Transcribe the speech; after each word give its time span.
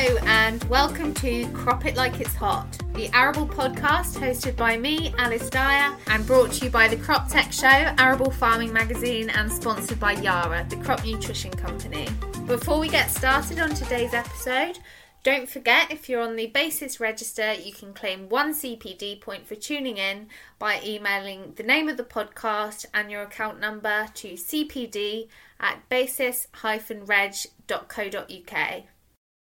Hello, 0.00 0.16
and 0.26 0.62
welcome 0.64 1.14
to 1.14 1.48
Crop 1.48 1.84
It 1.84 1.96
Like 1.96 2.20
It's 2.20 2.36
Hot, 2.36 2.68
the 2.94 3.10
Arable 3.12 3.48
podcast 3.48 4.16
hosted 4.16 4.56
by 4.56 4.76
me, 4.76 5.12
Alice 5.18 5.50
Dyer, 5.50 5.92
and 6.06 6.24
brought 6.24 6.52
to 6.52 6.66
you 6.66 6.70
by 6.70 6.86
the 6.86 6.94
Crop 6.94 7.28
Tech 7.28 7.52
Show, 7.52 7.66
Arable 7.66 8.30
Farming 8.30 8.72
Magazine, 8.72 9.28
and 9.28 9.50
sponsored 9.50 9.98
by 9.98 10.12
Yara, 10.12 10.64
the 10.68 10.76
crop 10.76 11.04
nutrition 11.04 11.50
company. 11.50 12.06
Before 12.46 12.78
we 12.78 12.88
get 12.88 13.10
started 13.10 13.58
on 13.58 13.70
today's 13.70 14.14
episode, 14.14 14.78
don't 15.24 15.48
forget 15.48 15.90
if 15.90 16.08
you're 16.08 16.22
on 16.22 16.36
the 16.36 16.46
BASIS 16.46 17.00
register, 17.00 17.54
you 17.54 17.72
can 17.72 17.92
claim 17.92 18.28
one 18.28 18.54
CPD 18.54 19.20
point 19.20 19.48
for 19.48 19.56
tuning 19.56 19.96
in 19.96 20.28
by 20.60 20.80
emailing 20.86 21.54
the 21.56 21.64
name 21.64 21.88
of 21.88 21.96
the 21.96 22.04
podcast 22.04 22.86
and 22.94 23.10
your 23.10 23.22
account 23.22 23.58
number 23.58 24.06
to 24.14 24.34
cpd 24.34 25.26
at 25.58 25.88
basis-reg.co.uk. 25.88 28.84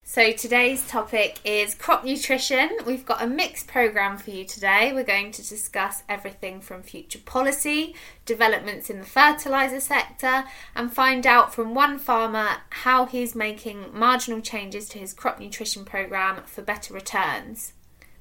So 0.10 0.32
today's 0.32 0.88
topic 0.88 1.42
is 1.44 1.76
crop 1.76 2.06
nutrition. 2.06 2.70
We've 2.86 3.06
got 3.06 3.22
a 3.22 3.28
mixed 3.28 3.68
program 3.68 4.18
for 4.18 4.32
you 4.32 4.46
today. 4.46 4.94
We're 4.94 5.04
going 5.04 5.34
to 5.34 5.46
discuss 5.46 6.04
everything 6.08 6.62
from 6.62 6.82
future 6.82 7.20
policy, 7.20 7.94
developments 8.26 8.90
in 8.90 9.00
the 9.00 9.06
fertilizer 9.06 9.82
sector, 9.82 10.46
and 10.74 10.94
find 10.94 11.28
out 11.28 11.54
from 11.54 11.76
one 11.76 12.00
farmer 12.00 12.48
how 12.70 13.06
he's 13.06 13.36
making 13.36 13.88
marginal 13.92 14.40
changes 14.40 14.88
to 14.90 14.98
his 14.98 15.12
crop 15.12 15.42
nutrition 15.42 15.84
program 15.84 16.42
for 16.46 16.62
better 16.62 16.94
returns. 16.94 17.74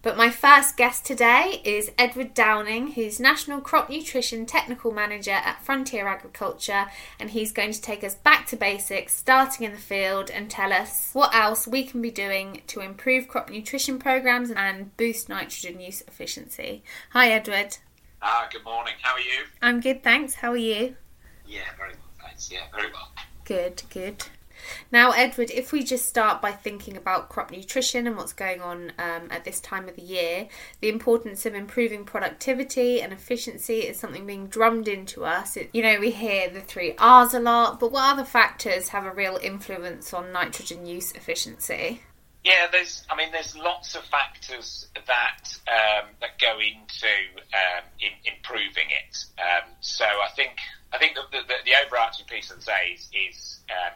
But 0.07 0.17
my 0.17 0.31
first 0.31 0.77
guest 0.77 1.05
today 1.05 1.61
is 1.65 1.91
Edward 1.99 2.33
Downing, 2.33 2.93
who's 2.93 3.19
National 3.19 3.61
Crop 3.61 3.91
Nutrition 3.91 4.47
Technical 4.47 4.93
Manager 4.93 5.33
at 5.33 5.65
Frontier 5.65 6.07
Agriculture, 6.07 6.87
and 7.19 7.31
he's 7.31 7.51
going 7.51 7.73
to 7.73 7.81
take 7.81 8.05
us 8.05 8.15
back 8.15 8.47
to 8.47 8.57
basics, 8.57 9.17
starting 9.17 9.67
in 9.67 9.73
the 9.73 9.79
field, 9.79 10.31
and 10.31 10.49
tell 10.49 10.73
us 10.73 11.11
what 11.13 11.35
else 11.35 11.67
we 11.67 11.83
can 11.83 12.01
be 12.01 12.13
doing 12.13 12.63
to 12.69 12.79
improve 12.79 13.27
crop 13.27 13.51
nutrition 13.51 13.99
programs 13.99 14.53
and 14.53 14.97
boost 14.97 15.29
nitrogen 15.29 15.81
use 15.81 16.03
efficiency. 16.03 16.85
Hi, 17.11 17.31
Edward. 17.31 17.79
Ah, 18.23 18.47
good 18.53 18.63
morning. 18.63 18.95
How 19.03 19.15
are 19.15 19.19
you? 19.19 19.47
I'm 19.61 19.81
good, 19.81 20.05
thanks. 20.05 20.35
How 20.35 20.53
are 20.53 20.57
you? 20.57 20.95
Yeah, 21.49 21.63
very 21.77 21.95
well, 21.95 22.29
thanks. 22.29 22.49
Yeah, 22.53 22.61
very 22.73 22.93
well. 22.93 23.11
Good, 23.45 23.83
good. 23.91 24.25
Now, 24.91 25.13
Edward, 25.13 25.51
if 25.51 25.73
we 25.73 25.83
just 25.83 26.07
start 26.07 26.41
by 26.41 26.53
thinking 26.53 26.97
about 26.97 27.29
crop 27.29 27.51
nutrition 27.51 28.07
and 28.07 28.17
what's 28.17 28.33
going 28.33 28.61
on 28.61 28.93
um, 28.99 29.29
at 29.31 29.45
this 29.45 29.61
time 29.61 29.89
of 29.89 29.97
the 29.97 30.03
year, 30.03 30.49
the 30.81 30.89
importance 30.89 31.47
of 31.47 31.55
improving 31.55 32.05
productivity 32.05 33.01
and 33.01 33.13
efficiency 33.13 33.81
is 33.81 33.99
something 33.99 34.27
being 34.27 34.47
drummed 34.47 34.89
into 34.89 35.25
us. 35.25 35.57
It, 35.57 35.71
you 35.73 35.83
know, 35.83 35.99
we 36.01 36.11
hear 36.11 36.49
the 36.49 36.61
three 36.61 36.95
R's 36.99 37.35
a 37.35 37.41
lot, 37.41 37.81
but 37.81 37.93
what 37.93 38.13
other 38.13 38.25
factors 38.25 38.89
have 38.89 39.05
a 39.05 39.13
real 39.13 39.39
influence 39.43 40.13
on 40.13 40.33
nitrogen 40.33 40.87
use 40.87 41.13
efficiency? 41.13 42.03
Yeah, 42.47 42.69
there's. 42.71 43.03
I 43.11 43.17
mean, 43.17 43.33
there's 43.33 43.57
lots 43.57 43.97
of 43.97 44.05
factors 44.05 44.87
that 44.95 45.59
um, 45.67 46.11
that 46.21 46.39
go 46.41 46.61
into 46.61 47.11
um, 47.53 47.83
in, 47.99 48.13
improving 48.25 48.87
it. 48.89 49.25
Um, 49.37 49.69
so 49.81 50.05
I 50.05 50.29
think 50.37 50.53
I 50.93 50.99
think 50.99 51.17
the, 51.17 51.39
the, 51.39 51.55
the 51.65 51.73
overarching 51.85 52.27
piece 52.27 52.49
the 52.49 52.63
say 52.63 52.93
is, 52.95 53.11
is 53.13 53.61
um, 53.69 53.95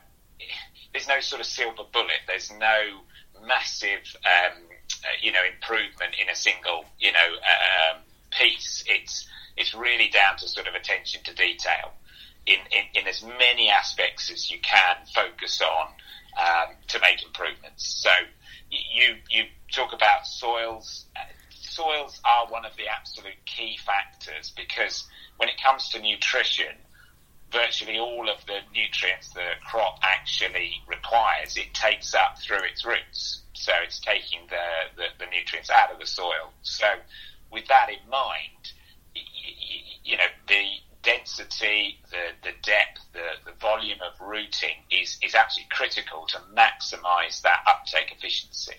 there's 0.92 1.08
no 1.08 1.20
sort 1.20 1.40
of 1.40 1.46
silver 1.46 1.82
bullet. 1.92 2.20
There's 2.26 2.50
no 2.58 3.00
massive, 3.46 4.16
um, 4.24 4.58
uh, 5.04 5.08
you 5.20 5.32
know, 5.32 5.42
improvement 5.44 6.14
in 6.20 6.28
a 6.28 6.34
single, 6.34 6.84
you 6.98 7.12
know, 7.12 7.18
um, 7.18 8.00
piece. 8.30 8.84
It's 8.86 9.28
it's 9.56 9.74
really 9.74 10.08
down 10.08 10.36
to 10.38 10.48
sort 10.48 10.66
of 10.66 10.74
attention 10.74 11.22
to 11.24 11.34
detail 11.34 11.92
in, 12.46 12.58
in, 12.70 13.02
in 13.02 13.08
as 13.08 13.22
many 13.22 13.68
aspects 13.68 14.30
as 14.30 14.50
you 14.50 14.58
can 14.60 14.96
focus 15.14 15.60
on 15.60 15.86
um, 16.38 16.74
to 16.88 16.98
make 17.00 17.22
improvements. 17.22 18.02
So 18.02 18.10
you 18.70 19.16
you 19.28 19.44
talk 19.72 19.92
about 19.92 20.26
soils. 20.26 21.06
Soils 21.50 22.20
are 22.24 22.46
one 22.48 22.64
of 22.64 22.76
the 22.76 22.88
absolute 22.88 23.38
key 23.46 23.78
factors 23.84 24.52
because 24.56 25.04
when 25.36 25.48
it 25.48 25.54
comes 25.62 25.88
to 25.90 26.00
nutrition, 26.00 26.74
virtually 27.52 27.98
all 27.98 28.28
of 28.28 28.44
the 28.46 28.60
nutrients 28.72 29.32
the 29.32 29.46
crop 29.66 29.98
actually 30.02 30.72
requires, 30.86 31.56
it 31.56 31.72
takes 31.74 32.14
up 32.14 32.38
through 32.38 32.62
its 32.64 32.84
roots. 32.84 33.42
So 33.54 33.72
it's 33.84 34.00
taking 34.00 34.40
the, 34.48 34.96
the, 34.96 35.24
the 35.24 35.30
nutrients 35.30 35.70
out 35.70 35.92
of 35.92 35.98
the 35.98 36.06
soil. 36.06 36.52
So 36.62 36.86
with 37.50 37.66
that 37.68 37.88
in 37.90 38.08
mind, 38.08 38.72
you 40.04 40.16
know, 40.16 40.30
the 40.48 40.64
density, 41.02 41.98
the, 42.10 42.34
the 42.42 42.54
depth, 42.62 43.00
the, 43.12 43.50
the 43.50 43.56
volume 43.60 43.98
of 44.00 44.20
rooting 44.20 44.84
is, 44.90 45.18
is 45.22 45.34
absolutely 45.34 45.70
critical 45.70 46.26
to 46.28 46.38
maximize 46.54 47.42
that 47.42 47.64
uptake 47.66 48.12
efficiency, 48.16 48.76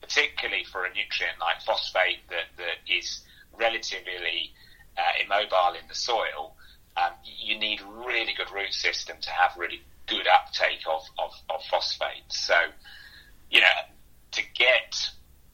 particularly 0.00 0.64
for 0.64 0.84
a 0.84 0.88
nutrient 0.88 1.38
like 1.40 1.60
phosphate 1.62 2.20
that, 2.28 2.48
that 2.56 2.78
is 2.92 3.22
relatively 3.58 4.52
uh, 4.96 5.24
immobile 5.24 5.78
in 5.80 5.86
the 5.88 5.94
soil 5.94 6.54
um, 6.96 7.12
you 7.24 7.58
need 7.58 7.80
really 8.06 8.34
good 8.36 8.50
root 8.52 8.72
system 8.72 9.16
to 9.20 9.30
have 9.30 9.52
really 9.56 9.82
good 10.06 10.26
uptake 10.26 10.82
of, 10.88 11.02
of, 11.18 11.32
of 11.48 11.62
phosphate. 11.70 12.24
So, 12.28 12.54
you 13.50 13.60
know, 13.60 13.66
to 14.32 14.42
get 14.54 15.10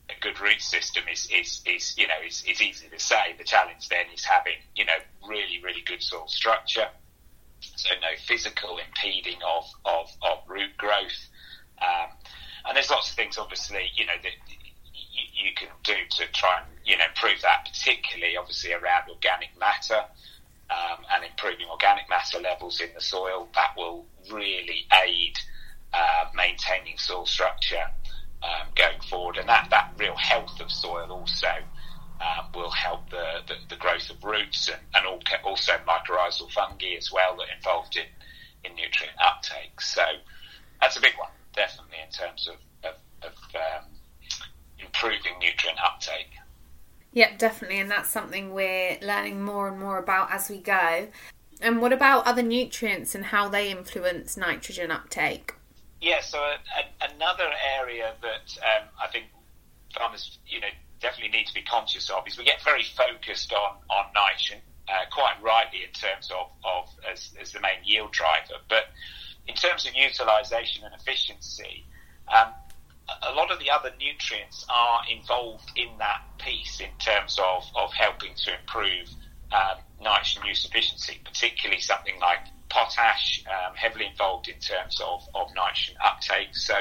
a 0.08 0.20
good 0.20 0.40
root 0.40 0.60
system 0.60 1.04
is, 1.12 1.28
is, 1.32 1.62
is 1.66 1.96
you 1.98 2.06
know, 2.06 2.14
is, 2.26 2.44
is 2.48 2.62
easy 2.62 2.88
to 2.88 2.98
say. 2.98 3.34
The 3.38 3.44
challenge 3.44 3.88
then 3.88 4.06
is 4.14 4.24
having, 4.24 4.58
you 4.74 4.84
know, 4.84 4.98
really, 5.28 5.60
really 5.62 5.82
good 5.82 6.02
soil 6.02 6.26
structure. 6.28 6.88
So 7.60 7.90
no 8.00 8.16
physical 8.26 8.78
impeding 8.78 9.38
of, 9.42 9.64
of, 9.84 10.10
of 10.22 10.38
root 10.48 10.76
growth. 10.76 11.28
Um, 11.82 12.10
and 12.66 12.76
there's 12.76 12.90
lots 12.90 13.10
of 13.10 13.16
things, 13.16 13.38
obviously, 13.38 13.90
you 13.94 14.06
know, 14.06 14.16
that 14.22 14.32
you, 14.94 15.44
you 15.44 15.54
can 15.54 15.68
do 15.84 15.94
to 16.18 16.32
try 16.32 16.58
and, 16.58 16.66
you 16.84 16.96
know, 16.96 17.04
improve 17.04 17.42
that, 17.42 17.68
particularly, 17.70 18.36
obviously, 18.36 18.72
around 18.72 19.08
organic 19.10 19.50
matter 19.58 20.04
um, 20.70 21.04
and 21.14 21.24
improving 21.24 21.68
organic 21.70 22.08
matter 22.08 22.40
levels 22.40 22.80
in 22.80 22.88
the 22.94 23.00
soil. 23.00 23.48
That 23.54 23.70
will 23.76 24.06
really 24.30 24.86
aid 25.04 25.38
uh, 25.92 26.26
maintaining 26.34 26.98
soil 26.98 27.26
structure 27.26 27.90
um, 28.42 28.68
going 28.74 29.00
forward, 29.08 29.36
and 29.36 29.48
that, 29.48 29.68
that 29.70 29.92
real 29.98 30.16
health 30.16 30.60
of 30.60 30.70
soil 30.70 31.10
also 31.10 31.48
um, 32.20 32.46
will 32.54 32.70
help 32.70 33.08
the, 33.10 33.40
the, 33.46 33.54
the, 33.68 33.76
growth 33.76 34.08
of 34.10 34.22
roots 34.24 34.68
and, 34.68 34.80
and 34.94 35.24
also 35.44 35.72
mycorrhizal 35.86 36.50
fungi 36.50 36.94
as 36.96 37.12
well 37.12 37.36
that 37.36 37.42
are 37.42 37.56
involved 37.56 37.96
in, 37.96 38.06
in 38.64 38.74
nutrient 38.74 39.16
uptake. 39.22 39.80
So 39.80 40.02
that's 40.80 40.96
a 40.96 41.00
big 41.00 41.12
one, 41.18 41.30
definitely 41.54 41.98
in 42.04 42.10
terms 42.10 42.48
of, 42.48 42.90
of, 42.90 42.96
of 43.22 43.34
um, 43.54 43.90
improving 44.78 45.38
nutrient 45.40 45.78
uptake. 45.84 46.30
Yep, 47.16 47.38
definitely, 47.38 47.80
and 47.80 47.90
that's 47.90 48.10
something 48.10 48.52
we're 48.52 48.98
learning 49.00 49.42
more 49.42 49.68
and 49.68 49.80
more 49.80 49.96
about 49.96 50.30
as 50.30 50.50
we 50.50 50.58
go. 50.58 51.08
And 51.62 51.80
what 51.80 51.94
about 51.94 52.26
other 52.26 52.42
nutrients 52.42 53.14
and 53.14 53.24
how 53.24 53.48
they 53.48 53.70
influence 53.70 54.36
nitrogen 54.36 54.90
uptake? 54.90 55.54
Yeah, 56.02 56.20
so 56.20 56.36
a, 56.36 56.58
a, 56.76 57.14
another 57.14 57.48
area 57.78 58.12
that 58.20 58.58
um, 58.60 58.88
I 59.02 59.06
think 59.10 59.28
farmers, 59.96 60.36
you 60.46 60.60
know, 60.60 60.66
definitely 61.00 61.34
need 61.34 61.46
to 61.46 61.54
be 61.54 61.62
conscious 61.62 62.10
of 62.10 62.26
is 62.26 62.36
we 62.36 62.44
get 62.44 62.62
very 62.62 62.82
focused 62.82 63.50
on 63.50 63.76
on 63.88 64.04
nitrogen, 64.14 64.60
uh, 64.86 65.08
quite 65.10 65.36
rightly 65.42 65.84
in 65.84 65.92
terms 65.92 66.30
of, 66.30 66.50
of 66.66 66.90
as, 67.10 67.32
as 67.40 67.50
the 67.50 67.60
main 67.62 67.78
yield 67.82 68.12
driver, 68.12 68.60
but 68.68 68.88
in 69.48 69.54
terms 69.54 69.86
of 69.86 69.94
utilisation 69.94 70.84
and 70.84 70.92
efficiency, 70.92 71.86
um, 72.28 72.48
a 73.22 73.32
lot 73.32 73.50
of 73.50 73.58
the 73.58 73.70
other 73.70 73.92
nutrients 73.98 74.64
are 74.68 75.00
involved 75.10 75.70
in 75.76 75.88
that 75.98 76.22
piece 76.38 76.80
in 76.80 76.90
terms 76.98 77.38
of, 77.38 77.64
of 77.76 77.92
helping 77.92 78.34
to 78.34 78.58
improve 78.58 79.08
um, 79.52 79.78
nitrogen 80.00 80.44
use 80.46 80.64
efficiency, 80.64 81.20
particularly 81.24 81.80
something 81.80 82.18
like 82.20 82.40
potash, 82.68 83.44
um, 83.46 83.74
heavily 83.74 84.06
involved 84.06 84.48
in 84.48 84.58
terms 84.58 85.00
of, 85.00 85.22
of 85.34 85.48
nitrogen 85.54 85.94
uptake. 86.04 86.54
So, 86.54 86.74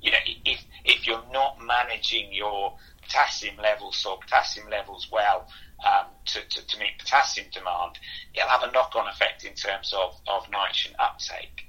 you 0.00 0.10
know, 0.10 0.18
if, 0.44 0.64
if 0.84 1.06
you're 1.06 1.24
not 1.30 1.58
managing 1.62 2.32
your 2.32 2.76
potassium 3.02 3.56
levels 3.62 4.04
or 4.06 4.18
potassium 4.18 4.70
levels 4.70 5.08
well 5.12 5.46
um, 5.84 6.06
to, 6.26 6.40
to, 6.40 6.66
to, 6.66 6.78
meet 6.78 6.98
potassium 6.98 7.48
demand, 7.52 7.98
it'll 8.34 8.48
have 8.48 8.62
a 8.62 8.72
knock 8.72 8.92
on 8.96 9.08
effect 9.08 9.44
in 9.44 9.54
terms 9.54 9.92
of, 9.92 10.14
of 10.26 10.48
nitrogen 10.50 10.96
uptake. 10.98 11.66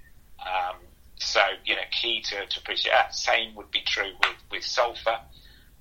So, 1.24 1.42
you 1.66 1.76
know, 1.76 1.82
key 1.92 2.22
to, 2.22 2.48
to 2.48 2.60
appreciate 2.60 2.94
that. 2.94 3.14
Same 3.14 3.54
would 3.56 3.70
be 3.70 3.82
true 3.86 4.12
with, 4.22 4.36
with 4.52 4.64
sulfur, 4.64 5.20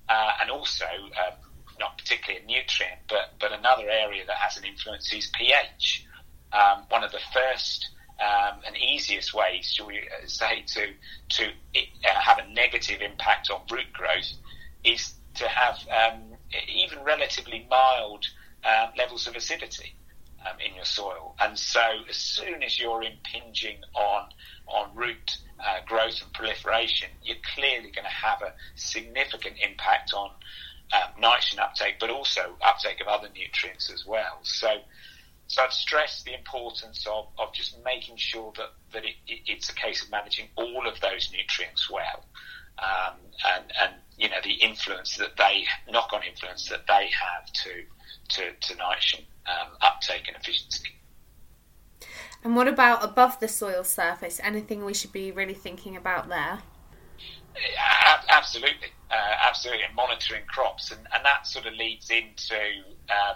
uh, 0.07 0.31
and 0.39 0.51
also, 0.51 0.85
um, 0.85 1.33
not 1.79 1.97
particularly 1.97 2.43
a 2.43 2.47
nutrient, 2.47 2.99
but, 3.09 3.33
but 3.39 3.51
another 3.51 3.89
area 3.89 4.23
that 4.27 4.37
has 4.37 4.57
an 4.57 4.65
influence 4.65 5.11
is 5.11 5.31
pH. 5.33 6.05
Um, 6.53 6.85
one 6.89 7.03
of 7.03 7.11
the 7.11 7.19
first 7.33 7.89
um, 8.19 8.59
and 8.67 8.77
easiest 8.77 9.33
ways, 9.33 9.71
shall 9.73 9.87
we 9.87 9.97
uh, 9.97 10.27
say, 10.27 10.63
to, 10.67 10.93
to 11.29 11.45
uh, 11.47 12.19
have 12.19 12.37
a 12.37 12.47
negative 12.53 13.01
impact 13.01 13.49
on 13.49 13.61
root 13.71 13.91
growth 13.93 14.31
is 14.83 15.15
to 15.35 15.47
have 15.47 15.79
um, 15.89 16.21
even 16.67 17.03
relatively 17.03 17.65
mild 17.67 18.25
uh, 18.63 18.87
levels 18.95 19.25
of 19.25 19.35
acidity. 19.35 19.95
Um, 20.45 20.57
in 20.65 20.75
your 20.75 20.85
soil. 20.85 21.35
And 21.39 21.57
so, 21.57 21.81
as 22.09 22.15
soon 22.15 22.63
as 22.63 22.79
you're 22.79 23.03
impinging 23.03 23.81
on 23.93 24.29
on 24.67 24.95
root 24.95 25.37
uh, 25.59 25.79
growth 25.85 26.21
and 26.21 26.33
proliferation, 26.33 27.09
you're 27.23 27.37
clearly 27.55 27.91
going 27.91 28.05
to 28.05 28.09
have 28.09 28.41
a 28.41 28.53
significant 28.75 29.55
impact 29.61 30.13
on 30.13 30.31
um, 30.93 31.19
nitrogen 31.19 31.59
uptake, 31.59 31.95
but 31.99 32.09
also 32.09 32.55
uptake 32.61 33.01
of 33.01 33.07
other 33.07 33.27
nutrients 33.35 33.91
as 33.91 34.05
well. 34.05 34.39
So, 34.43 34.67
so 35.47 35.63
I've 35.63 35.73
stressed 35.73 36.25
the 36.25 36.33
importance 36.33 37.05
of, 37.07 37.27
of 37.37 37.53
just 37.53 37.77
making 37.83 38.17
sure 38.17 38.53
that, 38.57 38.71
that 38.93 39.05
it, 39.05 39.15
it, 39.27 39.41
it's 39.45 39.69
a 39.69 39.75
case 39.75 40.03
of 40.03 40.11
managing 40.11 40.47
all 40.55 40.87
of 40.87 40.99
those 41.01 41.31
nutrients 41.31 41.89
well. 41.89 42.25
Um, 42.79 43.15
and, 43.45 43.65
and, 43.81 43.93
you 44.17 44.29
know, 44.29 44.37
the 44.43 44.53
influence 44.53 45.17
that 45.17 45.37
they, 45.37 45.65
knock 45.89 46.11
on 46.13 46.23
influence 46.23 46.69
that 46.69 46.87
they 46.87 47.09
have 47.09 47.51
to, 47.51 47.83
to, 48.31 48.51
to 48.53 48.75
nitrogen 48.75 49.25
um, 49.47 49.69
uptake 49.81 50.27
and 50.27 50.37
efficiency. 50.37 50.89
And 52.43 52.55
what 52.55 52.67
about 52.67 53.03
above 53.03 53.39
the 53.39 53.47
soil 53.47 53.83
surface? 53.83 54.39
Anything 54.43 54.83
we 54.83 54.93
should 54.93 55.11
be 55.11 55.31
really 55.31 55.53
thinking 55.53 55.95
about 55.95 56.29
there? 56.29 56.59
absolutely, 58.29 58.87
uh, 59.11 59.35
absolutely, 59.47 59.83
and 59.83 59.93
monitoring 59.93 60.43
crops, 60.47 60.91
and, 60.91 61.01
and 61.13 61.25
that 61.25 61.45
sort 61.45 61.65
of 61.65 61.73
leads 61.73 62.09
into 62.09 62.55
um, 63.09 63.35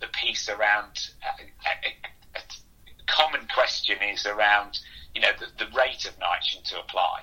the 0.00 0.06
piece 0.08 0.48
around. 0.48 1.10
Uh, 1.24 1.42
a, 1.84 2.38
a, 2.38 2.42
common 3.06 3.46
question 3.54 3.96
is 4.12 4.26
around, 4.26 4.80
you 5.14 5.20
know, 5.22 5.30
the, 5.38 5.46
the 5.64 5.70
rate 5.76 6.04
of 6.06 6.18
nitrogen 6.18 6.60
to 6.64 6.78
apply. 6.80 7.22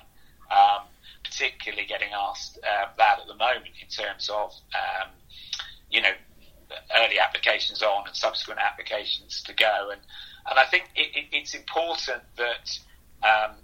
Um, 0.50 0.86
particularly 1.24 1.86
getting 1.86 2.10
asked 2.14 2.58
uh, 2.62 2.86
that 2.96 3.18
at 3.20 3.26
the 3.26 3.34
moment 3.34 3.74
in 3.80 3.88
terms 3.88 4.28
of, 4.28 4.52
um, 4.74 5.08
you 5.90 6.00
know, 6.00 6.12
early 6.96 7.18
applications 7.18 7.82
on 7.82 8.06
and 8.06 8.16
subsequent 8.16 8.60
applications 8.60 9.42
to 9.42 9.54
go. 9.54 9.90
And, 9.92 10.00
and 10.48 10.58
I 10.58 10.64
think 10.66 10.84
it, 10.94 11.16
it, 11.16 11.24
it's 11.32 11.54
important 11.54 12.22
that 12.36 12.78
um, 13.22 13.56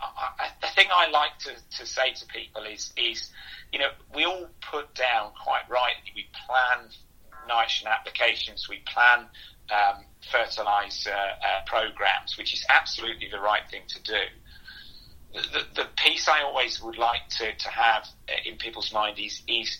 I, 0.00 0.50
the 0.60 0.68
thing 0.68 0.86
I 0.92 1.08
like 1.10 1.38
to, 1.40 1.50
to 1.78 1.86
say 1.86 2.12
to 2.12 2.26
people 2.26 2.64
is, 2.64 2.92
is, 2.96 3.30
you 3.72 3.78
know, 3.78 3.90
we 4.14 4.24
all 4.24 4.48
put 4.70 4.94
down 4.94 5.32
quite 5.42 5.68
rightly, 5.68 6.12
we 6.14 6.26
plan 6.46 6.88
nitrogen 7.48 7.88
applications, 7.88 8.68
we 8.68 8.82
plan 8.86 9.26
um, 9.70 10.04
fertilizer 10.30 11.10
uh, 11.10 11.60
programs, 11.66 12.36
which 12.38 12.52
is 12.52 12.64
absolutely 12.68 13.28
the 13.30 13.40
right 13.40 13.68
thing 13.70 13.82
to 13.88 14.02
do. 14.02 14.22
The, 15.32 15.64
the, 15.74 15.88
piece 15.96 16.26
I 16.26 16.42
always 16.42 16.82
would 16.82 16.96
like 16.96 17.28
to, 17.38 17.54
to 17.54 17.68
have 17.68 18.06
in 18.46 18.56
people's 18.56 18.92
mind 18.92 19.18
is, 19.18 19.42
is 19.46 19.78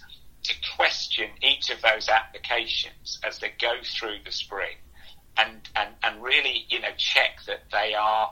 to 0.48 0.54
question 0.76 1.30
each 1.42 1.70
of 1.70 1.80
those 1.82 2.08
applications 2.08 3.18
as 3.24 3.38
they 3.38 3.52
go 3.60 3.74
through 3.82 4.18
the 4.24 4.32
spring 4.32 4.76
and, 5.36 5.68
and, 5.76 5.90
and 6.02 6.22
really, 6.22 6.66
you 6.68 6.80
know, 6.80 6.88
check 6.96 7.38
that 7.46 7.62
they 7.70 7.94
are, 7.94 8.30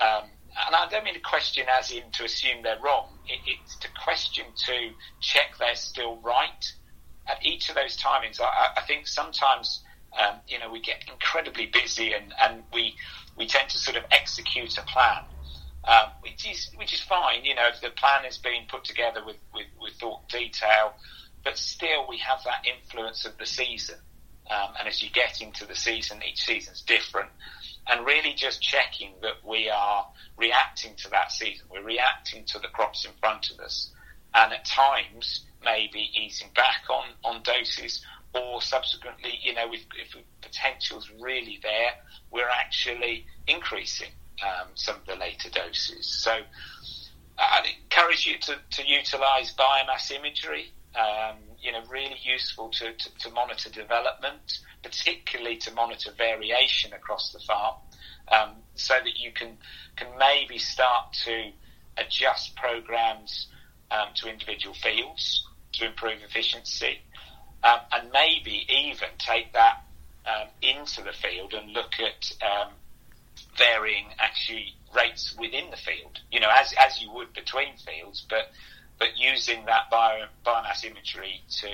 um, 0.00 0.24
and 0.66 0.74
I 0.74 0.88
don't 0.90 1.04
mean 1.04 1.14
to 1.14 1.20
question 1.20 1.66
as 1.78 1.90
in 1.92 2.10
to 2.12 2.24
assume 2.24 2.62
they're 2.62 2.80
wrong. 2.82 3.18
It, 3.26 3.40
it's 3.46 3.76
to 3.76 3.88
question 4.02 4.46
to 4.66 4.90
check 5.20 5.58
they're 5.58 5.74
still 5.74 6.16
right 6.16 6.72
at 7.28 7.44
each 7.44 7.68
of 7.68 7.74
those 7.74 7.96
timings. 7.96 8.40
I, 8.40 8.68
I 8.76 8.80
think 8.82 9.06
sometimes, 9.06 9.82
um, 10.18 10.36
you 10.48 10.58
know, 10.58 10.70
we 10.70 10.80
get 10.80 11.04
incredibly 11.10 11.66
busy 11.66 12.12
and, 12.12 12.32
and 12.42 12.62
we, 12.72 12.94
we 13.36 13.46
tend 13.46 13.68
to 13.70 13.78
sort 13.78 13.96
of 13.96 14.04
execute 14.10 14.78
a 14.78 14.82
plan. 14.82 15.22
Um, 15.84 16.10
which 16.20 16.44
is 16.50 16.70
which 16.74 16.92
is 16.92 17.00
fine, 17.00 17.44
you 17.44 17.54
know, 17.54 17.66
if 17.72 17.80
the 17.80 17.88
plan 17.90 18.26
is 18.26 18.36
being 18.36 18.64
put 18.68 18.84
together 18.84 19.24
with, 19.24 19.36
with, 19.54 19.68
with 19.80 19.94
thought 19.94 20.28
detail, 20.28 20.92
but 21.44 21.58
still 21.58 22.06
we 22.08 22.18
have 22.18 22.40
that 22.44 22.64
influence 22.66 23.24
of 23.24 23.36
the 23.38 23.46
season. 23.46 23.96
Um, 24.50 24.70
and 24.78 24.88
as 24.88 25.02
you 25.02 25.10
get 25.10 25.40
into 25.40 25.66
the 25.66 25.74
season, 25.74 26.20
each 26.28 26.44
season's 26.44 26.82
different. 26.82 27.30
And 27.86 28.06
really 28.06 28.32
just 28.34 28.62
checking 28.62 29.12
that 29.22 29.44
we 29.46 29.68
are 29.68 30.06
reacting 30.36 30.94
to 30.96 31.10
that 31.10 31.32
season. 31.32 31.66
We're 31.70 31.84
reacting 31.84 32.44
to 32.46 32.58
the 32.58 32.68
crops 32.68 33.04
in 33.04 33.12
front 33.20 33.50
of 33.50 33.60
us. 33.60 33.90
And 34.34 34.52
at 34.52 34.64
times, 34.64 35.44
maybe 35.64 36.10
easing 36.14 36.48
back 36.54 36.84
on, 36.90 37.08
on 37.24 37.42
doses 37.42 38.04
or 38.34 38.60
subsequently, 38.60 39.38
you 39.42 39.54
know, 39.54 39.72
if, 39.72 39.84
if 39.96 40.14
potential's 40.40 41.10
really 41.18 41.58
there, 41.62 41.92
we're 42.30 42.48
actually 42.48 43.26
increasing 43.46 44.10
um, 44.42 44.68
some 44.74 44.96
of 44.96 45.06
the 45.06 45.16
later 45.16 45.50
doses. 45.50 46.06
So 46.22 46.38
I'd 47.38 47.66
encourage 47.82 48.26
you 48.26 48.38
to, 48.38 48.56
to 48.70 48.86
utilise 48.86 49.54
biomass 49.54 50.10
imagery 50.10 50.72
um, 50.98 51.36
you 51.60 51.72
know, 51.72 51.82
really 51.90 52.18
useful 52.22 52.70
to, 52.70 52.92
to, 52.92 53.18
to, 53.20 53.30
monitor 53.30 53.70
development, 53.70 54.58
particularly 54.82 55.56
to 55.58 55.72
monitor 55.72 56.10
variation 56.16 56.92
across 56.92 57.32
the 57.32 57.38
farm, 57.40 57.76
um, 58.32 58.56
so 58.74 58.94
that 58.94 59.18
you 59.18 59.32
can 59.32 59.56
can 59.96 60.08
maybe 60.18 60.58
start 60.58 61.12
to 61.24 61.50
adjust 61.96 62.56
programs 62.56 63.48
um, 63.90 64.08
to 64.16 64.28
individual 64.28 64.74
fields 64.74 65.46
to 65.72 65.86
improve 65.86 66.20
efficiency, 66.22 67.00
um, 67.62 67.80
and 67.92 68.10
maybe 68.12 68.66
even 68.68 69.08
take 69.18 69.52
that 69.52 69.84
um, 70.26 70.48
into 70.62 71.02
the 71.02 71.12
field 71.12 71.54
and 71.54 71.72
look 71.72 71.92
at 72.00 72.32
um, 72.42 72.72
varying 73.56 74.06
actually 74.18 74.74
rates 74.94 75.34
within 75.38 75.70
the 75.70 75.76
field. 75.76 76.18
You 76.30 76.40
know, 76.40 76.50
as 76.52 76.74
as 76.78 77.00
you 77.00 77.12
would 77.12 77.32
between 77.34 77.76
fields, 77.76 78.24
but 78.28 78.50
but 78.98 79.16
using 79.16 79.64
that 79.66 79.90
bio, 79.90 80.26
biomass 80.44 80.84
imagery 80.84 81.42
to 81.60 81.68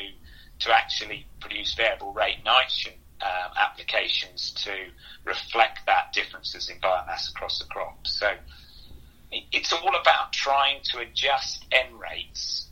to 0.61 0.75
actually 0.75 1.27
produce 1.41 1.75
variable 1.75 2.13
rate 2.13 2.39
nitrogen 2.45 2.93
um, 3.23 3.51
applications 3.57 4.53
to 4.53 4.73
reflect 5.25 5.81
that 5.87 6.13
differences 6.13 6.69
in 6.69 6.79
biomass 6.79 7.29
across 7.31 7.59
the 7.59 7.65
crop. 7.67 8.07
So 8.07 8.31
it's 9.31 9.73
all 9.73 9.97
about 10.01 10.33
trying 10.33 10.81
to 10.85 10.99
adjust 11.01 11.65
N 11.73 11.99
rates 11.99 12.69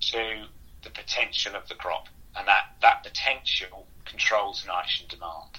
to 0.00 0.46
the 0.82 0.90
potential 0.90 1.54
of 1.54 1.68
the 1.68 1.74
crop, 1.74 2.08
and 2.36 2.46
that 2.46 2.76
that 2.82 3.02
potential 3.02 3.86
controls 4.04 4.64
nitrogen 4.66 5.06
demand. 5.08 5.58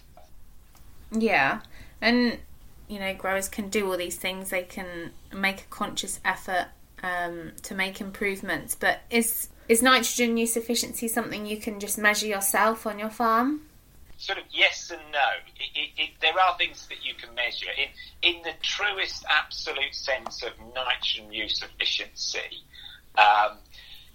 Yeah, 1.11 1.61
and 2.01 2.39
you 2.87 2.99
know 2.99 3.13
growers 3.13 3.49
can 3.49 3.69
do 3.69 3.89
all 3.89 3.97
these 3.97 4.17
things. 4.17 4.49
They 4.49 4.63
can 4.63 5.11
make 5.33 5.61
a 5.61 5.65
conscious 5.69 6.19
effort 6.25 6.67
um, 7.03 7.51
to 7.63 7.75
make 7.75 8.01
improvements. 8.01 8.75
But 8.75 9.01
is 9.09 9.49
is 9.67 9.81
nitrogen 9.81 10.37
use 10.37 10.57
efficiency 10.57 11.07
something 11.07 11.45
you 11.45 11.57
can 11.57 11.79
just 11.79 11.97
measure 11.97 12.27
yourself 12.27 12.87
on 12.87 12.97
your 12.97 13.11
farm? 13.11 13.61
Sort 14.17 14.39
of 14.39 14.45
yes 14.51 14.91
and 14.91 15.01
no. 15.13 15.29
It, 15.55 15.79
it, 15.79 16.01
it, 16.01 16.09
there 16.21 16.37
are 16.37 16.57
things 16.57 16.87
that 16.87 17.05
you 17.05 17.13
can 17.13 17.33
measure. 17.35 17.67
In, 17.77 18.33
in 18.35 18.41
the 18.41 18.51
truest 18.61 19.23
absolute 19.29 19.93
sense 19.93 20.43
of 20.43 20.51
nitrogen 20.75 21.31
use 21.31 21.63
efficiency, 21.63 22.63
um, 23.17 23.57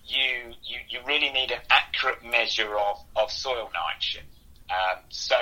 you, 0.07 0.53
you, 0.63 0.79
you 0.91 0.99
really 1.07 1.31
need 1.31 1.53
an 1.53 1.61
accurate 1.71 2.23
measure 2.25 2.77
of, 2.77 2.99
of 3.17 3.31
soil 3.31 3.71
nitrogen. 3.73 4.29
Um, 4.69 4.99
so 5.09 5.37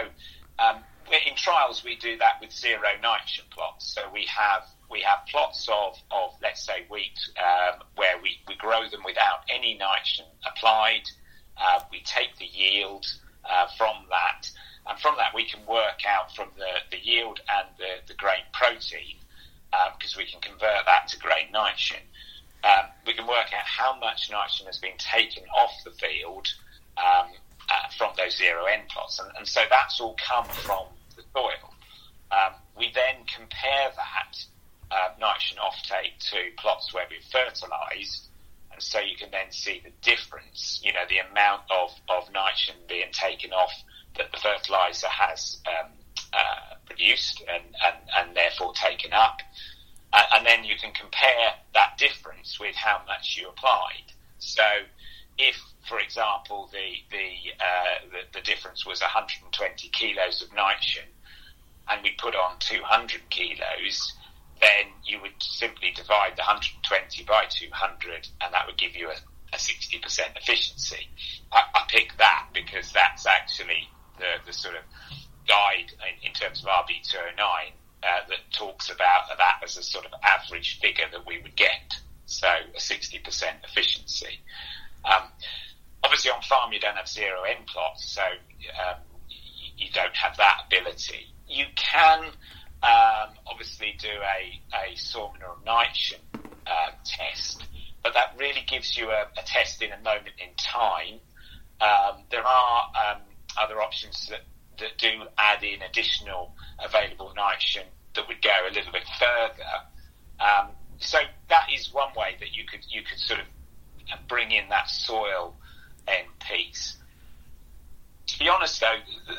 um, 0.59 0.77
in 1.11 1.35
trials 1.37 1.83
we 1.83 1.97
do 1.97 2.17
that 2.19 2.35
with 2.41 2.53
zero 2.53 2.89
nitrogen 3.03 3.47
plots. 3.51 3.93
So 3.93 4.03
we 4.13 4.27
have 4.27 4.63
we 4.93 5.01
have 5.01 5.27
plots 5.31 5.67
of, 5.69 5.97
of 6.11 6.31
let's 6.43 6.65
say, 6.65 6.85
wheat 6.91 7.19
um, 7.39 7.83
where 7.97 8.21
we, 8.23 8.39
we 8.47 8.55
grow 8.57 8.89
them 8.91 9.01
without 9.05 9.41
any 9.49 9.77
nitrogen 9.79 10.27
applied. 10.47 11.03
Uh, 11.57 11.81
we 11.91 12.03
take 12.05 12.37
the 12.39 12.45
yield 12.45 13.07
uh, 13.49 13.67
from 13.79 14.05
that, 14.11 14.49
and 14.87 14.99
from 15.01 15.17
that 15.17 15.35
we 15.35 15.45
can 15.45 15.65
work 15.67 16.05
out 16.07 16.35
from 16.37 16.49
the, 16.57 16.97
the 16.97 17.03
yield 17.03 17.41
and 17.59 17.69
the, 17.79 18.07
the 18.07 18.15
grain 18.15 18.45
protein, 18.53 19.17
because 19.97 20.15
um, 20.15 20.19
we 20.19 20.27
can 20.27 20.41
convert 20.41 20.85
that 20.87 21.09
to 21.09 21.19
grain 21.19 21.51
nitrogen. 21.53 22.03
Um, 22.63 22.87
we 23.07 23.15
can 23.15 23.27
work 23.27 23.53
out 23.53 23.65
how 23.65 23.99
much 23.99 24.31
nitrogen 24.31 24.67
has 24.67 24.79
been 24.79 24.97
taken 24.99 25.43
off 25.57 25.73
the 25.85 25.91
field 25.93 26.47
um, 26.97 27.33
uh, 27.71 27.89
from 27.97 28.13
those 28.17 28.37
zero 28.37 28.67
N 28.67 28.81
plots, 28.89 29.19
and, 29.19 29.31
and, 29.37 29.49
so 29.49 29.63
that's 29.71 30.01
all 30.01 30.17
come 30.17 30.45
from 30.45 30.87
the 31.17 31.23
soil. 31.35 31.73
Um, 32.31 32.55
we 32.77 32.93
then 32.95 33.25
compare 33.35 33.91
that 33.97 34.45
nitrogen 35.23 35.63
offtake 35.63 36.19
to 36.31 36.51
plots 36.59 36.93
where 36.93 37.07
we've 37.09 37.25
fertilised, 37.31 38.29
and 38.73 38.83
so 38.83 38.99
you 38.99 39.17
can 39.17 39.31
then 39.31 39.51
see 39.51 39.81
the 39.83 39.93
difference. 40.03 40.81
You 40.85 40.93
know, 40.93 41.07
the 41.09 41.19
amount 41.19 41.63
of, 41.71 41.91
of 42.09 42.31
nitrogen 42.33 42.77
being 42.89 43.13
taken 43.13 43.53
off 43.53 43.73
that 44.17 44.31
the 44.33 44.39
fertiliser 44.39 45.09
has 45.09 45.63
um, 45.67 45.93
uh, 46.35 46.75
produced 46.87 47.43
and, 47.49 47.65
and, 47.87 47.97
and 48.19 48.37
therefore 48.37 48.73
taken 48.75 49.13
up. 49.13 49.41
Uh, 50.13 50.23
and 50.37 50.47
then 50.47 50.65
you 50.65 50.75
can 50.77 50.93
compare 50.93 51.55
that 51.73 51.97
difference 51.97 52.61
with 52.61 52.75
how 52.75 53.01
much 53.07 53.39
you 53.41 53.49
applied. 53.49 54.13
So 54.39 54.65
if, 55.39 55.57
for 55.89 55.99
example, 55.99 56.69
the 56.73 56.97
the, 57.11 57.53
uh, 57.59 58.09
the, 58.13 58.39
the 58.39 58.45
difference 58.45 58.85
was 58.85 59.01
120 59.01 59.89
kilos 59.89 60.43
of 60.43 60.53
nitrogen, 60.55 61.09
and 61.89 62.03
we 62.03 62.13
put 62.19 62.35
on 62.35 62.57
200 62.61 63.31
kilos, 63.31 64.13
then 64.63 64.95
you 65.05 65.21
would 65.21 65.35
simply 65.41 65.91
divide 65.91 66.39
the 66.39 66.47
120 66.47 67.25
by 67.25 67.45
200, 67.51 68.29
and 68.41 68.55
that 68.55 68.65
would 68.67 68.79
give 68.79 68.95
you 68.95 69.09
a, 69.09 69.19
a 69.53 69.59
60% 69.59 70.01
efficiency. 70.37 71.09
I, 71.51 71.63
I 71.75 71.83
pick 71.89 72.17
that 72.19 72.47
because 72.55 72.93
that's 72.93 73.27
actually 73.27 73.89
the, 74.19 74.39
the 74.47 74.53
sort 74.53 74.77
of 74.77 74.83
guide 75.49 75.91
in, 76.07 76.29
in 76.29 76.33
terms 76.33 76.63
of 76.63 76.69
RB209 76.71 77.75
uh, 78.05 78.07
that 78.29 78.39
talks 78.53 78.89
about 78.89 79.23
that 79.37 79.61
as 79.65 79.77
a 79.77 79.83
sort 79.83 80.07
of 80.07 80.13
average 80.23 80.79
figure 80.81 81.07
that 81.11 81.27
we 81.27 81.43
would 81.43 81.57
get. 81.57 81.99
So 82.27 82.47
a 82.47 82.79
60% 82.79 83.19
efficiency. 83.65 84.39
Um, 85.05 85.25
obviously 86.05 86.31
on 86.31 86.41
farm 86.43 86.73
you 86.73 86.79
don't 86.79 86.97
have 86.97 87.09
zero 87.09 87.43
N 87.43 87.65
plots, 87.67 88.15
so 88.15 88.23
um, 88.23 88.97
you, 89.29 89.87
you 89.87 89.93
don't 89.93 90.17
have 90.17 90.37
that 90.37 90.67
ability. 90.67 91.27
You 91.49 91.67
can 91.75 92.31
um, 92.83 93.35
obviously 93.47 93.97
do 93.99 94.09
a, 94.09 94.61
a 94.77 94.97
mineral 95.33 95.57
nitrogen 95.65 96.19
uh, 96.67 96.91
test, 97.05 97.65
but 98.03 98.15
that 98.15 98.35
really 98.39 98.65
gives 98.69 98.97
you 98.97 99.11
a, 99.11 99.23
a, 99.39 99.43
test 99.47 99.83
in 99.83 99.93
a 99.93 99.99
moment 99.99 100.35
in 100.39 100.49
time. 100.57 101.21
Um, 101.81 102.25
there 102.31 102.45
are 102.45 102.93
um, 102.97 103.23
other 103.57 103.81
options 103.81 104.27
that, 104.31 104.41
that 104.79 104.99
do 104.99 105.23
add 105.39 105.63
in 105.63 105.83
additional 105.83 106.55
available 106.85 107.33
nitrogen 107.37 107.87
that 108.15 108.27
would 108.27 108.43
go 108.43 108.51
a 108.69 108.73
little 108.73 108.93
bit 108.93 109.05
further. 109.19 109.65
Um, 110.41 110.71
so 110.99 111.19
that 111.49 111.67
is 111.73 111.93
one 111.93 112.13
way 112.17 112.37
that 112.41 112.55
you 112.55 112.65
could 112.65 112.85
you 112.89 113.03
could 113.03 113.19
sort 113.19 113.41
of 113.41 113.47
bring 114.29 114.51
in 114.51 114.69
that 114.69 114.89
soil 114.89 115.55
N 116.09 116.25
piece. 116.41 116.97
To 118.27 118.39
be 118.39 118.49
honest, 118.49 118.81
though, 118.81 118.97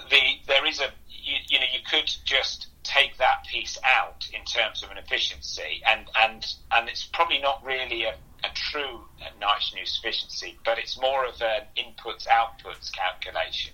the 0.10 0.20
there 0.48 0.66
is 0.66 0.80
a 0.80 0.88
you, 1.10 1.36
you 1.48 1.60
know 1.60 1.66
you 1.74 1.80
could 1.90 2.12
just 2.26 2.68
take 2.84 3.18
that 3.18 3.46
piece 3.50 3.78
out 3.84 4.26
in 4.34 4.44
terms 4.46 4.84
of 4.84 4.92
an 4.92 4.98
efficiency, 4.98 5.82
and 5.88 6.08
and 6.22 6.46
and 6.72 6.90
it's 6.90 7.06
probably 7.06 7.40
not 7.40 7.64
really 7.64 8.04
a, 8.04 8.12
a 8.44 8.50
true 8.54 9.02
nitrogen 9.40 9.80
use 9.80 10.00
efficiency, 10.04 10.58
but 10.66 10.78
it's 10.78 11.00
more 11.00 11.26
of 11.26 11.42
an 11.42 11.64
inputs 11.78 12.28
outputs 12.28 12.92
calculation. 12.92 13.74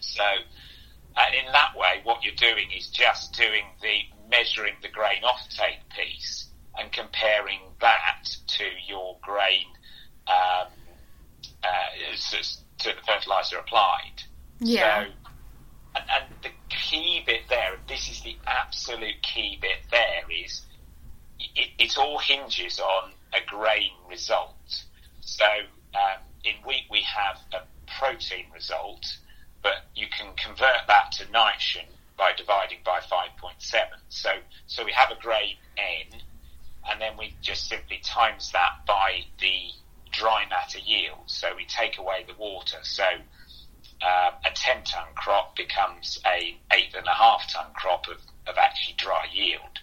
So, 0.00 0.24
in 0.24 1.52
that 1.52 1.76
way, 1.76 2.00
what 2.04 2.22
you're 2.24 2.34
doing 2.34 2.68
is 2.76 2.88
just 2.88 3.34
doing 3.36 3.64
the 3.82 4.00
measuring 4.28 4.74
the 4.82 4.88
grain 4.88 5.22
offtake 5.22 5.80
piece 5.90 6.48
and 6.78 6.92
comparing 6.92 7.60
that 7.80 8.36
to 8.46 8.64
your 8.86 9.16
grain 9.22 9.66
um, 10.28 10.68
uh, 11.62 12.36
to 12.78 12.88
the 12.88 13.02
fertilizer 13.06 13.58
applied. 13.58 14.22
Yeah. 14.60 15.04
So, 15.04 15.10
and, 15.96 16.04
and 16.16 16.24
the 16.42 16.48
key 16.70 17.22
bit 17.26 17.42
there, 17.48 17.76
this 17.88 18.08
is 18.08 18.22
the 18.22 18.36
absolute 18.46 19.20
key 19.22 19.58
bit 19.60 19.78
there, 19.90 20.22
is 20.44 20.62
it, 21.38 21.70
it 21.78 21.98
all 21.98 22.18
hinges 22.18 22.78
on 22.78 23.12
a 23.32 23.38
grain 23.46 23.92
result. 24.08 24.84
So 25.20 25.44
um, 25.94 26.20
in 26.44 26.54
wheat 26.66 26.84
we 26.90 27.02
have 27.02 27.38
a 27.52 27.64
protein 27.98 28.46
result, 28.54 29.04
but 29.62 29.86
you 29.94 30.06
can 30.16 30.34
convert 30.36 30.86
that 30.86 31.12
to 31.12 31.30
nitrogen 31.30 31.88
by 32.16 32.32
dividing 32.36 32.78
by 32.84 33.00
5.7. 33.00 33.56
So, 34.08 34.30
so 34.66 34.84
we 34.84 34.92
have 34.92 35.10
a 35.10 35.20
grain 35.20 35.56
N, 35.78 36.20
and 36.90 37.00
then 37.00 37.16
we 37.18 37.34
just 37.40 37.68
simply 37.68 38.00
times 38.04 38.52
that 38.52 38.86
by 38.86 39.24
the 39.40 39.70
dry 40.12 40.44
matter 40.50 40.78
yield. 40.78 41.24
So 41.26 41.54
we 41.56 41.64
take 41.64 41.98
away 41.98 42.24
the 42.26 42.34
water. 42.38 42.78
So 42.82 43.04
uh, 44.02 44.30
a 44.44 44.50
10 44.54 44.84
ton 44.84 45.08
crop 45.14 45.56
becomes 45.56 46.18
a 46.26 46.56
eight 46.72 46.94
and 46.96 47.06
a 47.06 47.14
half 47.14 47.52
ton 47.52 47.66
crop 47.74 48.08
of, 48.08 48.18
of 48.46 48.56
actually 48.56 48.94
dry 48.96 49.26
yield. 49.32 49.78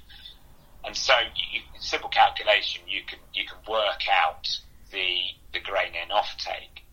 And 0.83 0.95
so, 0.95 1.13
you, 1.51 1.61
simple 1.79 2.09
calculation, 2.09 2.81
you 2.87 3.01
can 3.05 3.19
you 3.33 3.45
can 3.45 3.57
work 3.69 4.01
out 4.11 4.47
the 4.91 5.17
the 5.53 5.59
grain 5.59 5.93
N 5.95 6.09
offtake. 6.09 6.83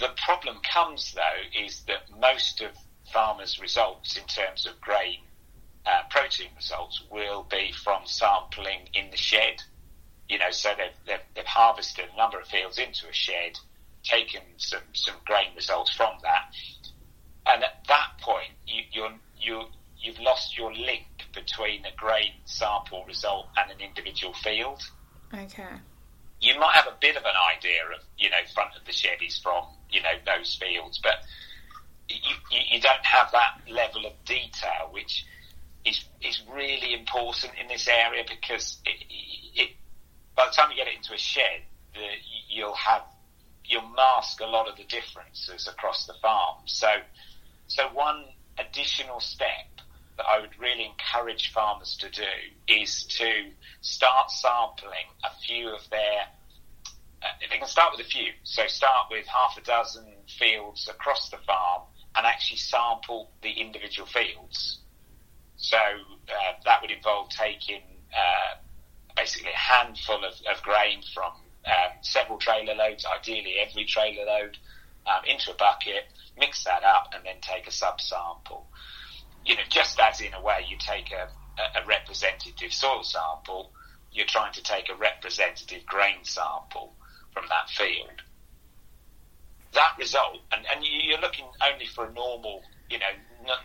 The 0.00 0.10
problem 0.24 0.60
comes 0.62 1.12
though 1.12 1.62
is 1.64 1.82
that 1.82 2.10
most 2.18 2.60
of 2.60 2.70
farmers' 3.12 3.60
results 3.60 4.16
in 4.16 4.24
terms 4.24 4.66
of 4.66 4.80
grain 4.80 5.20
uh, 5.86 6.02
protein 6.10 6.50
results 6.56 7.02
will 7.10 7.46
be 7.50 7.72
from 7.72 8.02
sampling 8.06 8.88
in 8.94 9.10
the 9.10 9.16
shed. 9.16 9.62
You 10.28 10.38
know, 10.38 10.50
so 10.50 10.70
they've, 10.76 10.92
they've, 11.06 11.26
they've 11.34 11.46
harvested 11.46 12.06
a 12.12 12.16
number 12.16 12.38
of 12.38 12.46
fields 12.46 12.78
into 12.78 13.08
a 13.08 13.12
shed 13.12 13.58
taken 14.02 14.42
some, 14.56 14.82
some 14.92 15.16
grain 15.26 15.54
results 15.54 15.94
from 15.94 16.14
that. 16.22 16.54
And 17.46 17.64
at 17.64 17.84
that 17.88 18.18
point, 18.20 18.52
you, 18.66 18.82
you're, 18.92 19.12
you 19.38 19.64
you've 20.00 20.18
lost 20.20 20.56
your 20.56 20.72
link 20.72 21.06
between 21.34 21.84
a 21.84 21.94
grain 21.96 22.32
sample 22.44 23.04
result 23.04 23.48
and 23.56 23.70
an 23.70 23.80
individual 23.80 24.32
field. 24.34 24.82
Okay. 25.32 25.76
You 26.40 26.58
might 26.58 26.74
have 26.74 26.86
a 26.86 26.96
bit 27.00 27.16
of 27.16 27.22
an 27.22 27.34
idea 27.56 27.82
of, 27.94 28.02
you 28.18 28.30
know, 28.30 28.36
front 28.54 28.70
of 28.78 28.84
the 28.86 28.92
shed 28.92 29.18
is 29.24 29.38
from, 29.38 29.64
you 29.90 30.02
know, 30.02 30.14
those 30.24 30.54
fields, 30.54 30.98
but 31.02 31.16
you, 32.08 32.34
you 32.50 32.80
don't 32.80 33.04
have 33.04 33.30
that 33.32 33.60
level 33.70 34.06
of 34.06 34.12
detail, 34.24 34.88
which 34.90 35.26
is, 35.84 36.04
is 36.22 36.42
really 36.50 36.94
important 36.94 37.52
in 37.60 37.68
this 37.68 37.86
area 37.86 38.24
because 38.28 38.78
it, 38.86 39.04
it, 39.54 39.70
by 40.34 40.46
the 40.46 40.52
time 40.52 40.70
you 40.70 40.76
get 40.76 40.88
it 40.88 40.96
into 40.96 41.12
a 41.12 41.18
shed, 41.18 41.60
the, 41.94 42.06
you'll 42.48 42.74
have 42.74 43.02
you'll 43.70 43.88
mask 43.90 44.40
a 44.40 44.46
lot 44.46 44.68
of 44.68 44.76
the 44.76 44.84
differences 44.84 45.68
across 45.68 46.04
the 46.06 46.14
farm. 46.20 46.56
So, 46.66 46.88
so 47.68 47.84
one 47.94 48.24
additional 48.58 49.20
step 49.20 49.68
that 50.16 50.26
I 50.26 50.40
would 50.40 50.58
really 50.58 50.84
encourage 50.84 51.52
farmers 51.52 51.96
to 52.00 52.10
do 52.10 52.32
is 52.66 53.04
to 53.18 53.30
start 53.80 54.30
sampling 54.32 55.06
a 55.24 55.30
few 55.46 55.68
of 55.68 55.88
their. 55.90 56.26
Uh, 57.22 57.26
they 57.48 57.58
can 57.58 57.68
start 57.68 57.92
with 57.96 58.04
a 58.04 58.08
few. 58.08 58.32
So 58.42 58.66
start 58.66 59.06
with 59.10 59.26
half 59.26 59.56
a 59.56 59.60
dozen 59.60 60.06
fields 60.26 60.88
across 60.88 61.30
the 61.30 61.36
farm 61.46 61.82
and 62.16 62.26
actually 62.26 62.58
sample 62.58 63.30
the 63.42 63.52
individual 63.52 64.08
fields. 64.08 64.80
So 65.56 65.76
uh, 65.76 66.52
that 66.64 66.80
would 66.82 66.90
involve 66.90 67.28
taking 67.28 67.82
uh, 68.12 68.56
basically 69.16 69.52
a 69.52 69.56
handful 69.56 70.24
of, 70.24 70.32
of 70.50 70.62
grain 70.62 71.02
from 71.14 71.32
um, 71.66 71.92
several 72.02 72.38
trailer 72.38 72.74
loads, 72.74 73.04
ideally 73.04 73.56
every 73.58 73.84
trailer 73.84 74.24
load, 74.24 74.56
um, 75.06 75.24
into 75.26 75.50
a 75.50 75.54
bucket, 75.54 76.04
mix 76.38 76.64
that 76.64 76.84
up, 76.84 77.08
and 77.14 77.24
then 77.24 77.36
take 77.40 77.66
a 77.66 77.70
subsample. 77.70 78.64
You 79.44 79.56
know, 79.56 79.62
just 79.68 79.98
as 79.98 80.20
in 80.20 80.34
a 80.34 80.42
way 80.42 80.64
you 80.68 80.76
take 80.78 81.12
a, 81.12 81.28
a 81.78 81.86
representative 81.86 82.72
soil 82.72 83.02
sample, 83.02 83.72
you're 84.12 84.26
trying 84.26 84.52
to 84.54 84.62
take 84.62 84.88
a 84.88 84.94
representative 84.94 85.86
grain 85.86 86.24
sample 86.24 86.94
from 87.32 87.44
that 87.48 87.68
field. 87.70 88.22
That 89.72 89.94
result, 89.98 90.38
and, 90.52 90.66
and 90.74 90.84
you're 90.84 91.20
looking 91.20 91.46
only 91.72 91.86
for 91.86 92.06
a 92.06 92.12
normal, 92.12 92.62
you 92.90 92.98
know, 92.98 93.14
not, 93.46 93.58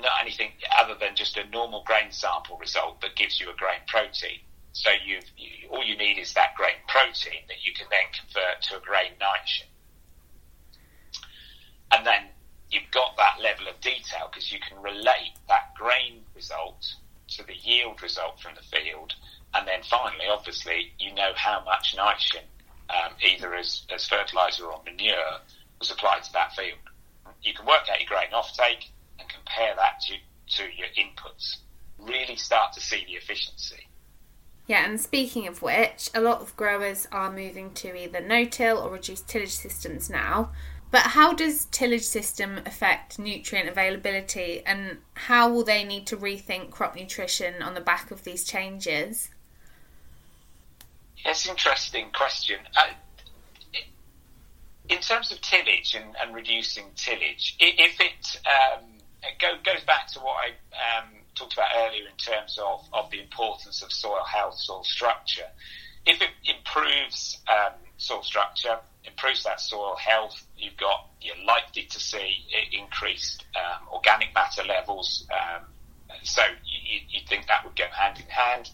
not 0.00 0.12
anything 0.20 0.50
other 0.76 0.94
than 0.98 1.14
just 1.14 1.36
a 1.36 1.48
normal 1.50 1.84
grain 1.84 2.10
sample 2.10 2.58
result 2.58 3.00
that 3.02 3.14
gives 3.14 3.40
you 3.40 3.48
a 3.50 3.54
grain 3.54 3.80
protein. 3.86 4.40
So 4.76 4.90
you, 5.06 5.20
all 5.70 5.82
you 5.82 5.96
need 5.96 6.18
is 6.18 6.34
that 6.34 6.54
grain 6.54 6.76
protein 6.86 7.48
that 7.48 7.64
you 7.64 7.72
can 7.72 7.86
then 7.88 8.12
convert 8.12 8.60
to 8.68 8.76
a 8.76 8.80
grain 8.80 9.12
nitrogen. 9.18 9.72
And 11.92 12.06
then 12.06 12.28
you've 12.70 12.90
got 12.90 13.16
that 13.16 13.40
level 13.42 13.68
of 13.68 13.80
detail 13.80 14.28
because 14.30 14.52
you 14.52 14.58
can 14.60 14.76
relate 14.82 15.32
that 15.48 15.72
grain 15.74 16.20
result 16.34 16.92
to 17.28 17.46
the 17.46 17.54
yield 17.54 18.02
result 18.02 18.38
from 18.38 18.54
the 18.54 18.60
field. 18.60 19.14
And 19.54 19.66
then 19.66 19.80
finally, 19.82 20.26
obviously, 20.30 20.92
you 20.98 21.14
know 21.14 21.32
how 21.34 21.64
much 21.64 21.94
nitrogen, 21.96 22.44
um, 22.90 23.14
either 23.24 23.54
as, 23.54 23.86
as 23.88 24.06
fertilizer 24.06 24.66
or 24.66 24.82
manure, 24.84 25.40
was 25.78 25.90
applied 25.90 26.22
to 26.24 26.32
that 26.34 26.52
field. 26.52 26.84
You 27.40 27.54
can 27.54 27.64
work 27.64 27.88
out 27.90 27.98
your 27.98 28.08
grain 28.08 28.28
offtake 28.34 28.92
and 29.18 29.26
compare 29.26 29.74
that 29.74 30.02
to, 30.04 30.16
to 30.56 30.68
your 30.76 30.88
inputs. 31.00 31.64
Really 31.98 32.36
start 32.36 32.74
to 32.74 32.80
see 32.80 33.06
the 33.06 33.14
efficiency. 33.14 33.88
Yeah, 34.66 34.84
and 34.84 35.00
speaking 35.00 35.46
of 35.46 35.62
which, 35.62 36.10
a 36.12 36.20
lot 36.20 36.40
of 36.40 36.56
growers 36.56 37.06
are 37.12 37.30
moving 37.30 37.72
to 37.74 37.96
either 37.96 38.20
no-till 38.20 38.78
or 38.78 38.90
reduced 38.90 39.28
tillage 39.28 39.54
systems 39.54 40.10
now. 40.10 40.50
But 40.90 41.02
how 41.02 41.32
does 41.32 41.66
tillage 41.66 42.04
system 42.04 42.60
affect 42.64 43.18
nutrient 43.18 43.68
availability 43.68 44.62
and 44.64 44.98
how 45.14 45.52
will 45.52 45.64
they 45.64 45.84
need 45.84 46.06
to 46.08 46.16
rethink 46.16 46.70
crop 46.70 46.94
nutrition 46.94 47.60
on 47.62 47.74
the 47.74 47.80
back 47.80 48.10
of 48.10 48.24
these 48.24 48.44
changes? 48.44 49.30
It's 51.24 51.44
an 51.44 51.52
interesting 51.52 52.10
question. 52.12 52.58
Uh, 52.76 52.92
in 54.88 54.98
terms 54.98 55.32
of 55.32 55.40
tillage 55.40 55.96
and, 55.96 56.14
and 56.20 56.34
reducing 56.34 56.84
tillage, 56.94 57.56
if 57.58 58.00
it, 58.00 58.40
um, 58.46 58.84
goes 59.64 59.82
back 59.84 60.06
to 60.12 60.20
what 60.20 60.36
I 60.36 60.98
um, 60.98 61.08
talked 61.36 61.54
about 61.54 61.68
earlier 61.76 62.02
in 62.08 62.16
terms 62.16 62.58
of, 62.62 62.84
of 62.92 63.10
the 63.10 63.20
importance 63.20 63.82
of 63.82 63.92
soil 63.92 64.24
health, 64.24 64.54
soil 64.54 64.84
structure. 64.84 65.48
If 66.04 66.20
it 66.22 66.30
improves 66.44 67.38
um, 67.48 67.74
soil 67.96 68.22
structure, 68.22 68.78
improves 69.04 69.44
that 69.44 69.60
soil 69.60 69.96
health, 69.96 70.46
you've 70.56 70.76
got 70.76 71.10
you're 71.20 71.44
likely 71.44 71.84
to 71.84 72.00
see 72.00 72.44
increased 72.72 73.44
um, 73.56 73.88
organic 73.92 74.34
matter 74.34 74.62
levels. 74.64 75.26
Um, 75.30 75.64
so 76.22 76.42
you, 76.64 77.00
you 77.08 77.20
think 77.28 77.46
that 77.48 77.64
would 77.64 77.76
go 77.76 77.86
hand 77.92 78.18
in 78.18 78.26
hand. 78.28 78.70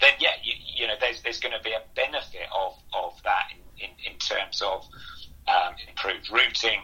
Then 0.00 0.12
yeah, 0.20 0.36
you, 0.42 0.54
you 0.76 0.86
know 0.86 0.94
there's 1.00 1.22
there's 1.22 1.40
going 1.40 1.54
to 1.56 1.62
be 1.62 1.72
a 1.72 1.82
benefit 1.94 2.48
of 2.54 2.74
of 2.94 3.14
that 3.24 3.48
in 3.52 3.88
in, 3.88 4.12
in 4.12 4.18
terms 4.18 4.62
of 4.62 4.84
um, 5.48 5.74
improved 5.88 6.30
rooting, 6.30 6.80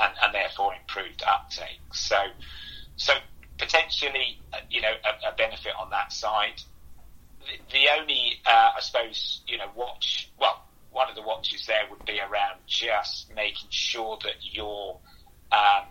and, 0.00 0.12
and 0.22 0.34
therefore 0.34 0.74
improved 0.74 1.22
uptake. 1.26 1.80
So, 1.92 2.16
so 2.96 3.12
potentially, 3.60 4.40
uh, 4.52 4.58
you 4.70 4.80
know, 4.80 4.92
a, 5.04 5.28
a 5.28 5.36
benefit 5.36 5.72
on 5.78 5.90
that 5.90 6.12
side. 6.12 6.60
The, 7.40 7.72
the 7.72 7.86
only, 8.00 8.40
uh, 8.46 8.70
I 8.76 8.80
suppose, 8.80 9.42
you 9.46 9.58
know, 9.58 9.70
watch. 9.76 10.30
Well, 10.40 10.64
one 10.90 11.08
of 11.08 11.14
the 11.14 11.22
watches 11.22 11.66
there 11.66 11.82
would 11.90 12.04
be 12.04 12.18
around 12.18 12.58
just 12.66 13.32
making 13.34 13.68
sure 13.70 14.18
that 14.24 14.34
your 14.42 14.98
um, 15.52 15.86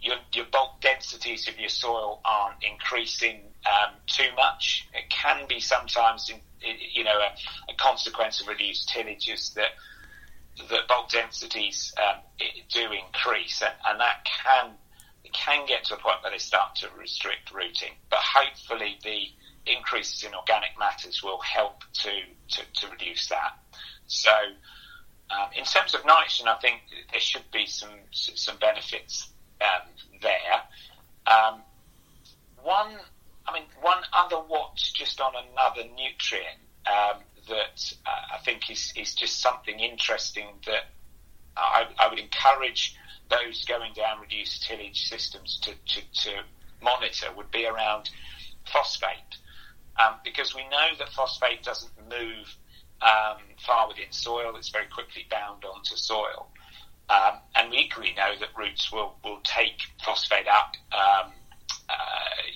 your, 0.00 0.16
your 0.32 0.44
bulk 0.46 0.80
densities 0.80 1.48
of 1.48 1.58
your 1.58 1.68
soil 1.68 2.20
aren't 2.24 2.62
increasing 2.62 3.40
um, 3.66 3.94
too 4.06 4.28
much. 4.36 4.86
It 4.94 5.10
can 5.10 5.46
be 5.48 5.60
sometimes, 5.60 6.30
in, 6.30 6.38
you 6.92 7.04
know, 7.04 7.18
a, 7.18 7.72
a, 7.72 7.74
consequence 7.76 8.40
of 8.40 8.48
reduced 8.48 8.88
tillage 8.88 9.28
is 9.28 9.50
that 9.50 9.70
that 10.70 10.88
bulk 10.88 11.10
densities 11.10 11.92
um, 11.98 12.20
do 12.72 12.88
increase, 12.92 13.62
and, 13.62 13.74
and 13.88 14.00
that 14.00 14.24
can 14.24 14.72
it 15.28 15.32
can 15.32 15.66
get 15.66 15.84
to 15.84 15.94
a 15.94 15.98
point 15.98 16.16
where 16.22 16.32
they 16.32 16.38
start 16.38 16.74
to 16.76 16.88
restrict 16.98 17.52
rooting. 17.52 17.92
But 18.10 18.20
hopefully, 18.22 18.98
the 19.04 19.28
increases 19.70 20.24
in 20.24 20.34
organic 20.34 20.70
matters 20.78 21.22
will 21.22 21.40
help 21.40 21.82
to 22.04 22.10
to, 22.50 22.62
to 22.80 22.88
reduce 22.90 23.28
that. 23.28 23.58
So. 24.06 24.32
Um, 25.30 25.50
in 25.54 25.64
terms 25.64 25.94
of 25.94 26.06
nitrogen, 26.06 26.48
I 26.48 26.56
think 26.56 26.80
there 27.10 27.20
should 27.20 27.44
be 27.52 27.66
some 27.66 27.90
some 28.12 28.56
benefits 28.56 29.28
um, 29.60 29.90
there. 30.22 30.62
Um, 31.26 31.60
one, 32.62 32.96
I 33.46 33.52
mean, 33.52 33.64
one 33.82 33.98
other 34.14 34.40
watch 34.40 34.94
just 34.94 35.20
on 35.20 35.34
another 35.34 35.82
nutrient 35.94 36.60
um, 36.86 37.20
that 37.48 37.92
uh, 38.06 38.36
I 38.36 38.38
think 38.38 38.70
is, 38.70 38.92
is 38.96 39.14
just 39.14 39.40
something 39.40 39.78
interesting 39.78 40.46
that 40.66 40.86
I, 41.56 41.86
I, 41.98 42.08
would 42.08 42.18
encourage 42.18 42.96
those 43.30 43.64
going 43.64 43.92
down 43.94 44.20
reduced 44.20 44.62
tillage 44.66 45.08
systems 45.08 45.58
to, 45.62 45.72
to, 45.72 46.00
to 46.24 46.42
monitor 46.82 47.26
would 47.36 47.50
be 47.50 47.66
around 47.66 48.10
phosphate. 48.72 49.36
Um, 49.98 50.14
because 50.24 50.54
we 50.54 50.62
know 50.68 50.88
that 50.98 51.08
phosphate 51.10 51.62
doesn't 51.62 51.92
move 52.08 52.54
um, 53.02 53.38
far 53.66 53.88
within 53.88 54.10
soil, 54.10 54.56
it's 54.56 54.70
very 54.70 54.86
quickly 54.86 55.26
bound 55.30 55.64
onto 55.64 55.96
soil. 55.96 56.48
Um, 57.08 57.38
and 57.54 57.70
we 57.70 57.78
equally 57.78 58.12
know 58.16 58.34
that 58.38 58.50
roots 58.56 58.92
will, 58.92 59.16
will 59.24 59.40
take 59.44 59.80
phosphate 60.04 60.46
up. 60.46 60.74
Um, 60.92 61.32
uh, 61.88 61.94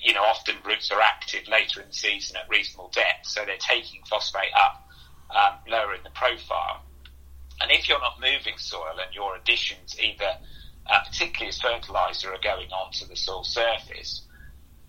you 0.01 0.13
know, 0.13 0.23
often 0.23 0.55
roots 0.65 0.91
are 0.91 1.01
active 1.01 1.47
later 1.47 1.81
in 1.81 1.87
the 1.87 1.93
season 1.93 2.37
at 2.37 2.47
reasonable 2.49 2.91
depth, 2.93 3.25
so 3.25 3.43
they're 3.45 3.57
taking 3.57 4.03
phosphate 4.03 4.53
up 4.55 4.87
um, 5.31 5.53
lower 5.67 5.95
in 5.95 6.03
the 6.03 6.11
profile. 6.11 6.81
And 7.61 7.71
if 7.71 7.89
you're 7.89 7.99
not 7.99 8.19
moving 8.19 8.57
soil 8.57 8.93
and 9.03 9.13
your 9.13 9.35
additions, 9.35 9.97
either 9.99 10.37
uh, 10.87 10.99
particularly 11.05 11.49
as 11.49 11.59
fertilizer, 11.61 12.31
are 12.31 12.39
going 12.43 12.71
onto 12.71 13.05
the 13.05 13.15
soil 13.15 13.43
surface, 13.43 14.21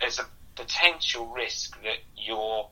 there's 0.01 0.19
a 0.19 0.27
potential 0.57 1.27
risk 1.29 1.81
that 1.83 1.99
you're 2.17 2.69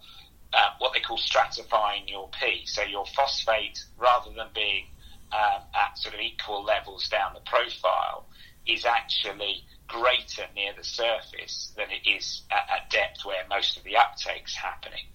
uh, 0.52 0.70
what 0.78 0.92
they 0.92 1.00
call 1.00 1.18
stratifying 1.18 2.08
your 2.08 2.28
P. 2.38 2.62
So 2.66 2.82
your 2.82 3.06
phosphate, 3.06 3.78
rather 3.96 4.30
than 4.36 4.48
being 4.54 4.84
um, 5.32 5.62
at 5.74 5.96
sort 5.96 6.14
of 6.14 6.20
equal 6.20 6.62
levels 6.62 7.08
down 7.08 7.32
the 7.34 7.40
profile 7.40 8.26
is 8.66 8.84
actually 8.84 9.64
greater 9.88 10.44
near 10.54 10.72
the 10.76 10.84
surface 10.84 11.72
than 11.76 11.86
it 11.90 12.08
is 12.08 12.42
at, 12.50 12.68
at 12.70 12.90
depth 12.90 13.24
where 13.24 13.44
most 13.48 13.76
of 13.76 13.84
the 13.84 13.96
uptake's 13.96 14.54
happening. 14.54 15.06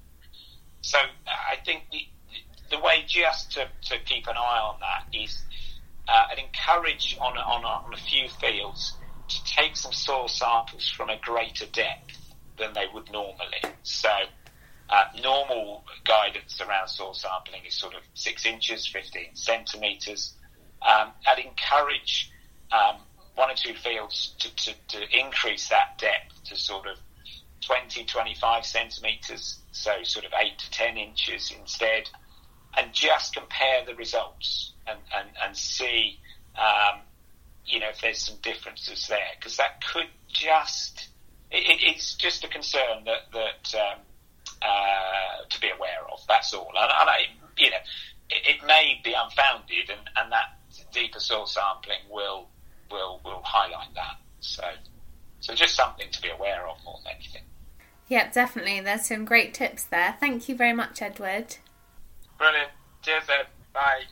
So 0.81 0.97
I 1.27 1.55
think 1.65 1.83
the, 1.91 2.07
the 2.69 2.79
way 2.79 3.03
just 3.07 3.51
to, 3.53 3.67
to 3.89 3.99
keep 4.05 4.27
an 4.27 4.37
eye 4.37 4.59
on 4.59 4.79
that 4.79 5.17
is 5.17 5.43
uh, 6.07 6.25
and 6.31 6.39
encourage 6.39 7.17
on, 7.19 7.37
on, 7.37 7.65
on 7.65 7.93
a 7.93 7.97
few 7.97 8.29
fields 8.29 8.93
to 9.27 9.43
take 9.43 9.75
some 9.75 9.91
soil 9.91 10.27
samples 10.27 10.87
from 10.89 11.09
a 11.09 11.17
greater 11.20 11.65
depth 11.65 12.33
than 12.57 12.74
they 12.74 12.85
would 12.93 13.11
normally. 13.11 13.61
So 13.83 14.09
uh, 14.89 15.05
normal 15.22 15.83
guidance 16.05 16.61
around 16.61 16.87
soil 16.87 17.13
sampling 17.13 17.65
is 17.65 17.75
sort 17.75 17.93
of 17.93 18.01
six 18.13 18.46
inches, 18.46 18.87
15 18.87 19.35
centimetres. 19.35 20.33
Um, 20.81 21.11
I'd 21.27 21.39
encourage 21.39 22.31
um, 22.72 22.98
one 23.35 23.51
or 23.51 23.55
two 23.55 23.74
fields 23.74 24.33
to, 24.39 24.55
to, 24.55 24.74
to, 24.89 25.20
increase 25.20 25.70
that 25.70 25.98
depth 25.98 26.43
to 26.46 26.55
sort 26.55 26.87
of 26.87 26.98
20, 27.61 28.05
25 28.05 28.65
centimetres, 28.65 29.59
so 29.72 29.91
sort 30.03 30.25
of 30.25 30.31
8 30.39 30.57
to 30.57 30.72
10 30.72 30.98
inches 30.98 31.53
instead, 31.59 32.09
and 32.77 32.93
just 32.93 33.35
compare 33.35 33.85
the 33.85 33.96
results 33.96 34.74
and, 34.87 35.00
and, 35.15 35.29
and 35.43 35.57
see, 35.57 36.19
um, 36.57 37.01
you 37.65 37.79
know, 37.79 37.89
if 37.89 38.01
there's 38.01 38.25
some 38.25 38.37
differences 38.41 39.07
there, 39.07 39.31
because 39.37 39.57
that 39.57 39.83
could 39.85 40.07
just, 40.27 41.09
it, 41.51 41.79
it's 41.81 42.15
just 42.15 42.43
a 42.43 42.47
concern 42.47 43.05
that, 43.05 43.31
that 43.33 43.79
um, 43.79 44.00
uh, 44.61 45.45
to 45.50 45.61
be 45.61 45.69
aware 45.69 46.03
of. 46.11 46.19
That's 46.27 46.53
all. 46.53 46.69
And, 46.69 46.91
and 47.00 47.09
I, 47.09 47.19
you 47.57 47.69
know, 47.69 47.77
it, 48.29 48.55
it, 48.61 48.67
may 48.67 49.00
be 49.03 49.13
unfounded, 49.13 49.89
and, 49.89 50.09
and 50.17 50.31
that 50.31 50.57
deeper 50.91 51.19
soil 51.19 51.45
sampling 51.45 52.00
will 52.09 52.47
will 52.89 53.21
will 53.23 53.41
highlight 53.43 53.93
that. 53.95 54.17
So, 54.39 54.63
so 55.39 55.53
just 55.53 55.75
something 55.75 56.09
to 56.11 56.21
be 56.21 56.29
aware 56.29 56.67
of 56.67 56.77
more 56.83 57.00
than 57.03 57.13
anything. 57.15 57.43
Yeah, 58.07 58.31
definitely. 58.31 58.79
There's 58.79 59.05
some 59.05 59.25
great 59.25 59.53
tips 59.53 59.83
there. 59.83 60.15
Thank 60.19 60.47
you 60.47 60.55
very 60.55 60.73
much, 60.73 61.01
Edward. 61.01 61.57
Brilliant. 62.37 62.71
Cheers, 63.01 63.23
Ed. 63.29 63.47
Bye. 63.73 64.03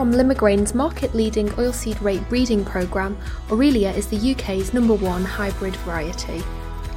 From 0.00 0.14
Limagrain's 0.14 0.74
market 0.74 1.14
leading 1.14 1.50
oilseed 1.50 2.00
rape 2.00 2.26
breeding 2.30 2.64
programme, 2.64 3.18
Aurelia 3.50 3.90
is 3.90 4.06
the 4.06 4.32
UK's 4.32 4.72
number 4.72 4.94
one 4.94 5.22
hybrid 5.22 5.76
variety. 5.76 6.42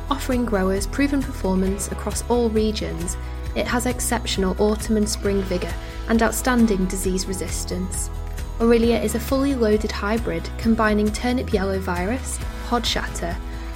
Offering 0.10 0.46
growers 0.46 0.88
proven 0.88 1.22
performance 1.22 1.92
across 1.92 2.24
all 2.30 2.50
regions, 2.50 3.18
it 3.58 3.68
has 3.68 3.88
exceptional 3.88 4.56
autumn 4.58 4.96
and 4.96 5.10
spring 5.10 5.42
vigour 5.42 5.74
and 6.08 6.24
outstanding 6.24 6.86
disease 6.86 7.26
resistance. 7.26 8.10
Aurelia 8.62 9.02
is 9.02 9.16
a 9.16 9.20
fully 9.20 9.54
loaded 9.54 9.92
hybrid 9.92 10.50
combining 10.58 11.12
turnip 11.12 11.52
yellow 11.52 11.80
virus, 11.80 12.40
pod 12.68 12.86
shatter, 12.86 13.36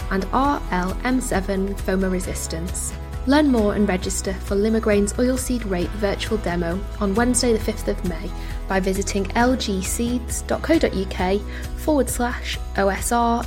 and 0.10 0.24
RLM7 0.28 1.78
Phoma 1.82 2.08
resistance. 2.08 2.94
Learn 3.26 3.52
more 3.52 3.76
and 3.76 3.90
register 3.90 4.32
for 4.32 4.56
Limagrain's 4.56 5.12
oilseed 5.12 5.70
rape 5.70 5.90
virtual 5.90 6.38
demo 6.38 6.80
on 7.02 7.14
Wednesday, 7.14 7.52
the 7.52 7.60
5th 7.60 7.90
of 7.90 8.06
May 8.08 8.32
by 8.68 8.80
visiting 8.80 9.26
lgseeds.co.uk 9.26 11.42
forward 11.80 12.10
slash 12.10 12.58
OSR 12.76 13.46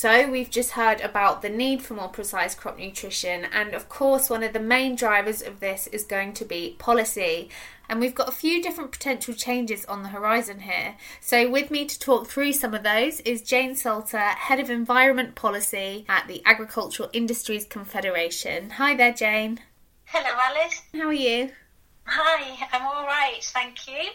So, 0.00 0.30
we've 0.30 0.48
just 0.48 0.70
heard 0.70 1.02
about 1.02 1.42
the 1.42 1.50
need 1.50 1.82
for 1.82 1.92
more 1.92 2.08
precise 2.08 2.54
crop 2.54 2.78
nutrition, 2.78 3.44
and 3.52 3.74
of 3.74 3.90
course, 3.90 4.30
one 4.30 4.42
of 4.42 4.54
the 4.54 4.58
main 4.58 4.94
drivers 4.94 5.42
of 5.42 5.60
this 5.60 5.88
is 5.88 6.04
going 6.04 6.32
to 6.32 6.46
be 6.46 6.74
policy. 6.78 7.50
And 7.86 8.00
we've 8.00 8.14
got 8.14 8.30
a 8.30 8.32
few 8.32 8.62
different 8.62 8.92
potential 8.92 9.34
changes 9.34 9.84
on 9.84 10.02
the 10.02 10.08
horizon 10.08 10.60
here. 10.60 10.94
So, 11.20 11.50
with 11.50 11.70
me 11.70 11.84
to 11.84 11.98
talk 11.98 12.28
through 12.28 12.54
some 12.54 12.72
of 12.72 12.82
those 12.82 13.20
is 13.26 13.42
Jane 13.42 13.76
Salter, 13.76 14.16
Head 14.16 14.58
of 14.58 14.70
Environment 14.70 15.34
Policy 15.34 16.06
at 16.08 16.26
the 16.28 16.40
Agricultural 16.46 17.10
Industries 17.12 17.66
Confederation. 17.66 18.70
Hi 18.70 18.94
there, 18.94 19.12
Jane. 19.12 19.60
Hello, 20.06 20.34
Alice. 20.34 20.80
How 20.94 21.08
are 21.08 21.12
you? 21.12 21.50
Hi, 22.06 22.66
I'm 22.72 22.86
all 22.86 23.04
right, 23.04 23.40
thank 23.42 23.86
you. 23.86 24.12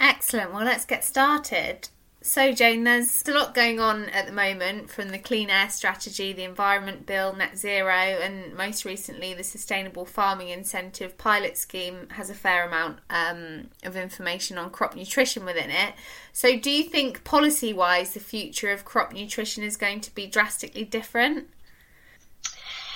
Excellent. 0.00 0.54
Well, 0.54 0.64
let's 0.64 0.86
get 0.86 1.04
started. 1.04 1.90
So, 2.26 2.52
Jane, 2.52 2.82
there's 2.82 3.22
a 3.28 3.30
lot 3.30 3.54
going 3.54 3.78
on 3.78 4.06
at 4.08 4.26
the 4.26 4.32
moment 4.32 4.90
from 4.90 5.10
the 5.10 5.18
Clean 5.18 5.48
Air 5.48 5.70
Strategy, 5.70 6.32
the 6.32 6.42
Environment 6.42 7.06
Bill, 7.06 7.32
Net 7.32 7.56
Zero, 7.56 7.94
and 7.94 8.52
most 8.52 8.84
recently 8.84 9.32
the 9.32 9.44
Sustainable 9.44 10.04
Farming 10.04 10.48
Incentive 10.48 11.16
Pilot 11.16 11.56
Scheme 11.56 12.08
has 12.10 12.28
a 12.28 12.34
fair 12.34 12.66
amount 12.66 12.98
um, 13.10 13.68
of 13.84 13.94
information 13.94 14.58
on 14.58 14.70
crop 14.70 14.96
nutrition 14.96 15.44
within 15.44 15.70
it. 15.70 15.94
So, 16.32 16.58
do 16.58 16.68
you 16.68 16.82
think 16.82 17.22
policy 17.22 17.72
wise 17.72 18.12
the 18.12 18.20
future 18.20 18.72
of 18.72 18.84
crop 18.84 19.12
nutrition 19.12 19.62
is 19.62 19.76
going 19.76 20.00
to 20.00 20.12
be 20.12 20.26
drastically 20.26 20.84
different? 20.84 21.48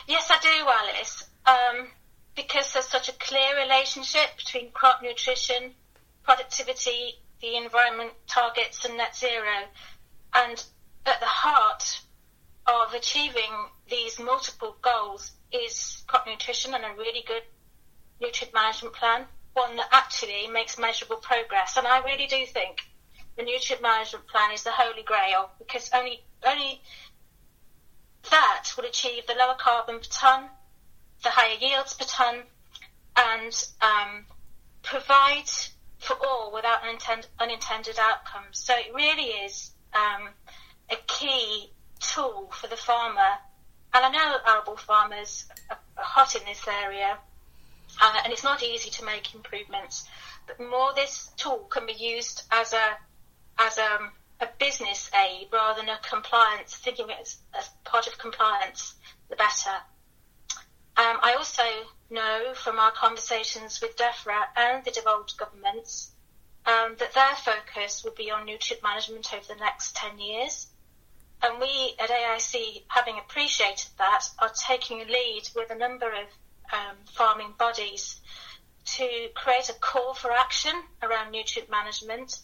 Yes, 0.08 0.28
I 0.28 0.40
do, 0.42 0.68
Alice. 0.68 1.28
Um, 1.46 1.86
because 2.34 2.72
there's 2.72 2.86
such 2.86 3.08
a 3.08 3.12
clear 3.12 3.56
relationship 3.62 4.36
between 4.36 4.72
crop 4.72 5.02
nutrition, 5.02 5.70
productivity, 6.24 7.19
the 7.40 7.56
environment 7.56 8.12
targets 8.26 8.84
and 8.84 8.96
net 8.96 9.16
zero. 9.16 9.66
And 10.34 10.62
at 11.06 11.20
the 11.20 11.26
heart 11.26 12.00
of 12.66 12.94
achieving 12.94 13.50
these 13.88 14.18
multiple 14.18 14.76
goals 14.82 15.32
is 15.52 16.04
crop 16.06 16.26
nutrition 16.26 16.74
and 16.74 16.84
a 16.84 16.94
really 16.96 17.24
good 17.26 17.42
nutrient 18.20 18.54
management 18.54 18.94
plan, 18.94 19.24
one 19.54 19.76
that 19.76 19.88
actually 19.90 20.46
makes 20.48 20.78
measurable 20.78 21.16
progress. 21.16 21.76
And 21.76 21.86
I 21.86 22.02
really 22.04 22.26
do 22.26 22.44
think 22.46 22.78
the 23.36 23.42
nutrient 23.42 23.82
management 23.82 24.26
plan 24.28 24.52
is 24.52 24.62
the 24.62 24.70
holy 24.70 25.02
grail 25.02 25.50
because 25.58 25.90
only 25.94 26.22
only 26.46 26.80
that 28.30 28.70
will 28.76 28.84
achieve 28.84 29.26
the 29.26 29.34
lower 29.34 29.56
carbon 29.58 29.96
per 29.98 30.08
tonne, 30.10 30.48
the 31.22 31.30
higher 31.30 31.56
yields 31.58 31.94
per 31.94 32.04
tonne, 32.04 32.42
and 33.16 33.68
um, 33.80 34.26
provide 34.82 35.48
for 36.00 36.16
all 36.26 36.50
without 36.52 36.82
unintended, 36.82 37.26
unintended 37.38 37.98
outcomes. 37.98 38.58
So 38.58 38.74
it 38.74 38.92
really 38.94 39.30
is 39.44 39.72
um, 39.94 40.28
a 40.90 40.96
key 41.06 41.70
tool 42.00 42.50
for 42.52 42.66
the 42.66 42.76
farmer. 42.76 43.38
And 43.92 44.04
I 44.04 44.10
know 44.10 44.36
arable 44.46 44.76
farmers 44.76 45.46
are 45.68 45.78
hot 45.96 46.34
in 46.34 46.42
this 46.46 46.66
area, 46.66 47.18
uh, 48.00 48.20
and 48.24 48.32
it's 48.32 48.44
not 48.44 48.62
easy 48.62 48.90
to 48.90 49.04
make 49.04 49.34
improvements. 49.34 50.08
But 50.46 50.60
more 50.60 50.92
this 50.94 51.30
tool 51.36 51.66
can 51.70 51.86
be 51.86 51.92
used 51.92 52.42
as 52.50 52.72
a 52.72 52.96
as 53.58 53.78
a, 53.78 53.98
a 54.40 54.48
business 54.58 55.10
aid 55.14 55.48
rather 55.52 55.80
than 55.80 55.90
a 55.90 55.98
compliance, 56.08 56.74
thinking 56.76 57.10
it 57.10 57.16
as, 57.20 57.36
as 57.52 57.68
part 57.84 58.06
of 58.06 58.16
compliance, 58.16 58.94
the 59.28 59.36
better. 59.36 59.76
Um, 60.96 61.18
I 61.22 61.34
also 61.36 61.62
know 62.10 62.52
from 62.54 62.78
our 62.78 62.92
conversations 62.92 63.80
with 63.80 63.96
DEFRA 63.96 64.44
and 64.56 64.84
the 64.84 64.90
devolved 64.90 65.36
governments 65.36 66.12
um, 66.66 66.96
that 66.98 67.14
their 67.14 67.34
focus 67.36 68.04
will 68.04 68.14
be 68.16 68.30
on 68.30 68.46
nutrient 68.46 68.82
management 68.82 69.32
over 69.32 69.44
the 69.48 69.60
next 69.60 69.96
10 69.96 70.18
years. 70.18 70.66
And 71.42 71.58
we 71.58 71.94
at 71.98 72.10
AIC, 72.10 72.82
having 72.88 73.18
appreciated 73.18 73.88
that, 73.98 74.24
are 74.38 74.52
taking 74.68 75.00
a 75.00 75.04
lead 75.04 75.48
with 75.56 75.70
a 75.70 75.78
number 75.78 76.06
of 76.06 76.26
um, 76.72 76.96
farming 77.06 77.54
bodies 77.58 78.20
to 78.84 79.28
create 79.34 79.68
a 79.68 79.74
call 79.74 80.14
for 80.14 80.30
action 80.32 80.72
around 81.02 81.30
nutrient 81.30 81.70
management 81.70 82.38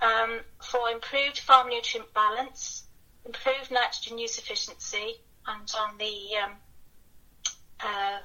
um, 0.00 0.40
for 0.60 0.90
improved 0.90 1.38
farm 1.38 1.68
nutrient 1.68 2.12
balance, 2.12 2.84
improved 3.24 3.70
nitrogen 3.70 4.18
use 4.18 4.38
efficiency, 4.38 5.20
and 5.46 5.70
on 5.78 5.96
the 5.98 6.36
um, 6.42 6.52
uh, 7.80 8.18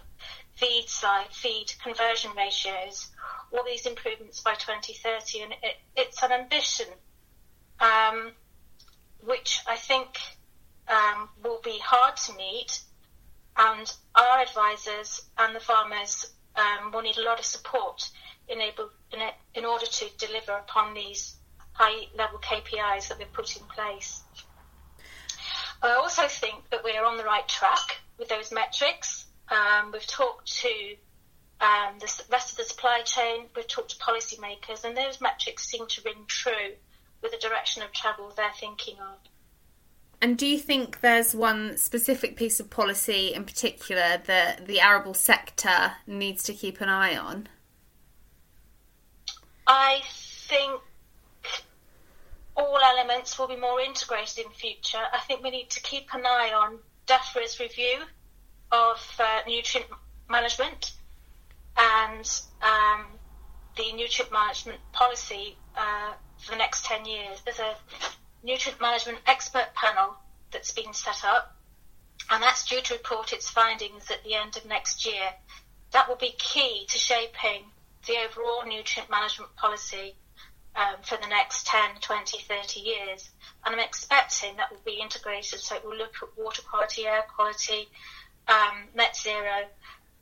feed 0.59 0.89
side, 0.89 1.27
feed 1.31 1.71
conversion 1.81 2.31
ratios, 2.35 3.07
all 3.51 3.63
these 3.65 3.85
improvements 3.85 4.41
by 4.41 4.53
2030. 4.55 5.41
And 5.41 5.53
it, 5.63 5.75
it's 5.95 6.21
an 6.21 6.31
ambition 6.31 6.87
um, 7.79 8.31
which 9.23 9.61
I 9.67 9.77
think 9.77 10.17
um, 10.87 11.29
will 11.43 11.61
be 11.63 11.79
hard 11.83 12.17
to 12.17 12.33
meet. 12.35 12.81
And 13.57 13.91
our 14.15 14.39
advisors 14.41 15.23
and 15.37 15.55
the 15.55 15.59
farmers 15.59 16.31
um, 16.55 16.91
will 16.91 17.01
need 17.01 17.17
a 17.17 17.23
lot 17.23 17.39
of 17.39 17.45
support 17.45 18.09
in, 18.47 18.61
able, 18.61 18.89
in, 19.13 19.19
in 19.55 19.65
order 19.65 19.85
to 19.85 20.05
deliver 20.17 20.53
upon 20.53 20.93
these 20.93 21.35
high 21.73 22.07
level 22.17 22.39
KPIs 22.39 23.07
that 23.07 23.17
we've 23.17 23.31
put 23.31 23.55
in 23.55 23.63
place. 23.73 24.23
I 25.81 25.91
also 25.91 26.23
think 26.27 26.69
that 26.71 26.83
we 26.83 26.97
are 26.97 27.05
on 27.05 27.17
the 27.17 27.23
right 27.23 27.47
track 27.47 28.01
with 28.17 28.27
those 28.27 28.51
metrics. 28.51 29.25
Um, 29.51 29.91
we've 29.91 30.05
talked 30.05 30.51
to 30.61 30.95
um, 31.61 31.97
the 31.99 32.23
rest 32.31 32.51
of 32.51 32.57
the 32.57 32.63
supply 32.63 33.01
chain, 33.03 33.45
we've 33.55 33.67
talked 33.67 33.91
to 33.91 33.97
policymakers, 33.97 34.85
and 34.85 34.95
those 34.95 35.19
metrics 35.19 35.65
seem 35.67 35.87
to 35.87 36.01
ring 36.05 36.25
true 36.27 36.73
with 37.21 37.31
the 37.31 37.37
direction 37.37 37.83
of 37.83 37.91
travel 37.91 38.31
they're 38.35 38.51
thinking 38.59 38.95
of. 38.99 39.17
And 40.21 40.37
do 40.37 40.45
you 40.45 40.59
think 40.59 40.99
there's 40.99 41.33
one 41.33 41.77
specific 41.77 42.35
piece 42.35 42.59
of 42.59 42.69
policy 42.69 43.33
in 43.33 43.45
particular 43.45 44.21
that 44.25 44.67
the 44.67 44.81
arable 44.81 45.13
sector 45.13 45.93
needs 46.05 46.43
to 46.43 46.53
keep 46.53 46.81
an 46.81 46.89
eye 46.89 47.15
on? 47.15 47.47
I 49.65 50.01
think 50.03 50.81
all 52.55 52.77
elements 52.77 53.39
will 53.39 53.47
be 53.47 53.55
more 53.55 53.79
integrated 53.79 54.45
in 54.45 54.51
future. 54.51 54.97
I 55.13 55.19
think 55.19 55.41
we 55.41 55.51
need 55.51 55.69
to 55.69 55.81
keep 55.81 56.13
an 56.13 56.25
eye 56.25 56.51
on 56.53 56.79
DEFRA's 57.07 57.59
review 57.59 57.99
of 58.71 58.97
uh, 59.19 59.39
nutrient 59.47 59.89
management 60.29 60.91
and 61.77 62.29
um, 62.61 63.05
the 63.77 63.91
nutrient 63.93 64.31
management 64.31 64.79
policy 64.91 65.57
uh, 65.77 66.13
for 66.37 66.51
the 66.51 66.57
next 66.57 66.85
10 66.85 67.05
years. 67.05 67.41
There's 67.45 67.59
a 67.59 67.75
nutrient 68.43 68.79
management 68.81 69.19
expert 69.27 69.73
panel 69.75 70.15
that's 70.51 70.71
been 70.71 70.93
set 70.93 71.23
up, 71.23 71.55
and 72.29 72.41
that's 72.41 72.65
due 72.65 72.81
to 72.81 72.93
report 72.93 73.33
its 73.33 73.49
findings 73.49 74.09
at 74.11 74.23
the 74.23 74.35
end 74.35 74.57
of 74.57 74.65
next 74.65 75.05
year. 75.05 75.29
That 75.91 76.07
will 76.07 76.17
be 76.17 76.35
key 76.37 76.85
to 76.89 76.97
shaping 76.97 77.63
the 78.05 78.17
overall 78.25 78.65
nutrient 78.65 79.09
management 79.09 79.55
policy 79.55 80.15
um, 80.75 80.95
for 81.01 81.17
the 81.17 81.27
next 81.27 81.65
10, 81.67 82.01
20, 82.01 82.39
30 82.39 82.79
years. 82.79 83.29
And 83.65 83.75
I'm 83.75 83.81
expecting 83.81 84.55
that 84.57 84.71
will 84.71 84.81
be 84.85 84.99
integrated, 85.01 85.59
so 85.59 85.75
it 85.75 85.85
will 85.85 85.97
look 85.97 86.15
at 86.21 86.29
water 86.37 86.61
quality, 86.61 87.05
air 87.05 87.23
quality, 87.35 87.87
um, 88.49 88.87
net 88.95 89.15
zero, 89.15 89.67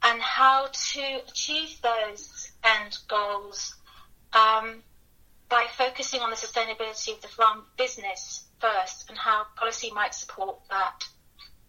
and 0.04 0.22
how 0.22 0.68
to 0.72 1.22
achieve 1.28 1.82
those 1.82 2.52
end 2.64 2.98
goals 3.08 3.76
um, 4.34 4.84
by 5.50 5.66
focusing 5.78 6.22
on 6.22 6.30
the 6.30 6.36
sustainability 6.36 7.14
of 7.14 7.22
the 7.22 7.28
farm 7.28 7.64
business 7.78 8.44
first 8.60 9.10
and 9.10 9.18
how 9.18 9.46
policy 9.56 9.92
might 9.94 10.14
support 10.14 10.60
that. 10.70 11.04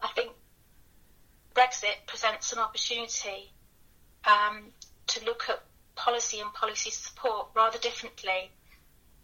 I 0.02 0.08
think 0.08 0.32
Brexit 1.54 2.06
presents 2.06 2.52
an 2.52 2.58
opportunity 2.58 3.52
um, 4.24 4.64
to 5.08 5.24
look 5.24 5.44
at 5.48 5.62
policy 5.94 6.40
and 6.40 6.52
policy 6.54 6.90
support 6.90 7.48
rather 7.54 7.78
differently. 7.78 8.50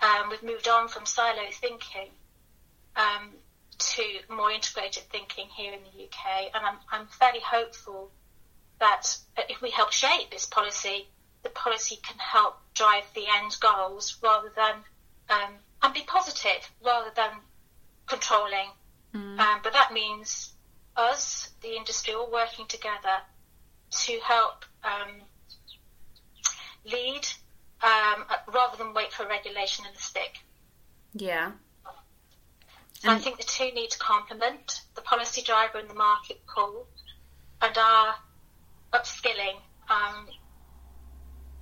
Um, 0.00 0.30
we've 0.30 0.42
moved 0.42 0.68
on 0.68 0.88
from 0.88 1.06
silo 1.06 1.42
thinking 1.52 2.10
um, 2.96 3.30
to 3.78 4.02
more 4.28 4.50
integrated 4.50 5.04
thinking 5.04 5.46
here 5.54 5.72
in 5.72 5.80
the 5.80 6.04
UK, 6.04 6.50
and 6.54 6.64
I'm, 6.64 6.78
I'm 6.90 7.06
fairly 7.06 7.40
hopeful 7.40 8.10
that 8.80 9.16
if 9.48 9.60
we 9.62 9.70
help 9.70 9.92
shape 9.92 10.30
this 10.30 10.46
policy, 10.46 11.08
the 11.42 11.50
policy 11.50 11.98
can 12.02 12.18
help 12.18 12.56
drive 12.74 13.04
the 13.14 13.24
end 13.38 13.56
goals 13.60 14.16
rather 14.22 14.52
than 14.54 14.74
um, 15.30 15.54
and 15.82 15.94
be 15.94 16.02
positive 16.06 16.70
rather 16.84 17.10
than 17.14 17.30
controlling. 18.06 18.70
Mm. 19.14 19.38
Um, 19.38 19.60
but 19.62 19.72
that 19.74 19.92
means 19.92 20.52
us, 20.96 21.50
the 21.62 21.76
industry, 21.76 22.14
all 22.14 22.30
working 22.30 22.66
together 22.66 23.18
to 23.90 24.18
help 24.20 24.64
um, 24.82 25.20
lead 26.84 27.26
um, 27.82 28.24
rather 28.52 28.76
than 28.76 28.94
wait 28.94 29.12
for 29.12 29.26
regulation 29.26 29.84
and 29.86 29.94
the 29.94 30.02
stick. 30.02 30.38
Yeah. 31.14 31.52
So 33.04 33.10
I 33.10 33.18
think 33.18 33.36
the 33.36 33.44
two 33.44 33.70
need 33.72 33.90
to 33.90 33.98
complement 33.98 34.80
the 34.94 35.02
policy 35.02 35.42
driver 35.42 35.76
and 35.78 35.90
the 35.90 35.94
market 35.94 36.40
pull, 36.46 36.86
and 37.60 37.76
our 37.76 38.14
upskilling. 38.94 39.56
Um, 39.90 40.26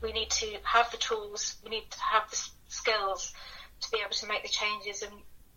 we 0.01 0.13
need 0.13 0.31
to 0.31 0.57
have 0.63 0.89
the 0.93 0.99
tools, 0.99 1.57
we 1.65 1.71
need 1.71 1.91
to 1.91 2.01
have 2.01 2.31
the 2.31 2.37
skills 2.69 3.33
to 3.81 3.91
be 3.91 3.99
able 3.99 4.15
to 4.15 4.27
make 4.29 4.43
the 4.43 4.49
changes, 4.49 5.03
and 5.03 5.13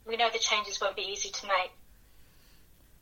we 0.08 0.18
know 0.18 0.30
the 0.34 0.40
changes 0.40 0.82
won't 0.82 0.96
be 0.96 1.04
easy 1.04 1.30
to 1.30 1.46
make. 1.46 1.72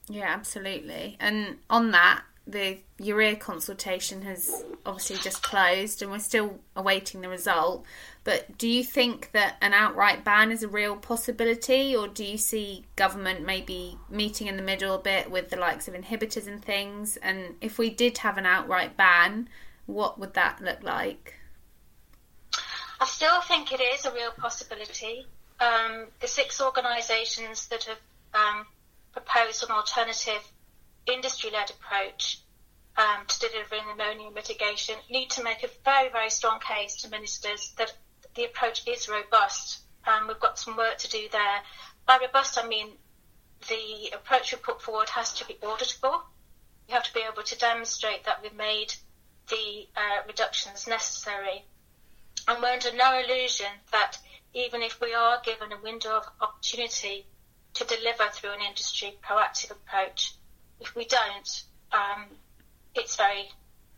Yeah, 0.10 0.28
absolutely. 0.28 1.16
And 1.22 1.60
on 1.70 1.92
that, 1.92 2.24
the 2.46 2.80
urea 3.00 3.38
consultation 3.38 4.24
has 4.24 4.64
obviously 4.86 5.16
just 5.18 5.42
closed 5.42 6.02
and 6.02 6.12
we're 6.12 6.20
still 6.20 6.60
awaiting 6.76 7.22
the 7.22 7.30
result. 7.30 7.86
But 8.24 8.58
do 8.58 8.70
you 8.70 8.84
think 8.84 9.32
that 9.34 9.58
an 9.62 9.74
outright 9.74 10.24
ban 10.24 10.52
is 10.52 10.64
a 10.64 10.68
real 10.68 10.96
possibility, 10.96 11.96
or 11.96 12.08
do 12.08 12.24
you 12.24 12.38
see 12.38 12.86
government 12.96 13.46
maybe 13.46 13.98
meeting 14.10 14.48
in 14.48 14.56
the 14.56 14.64
middle 14.64 14.96
a 14.96 15.00
bit 15.00 15.30
with 15.30 15.50
the 15.50 15.58
likes 15.58 15.88
of 15.90 15.94
inhibitors 15.94 16.48
and 16.48 16.64
things? 16.64 17.18
And 17.18 17.56
if 17.60 17.78
we 17.78 17.90
did 17.90 18.20
have 18.20 18.38
an 18.38 18.46
outright 18.46 18.96
ban, 18.96 19.50
what 19.88 20.20
would 20.20 20.36
that 20.36 20.62
look 20.62 20.84
like? 20.84 21.36
I 23.02 23.06
still 23.06 23.42
think 23.42 23.74
it 23.74 23.82
is 23.82 24.06
a 24.06 24.14
real 24.14 24.32
possibility. 24.32 25.28
Um, 25.60 26.08
the 26.22 26.28
six 26.28 26.62
organisations 26.62 27.68
that 27.68 27.84
have 27.84 28.00
um, 28.34 28.66
proposed 29.12 29.64
an 29.64 29.72
alternative 29.72 30.42
industry 31.06 31.52
led 31.52 31.70
approach 31.70 32.40
um, 32.98 33.26
to 33.28 33.40
delivering 33.50 33.84
ammonia 33.92 34.32
mitigation 34.32 34.96
need 35.10 35.30
to 35.32 35.44
make 35.44 35.64
a 35.64 35.70
very, 35.84 36.10
very 36.10 36.30
strong 36.30 36.60
case 36.60 36.96
to 37.02 37.10
ministers 37.10 37.74
that 37.78 37.94
the 38.36 38.46
approach 38.46 38.88
is 38.88 39.10
robust. 39.10 39.80
and 40.06 40.28
we've 40.28 40.40
got 40.40 40.60
some 40.60 40.76
work 40.76 40.98
to 40.98 41.10
do 41.10 41.30
there. 41.32 41.62
By 42.06 42.18
robust, 42.22 42.60
I 42.62 42.68
mean 42.68 42.90
the 43.70 44.12
approach 44.14 44.52
we 44.52 44.58
put 44.58 44.82
forward 44.82 45.10
has 45.10 45.34
to 45.36 45.46
be 45.46 45.54
auditable. 45.56 46.22
We 46.88 46.94
have 46.94 47.04
to 47.04 47.14
be 47.14 47.22
able 47.22 47.44
to 47.44 47.58
demonstrate 47.58 48.26
that 48.26 48.42
we've 48.42 48.54
made 48.54 48.94
the 49.50 49.88
uh, 49.96 50.28
reductions 50.28 50.88
necessary. 50.88 51.64
And 52.48 52.62
we're 52.62 52.74
under 52.74 52.94
no 52.94 53.18
illusion 53.20 53.72
that 53.92 54.18
even 54.54 54.82
if 54.82 55.00
we 55.00 55.14
are 55.14 55.40
given 55.44 55.72
a 55.72 55.82
window 55.82 56.18
of 56.18 56.28
opportunity 56.42 57.26
to 57.76 57.86
deliver 57.86 58.26
through 58.34 58.52
an 58.52 58.62
industry 58.68 59.18
proactive 59.24 59.72
approach, 59.72 60.34
if 60.80 60.94
we 60.96 61.06
don't, 61.06 61.64
um, 61.92 62.26
it's 62.96 63.16
very 63.16 63.50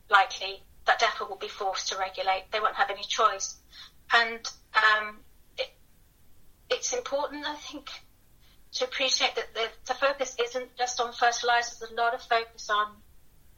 likely 0.10 0.62
that 0.86 1.00
DEFRA 1.00 1.28
will 1.28 1.38
be 1.38 1.48
forced 1.48 1.90
to 1.90 1.98
regulate. 1.98 2.44
They 2.52 2.60
won't 2.60 2.76
have 2.76 2.92
any 2.92 3.04
choice. 3.04 3.58
And 4.14 4.40
um, 4.76 5.18
it, 5.58 5.72
it's 6.70 6.94
important, 6.94 7.46
I 7.46 7.56
think, 7.56 7.90
to 8.74 8.86
appreciate 8.86 9.36
that 9.36 9.54
the, 9.54 9.68
the 9.88 9.94
focus 9.94 10.36
isn't 10.40 10.76
just 10.78 11.00
on 11.00 11.14
fertilisers, 11.14 11.80
there's 11.80 11.92
a 11.92 11.96
lot 11.96 12.14
of 12.14 12.22
focus 12.22 12.70
on 12.70 12.88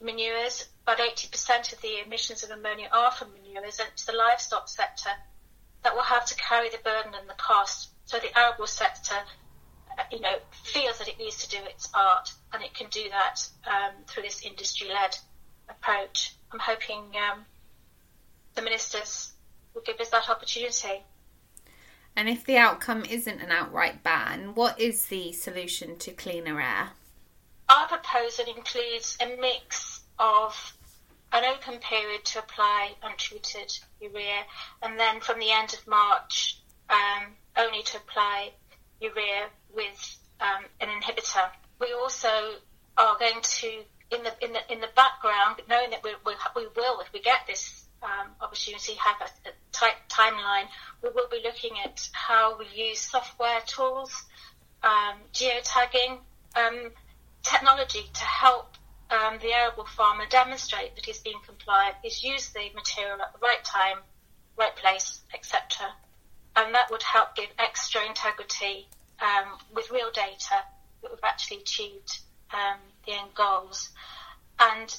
manures. 0.01 0.67
but 0.85 0.99
80% 0.99 1.73
of 1.73 1.81
the 1.81 2.05
emissions 2.05 2.43
of 2.43 2.51
ammonia 2.51 2.87
are 2.91 3.11
from 3.11 3.29
manures, 3.33 3.79
and 3.79 3.89
it's 3.91 4.05
the 4.05 4.13
livestock 4.13 4.69
sector 4.69 5.09
that 5.83 5.95
will 5.95 6.03
have 6.03 6.25
to 6.25 6.35
carry 6.35 6.69
the 6.69 6.77
burden 6.83 7.13
and 7.19 7.27
the 7.27 7.33
cost. 7.33 7.89
So 8.05 8.19
the 8.19 8.37
arable 8.37 8.67
sector, 8.67 9.15
uh, 9.97 10.03
you 10.11 10.19
know, 10.19 10.37
feels 10.63 10.99
that 10.99 11.07
it 11.07 11.17
needs 11.17 11.45
to 11.45 11.49
do 11.49 11.63
its 11.65 11.87
part, 11.87 12.31
and 12.53 12.63
it 12.63 12.73
can 12.73 12.87
do 12.89 13.09
that 13.09 13.47
um, 13.65 13.93
through 14.07 14.23
this 14.23 14.45
industry-led 14.45 15.17
approach. 15.69 16.35
I'm 16.51 16.59
hoping 16.59 17.11
um, 17.15 17.45
the 18.55 18.61
ministers 18.61 19.33
will 19.77 19.83
give 19.85 20.01
us 20.01 20.09
that 20.09 20.29
opportunity. 20.29 21.03
And 22.15 22.27
if 22.27 22.45
the 22.45 22.57
outcome 22.57 23.05
isn't 23.05 23.41
an 23.41 23.51
outright 23.51 24.01
ban, 24.01 24.55
what 24.55 24.79
is 24.79 25.05
the 25.05 25.31
solution 25.33 25.97
to 25.99 26.11
cleaner 26.11 26.59
air? 26.59 26.89
Our 27.69 27.87
proposal 27.87 28.45
includes 28.55 29.17
a 29.21 29.39
mix 29.39 30.01
of 30.17 30.75
an 31.31 31.43
open 31.45 31.79
period 31.79 32.25
to 32.25 32.39
apply 32.39 32.93
untreated 33.03 33.77
urea, 34.01 34.43
and 34.81 34.99
then 34.99 35.19
from 35.19 35.39
the 35.39 35.51
end 35.51 35.73
of 35.73 35.85
March, 35.85 36.59
um, 36.89 37.33
only 37.55 37.83
to 37.83 37.97
apply 37.97 38.51
urea 38.99 39.49
with 39.75 40.17
um, 40.39 40.65
an 40.81 40.87
inhibitor. 40.87 41.49
We 41.79 41.93
also 41.93 42.55
are 42.97 43.17
going 43.19 43.41
to, 43.41 43.67
in 44.09 44.23
the 44.23 44.33
in 44.43 44.53
the 44.53 44.73
in 44.73 44.79
the 44.79 44.89
background, 44.95 45.61
knowing 45.69 45.91
that 45.91 46.03
we, 46.03 46.15
we, 46.25 46.33
we 46.55 46.67
will, 46.75 46.99
if 47.01 47.13
we 47.13 47.21
get 47.21 47.41
this 47.45 47.76
um, 48.03 48.27
opportunity, 48.41 48.93
have 48.93 49.17
a, 49.21 49.49
a 49.49 49.53
tight 49.71 49.95
timeline, 50.09 50.67
we 51.01 51.09
will 51.09 51.27
be 51.29 51.41
looking 51.43 51.71
at 51.83 52.07
how 52.13 52.57
we 52.57 52.65
use 52.75 52.99
software 52.99 53.61
tools, 53.65 54.23
um, 54.83 55.17
geotagging, 55.33 56.19
um, 56.55 56.91
technology 57.43 58.03
to 58.13 58.23
help 58.23 58.77
um, 59.09 59.37
the 59.41 59.53
arable 59.53 59.85
farmer 59.85 60.25
demonstrate 60.29 60.95
that 60.95 61.05
he's 61.05 61.19
being 61.19 61.39
compliant, 61.45 61.95
he's 62.03 62.23
used 62.23 62.53
the 62.53 62.69
material 62.75 63.21
at 63.21 63.33
the 63.33 63.39
right 63.39 63.63
time, 63.63 63.97
right 64.57 64.75
place, 64.75 65.21
etc. 65.33 65.61
And 66.55 66.73
that 66.75 66.91
would 66.91 67.03
help 67.03 67.35
give 67.35 67.49
extra 67.57 68.05
integrity 68.05 68.87
um, 69.21 69.57
with 69.73 69.89
real 69.91 70.11
data 70.11 70.63
that 71.01 71.11
we've 71.11 71.23
actually 71.23 71.57
achieved 71.57 72.19
um, 72.53 72.79
the 73.05 73.13
end 73.13 73.29
goals. 73.35 73.89
And 74.59 74.95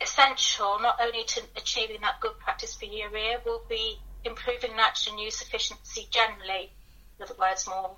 essential 0.00 0.78
not 0.80 0.96
only 1.00 1.24
to 1.24 1.42
achieving 1.56 2.00
that 2.02 2.20
good 2.20 2.38
practice 2.38 2.74
for 2.74 2.84
urea 2.84 3.40
will 3.44 3.62
be 3.68 3.98
improving 4.24 4.76
nitrogen 4.76 5.18
use 5.18 5.42
efficiency 5.42 6.06
generally, 6.10 6.72
in 7.18 7.24
other 7.24 7.34
words, 7.38 7.66
more 7.68 7.96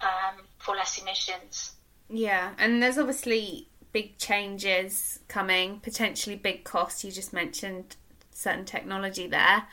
um, 0.00 0.44
for 0.58 0.74
less 0.74 1.00
emissions. 1.00 1.72
Yeah, 2.08 2.52
and 2.58 2.82
there's 2.82 2.98
obviously 2.98 3.68
big 3.92 4.18
changes 4.18 5.20
coming, 5.28 5.80
potentially 5.80 6.36
big 6.36 6.64
costs. 6.64 7.04
You 7.04 7.10
just 7.10 7.32
mentioned 7.32 7.96
certain 8.30 8.64
technology 8.64 9.26
there. 9.26 9.64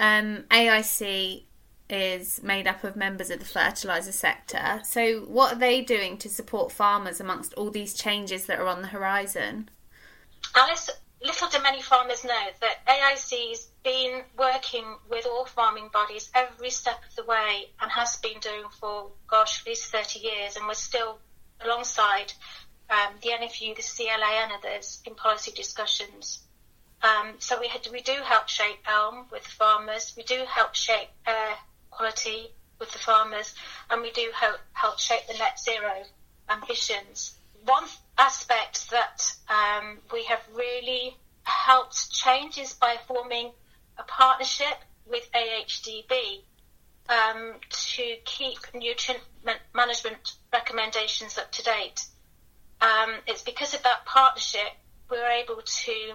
Um, 0.00 0.44
AIC 0.50 1.44
is 1.90 2.42
made 2.42 2.66
up 2.66 2.82
of 2.82 2.96
members 2.96 3.30
of 3.30 3.38
the 3.38 3.44
fertiliser 3.44 4.12
sector. 4.12 4.80
So, 4.84 5.20
what 5.20 5.52
are 5.52 5.58
they 5.58 5.82
doing 5.82 6.16
to 6.18 6.28
support 6.28 6.72
farmers 6.72 7.20
amongst 7.20 7.52
all 7.54 7.70
these 7.70 7.94
changes 7.94 8.46
that 8.46 8.58
are 8.58 8.66
on 8.66 8.82
the 8.82 8.88
horizon? 8.88 9.68
Alice, 10.54 10.90
little 11.22 11.48
do 11.48 11.62
many 11.62 11.80
farmers 11.82 12.24
know 12.24 12.46
that 12.60 12.84
AIC's 12.86 13.68
been 13.84 14.22
working 14.36 14.84
with 15.08 15.26
all 15.26 15.44
farming 15.44 15.88
bodies 15.92 16.30
every 16.34 16.70
step 16.70 17.00
of 17.08 17.16
the 17.16 17.24
way 17.24 17.70
and 17.80 17.90
has 17.90 18.16
been 18.16 18.38
doing 18.40 18.64
for, 18.80 19.10
gosh, 19.28 19.60
at 19.60 19.66
least 19.66 19.92
30 19.92 20.18
years, 20.20 20.56
and 20.56 20.66
we're 20.66 20.74
still 20.74 21.18
alongside 21.60 22.32
um, 22.90 23.14
the 23.22 23.30
NFU, 23.30 23.74
the 23.76 23.82
CLA, 23.82 24.42
and 24.42 24.52
others 24.52 25.00
in 25.06 25.14
policy 25.14 25.52
discussions. 25.52 26.42
Um, 27.02 27.34
so 27.38 27.58
we 27.58 27.68
had, 27.68 27.86
we 27.90 28.00
do 28.00 28.14
help 28.22 28.48
shape 28.48 28.78
ELM 28.86 29.26
with 29.32 29.44
farmers. 29.44 30.14
We 30.16 30.22
do 30.22 30.44
help 30.48 30.74
shape 30.74 31.08
air 31.26 31.54
quality 31.90 32.48
with 32.78 32.92
the 32.92 32.98
farmers, 32.98 33.54
and 33.90 34.02
we 34.02 34.10
do 34.12 34.30
help 34.34 34.58
help 34.72 34.98
shape 34.98 35.26
the 35.26 35.38
net 35.38 35.58
zero 35.58 36.02
ambitions. 36.48 37.36
One 37.64 37.84
aspect 38.18 38.90
that 38.90 39.32
um, 39.48 39.98
we 40.12 40.24
have 40.24 40.40
really 40.54 41.16
helped 41.44 42.10
change 42.12 42.58
is 42.58 42.72
by 42.72 42.96
forming 43.06 43.52
a 43.98 44.02
partnership 44.02 44.78
with 45.06 45.28
AHDB 45.32 46.42
um, 47.08 47.54
to 47.70 48.16
keep 48.24 48.58
nutrient 48.74 49.22
management 49.74 50.34
recommendations 50.52 51.38
up 51.38 51.50
to 51.52 51.62
date. 51.62 52.04
Um, 52.80 53.14
it's 53.26 53.42
because 53.42 53.74
of 53.74 53.82
that 53.82 54.04
partnership 54.06 54.72
we 55.10 55.18
were 55.18 55.24
able 55.24 55.62
to 55.62 56.14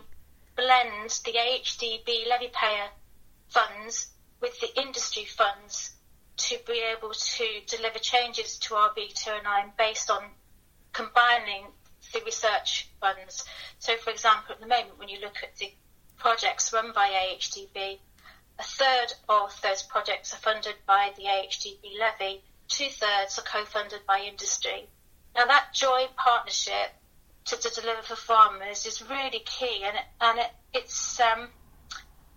blend 0.56 1.10
the 1.24 1.34
AHDB 1.34 2.28
levy 2.28 2.50
payer 2.52 2.90
funds 3.50 4.08
with 4.42 4.60
the 4.60 4.82
industry 4.82 5.26
funds 5.26 5.94
to 6.38 6.58
be 6.68 6.84
able 6.98 7.14
to 7.14 7.46
deliver 7.68 8.00
changes 8.00 8.58
to 8.58 8.76
our 8.76 8.90
RB209 8.90 9.78
based 9.78 10.10
on 10.10 10.24
combining 10.94 11.66
the 12.14 12.22
research 12.26 12.90
funds. 13.00 13.46
So, 13.80 13.96
for 13.98 14.10
example, 14.10 14.56
at 14.56 14.62
the 14.62 14.68
moment, 14.68 14.98
when 14.98 15.10
you 15.10 15.20
look 15.20 15.38
at 15.44 15.56
the 15.58 15.72
projects 16.18 16.74
run 16.74 16.92
by 16.94 17.10
AHDB, 17.10 18.00
a 18.60 18.64
third 18.64 19.14
of 19.30 19.60
those 19.62 19.84
projects 19.84 20.34
are 20.34 20.38
funded 20.38 20.76
by 20.86 21.12
the 21.16 21.24
AHDB 21.24 22.00
levy, 22.00 22.42
two 22.68 22.90
thirds 22.90 23.38
are 23.38 23.44
co 23.44 23.66
funded 23.66 24.02
by 24.08 24.20
industry. 24.20 24.88
Now, 25.36 25.46
that 25.46 25.74
joint 25.74 26.16
partnership 26.16 26.94
to, 27.46 27.58
to 27.58 27.82
deliver 27.82 28.02
for 28.02 28.16
farmers 28.16 28.86
is 28.86 29.08
really 29.10 29.42
key, 29.46 29.84
and, 29.84 29.96
it, 29.96 30.04
and 30.20 30.40
it, 30.40 30.52
it's, 30.74 31.20
um, 31.20 31.50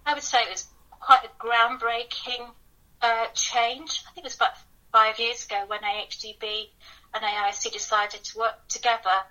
I 0.04 0.14
would 0.14 0.22
say, 0.22 0.40
it 0.42 0.50
was 0.50 0.66
quite 0.90 1.24
a 1.24 1.42
groundbreaking 1.42 2.50
uh, 3.00 3.26
change. 3.34 4.02
I 4.06 4.12
think 4.12 4.18
it 4.18 4.24
was 4.24 4.36
about 4.36 4.52
five 4.92 5.18
years 5.18 5.46
ago 5.46 5.64
when 5.66 5.80
AHDB 5.80 6.68
and 7.14 7.24
AIC 7.24 7.72
decided 7.72 8.22
to 8.24 8.38
work 8.38 8.68
together 8.68 9.24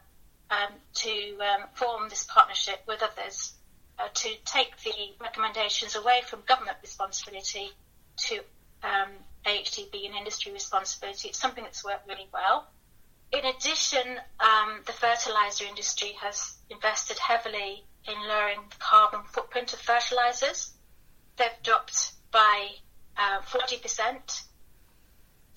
um, 0.49 0.73
to 0.95 1.37
um, 1.39 1.67
form 1.73 2.09
this 2.09 2.25
partnership 2.29 2.81
with 2.87 3.01
others 3.03 3.53
uh, 3.99 4.07
to 4.13 4.29
take 4.45 4.71
the 4.83 4.91
recommendations 5.21 5.95
away 5.95 6.21
from 6.25 6.41
government 6.47 6.77
responsibility 6.81 7.69
to 8.17 8.39
um, 8.83 9.09
AHDB 9.45 10.05
and 10.05 10.15
industry 10.15 10.51
responsibility. 10.51 11.29
It's 11.29 11.39
something 11.39 11.63
that's 11.63 11.83
worked 11.83 12.07
really 12.07 12.27
well. 12.33 12.67
In 13.31 13.45
addition, 13.45 14.19
um, 14.39 14.81
the 14.85 14.93
fertilizer 14.93 15.65
industry 15.65 16.13
has 16.19 16.57
invested 16.69 17.19
heavily 17.19 17.83
in 18.07 18.15
lowering 18.27 18.59
the 18.69 18.75
carbon 18.79 19.21
footprint 19.31 19.73
of 19.73 19.79
fertilizers. 19.79 20.71
They've 21.37 21.61
dropped 21.63 22.13
by 22.31 22.69
uh, 23.17 23.41
40% 23.41 24.41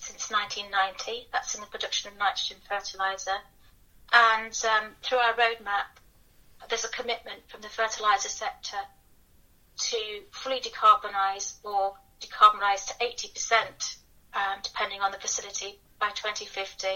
since 0.03 0.29
1990. 0.29 1.29
That's 1.31 1.55
in 1.55 1.61
the 1.61 1.67
production 1.67 2.11
of 2.11 2.17
nitrogen 2.19 2.57
fertilizer. 2.67 3.39
And 4.11 4.53
um, 4.67 4.91
through 5.01 5.19
our 5.19 5.33
roadmap, 5.33 5.95
there's 6.69 6.85
a 6.85 6.89
commitment 6.89 7.41
from 7.47 7.61
the 7.61 7.69
fertiliser 7.69 8.29
sector 8.29 8.77
to 9.77 9.97
fully 10.31 10.59
decarbonise 10.59 11.55
or 11.63 11.93
decarbonise 12.21 12.85
to 12.87 12.93
80%, 13.03 13.97
um, 14.33 14.59
depending 14.61 15.01
on 15.01 15.11
the 15.11 15.17
facility, 15.17 15.79
by 15.99 16.09
2050. 16.09 16.87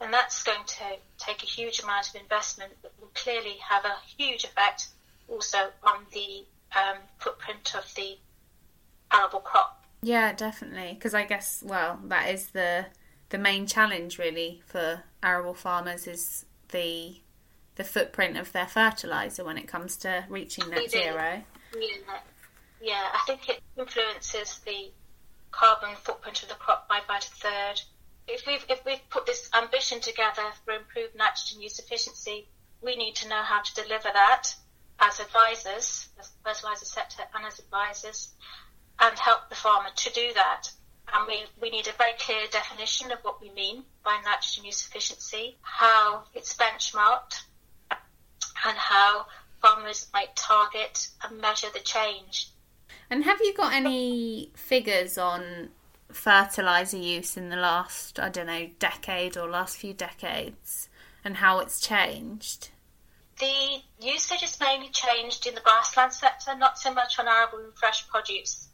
And 0.00 0.12
that's 0.12 0.42
going 0.42 0.64
to 0.66 0.84
take 1.18 1.42
a 1.42 1.46
huge 1.46 1.80
amount 1.80 2.08
of 2.08 2.20
investment 2.20 2.72
that 2.82 2.92
will 3.00 3.10
clearly 3.14 3.56
have 3.68 3.84
a 3.84 3.96
huge 4.16 4.44
effect 4.44 4.88
also 5.28 5.70
on 5.82 6.06
the 6.12 6.44
um, 6.76 6.98
footprint 7.18 7.74
of 7.76 7.92
the 7.94 8.18
arable 9.12 9.40
crop. 9.40 9.83
Yeah, 10.04 10.34
definitely. 10.34 10.92
Because 10.94 11.14
I 11.14 11.24
guess, 11.24 11.62
well, 11.64 11.98
that 12.04 12.28
is 12.28 12.48
the 12.48 12.86
the 13.30 13.38
main 13.38 13.66
challenge 13.66 14.18
really 14.18 14.62
for 14.66 15.02
arable 15.22 15.54
farmers 15.54 16.06
is 16.06 16.44
the 16.68 17.16
the 17.76 17.84
footprint 17.84 18.36
of 18.36 18.52
their 18.52 18.66
fertilizer 18.66 19.44
when 19.44 19.56
it 19.56 19.66
comes 19.66 19.96
to 19.98 20.26
reaching 20.28 20.68
net 20.68 20.90
zero. 20.90 21.42
Yeah. 21.74 21.96
yeah, 22.82 23.08
I 23.14 23.22
think 23.26 23.48
it 23.48 23.60
influences 23.78 24.60
the 24.66 24.92
carbon 25.50 25.96
footprint 25.96 26.42
of 26.42 26.50
the 26.50 26.54
crop 26.54 26.86
by 26.86 27.00
about 27.04 27.26
a 27.26 27.30
third. 27.30 27.80
If 28.28 28.46
we've 28.46 28.64
if 28.68 28.84
we've 28.84 29.08
put 29.08 29.24
this 29.24 29.48
ambition 29.54 30.00
together 30.00 30.44
for 30.64 30.74
improved 30.74 31.16
nitrogen 31.16 31.62
use 31.62 31.78
efficiency, 31.78 32.46
we 32.82 32.94
need 32.94 33.14
to 33.16 33.28
know 33.28 33.42
how 33.42 33.62
to 33.62 33.74
deliver 33.74 34.10
that 34.12 34.54
as 35.00 35.18
advisors, 35.18 36.08
as 36.20 36.30
the 36.30 36.50
fertilizer 36.50 36.84
sector, 36.84 37.22
and 37.34 37.46
as 37.46 37.58
advisors, 37.58 38.34
and 39.00 39.18
help 39.18 39.48
the 39.48 39.54
farmer 39.54 39.90
to 39.94 40.10
do 40.12 40.32
that. 40.34 40.70
And 41.12 41.26
we, 41.26 41.44
we 41.60 41.70
need 41.70 41.86
a 41.86 41.92
very 41.92 42.14
clear 42.18 42.46
definition 42.50 43.12
of 43.12 43.18
what 43.22 43.40
we 43.40 43.50
mean 43.50 43.84
by 44.04 44.20
nitrogen 44.24 44.64
use 44.64 44.86
efficiency, 44.86 45.56
how 45.62 46.24
it's 46.34 46.56
benchmarked, 46.56 47.42
and 47.90 48.76
how 48.76 49.26
farmers 49.60 50.08
might 50.12 50.34
target 50.34 51.08
and 51.22 51.40
measure 51.40 51.68
the 51.72 51.80
change. 51.80 52.48
And 53.10 53.24
have 53.24 53.40
you 53.40 53.54
got 53.54 53.72
any 53.72 54.50
figures 54.54 55.18
on 55.18 55.70
fertilizer 56.10 56.96
use 56.96 57.36
in 57.36 57.48
the 57.48 57.56
last, 57.56 58.18
I 58.18 58.28
don't 58.28 58.46
know, 58.46 58.70
decade 58.78 59.36
or 59.36 59.48
last 59.48 59.76
few 59.76 59.92
decades 59.92 60.88
and 61.24 61.36
how 61.36 61.58
it's 61.60 61.80
changed? 61.80 62.70
The 63.38 63.82
usage 64.00 64.42
has 64.42 64.58
mainly 64.60 64.90
changed 64.90 65.46
in 65.46 65.54
the 65.54 65.60
grassland 65.60 66.12
sector, 66.12 66.54
not 66.56 66.78
so 66.78 66.94
much 66.94 67.18
on 67.18 67.26
arable 67.26 67.58
and 67.58 67.74
fresh 67.74 68.06
produce. 68.08 68.68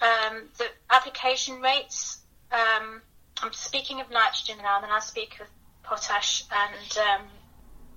Um, 0.00 0.48
the 0.56 0.66
application 0.90 1.60
rates, 1.60 2.20
um, 2.50 3.02
I'm 3.42 3.52
speaking 3.52 4.00
of 4.00 4.10
nitrogen 4.10 4.56
now, 4.62 4.76
and 4.76 4.84
then 4.84 4.90
I'll 4.90 5.00
speak 5.00 5.38
of 5.40 5.46
potash 5.82 6.44
and 6.50 6.98
um, 6.98 7.26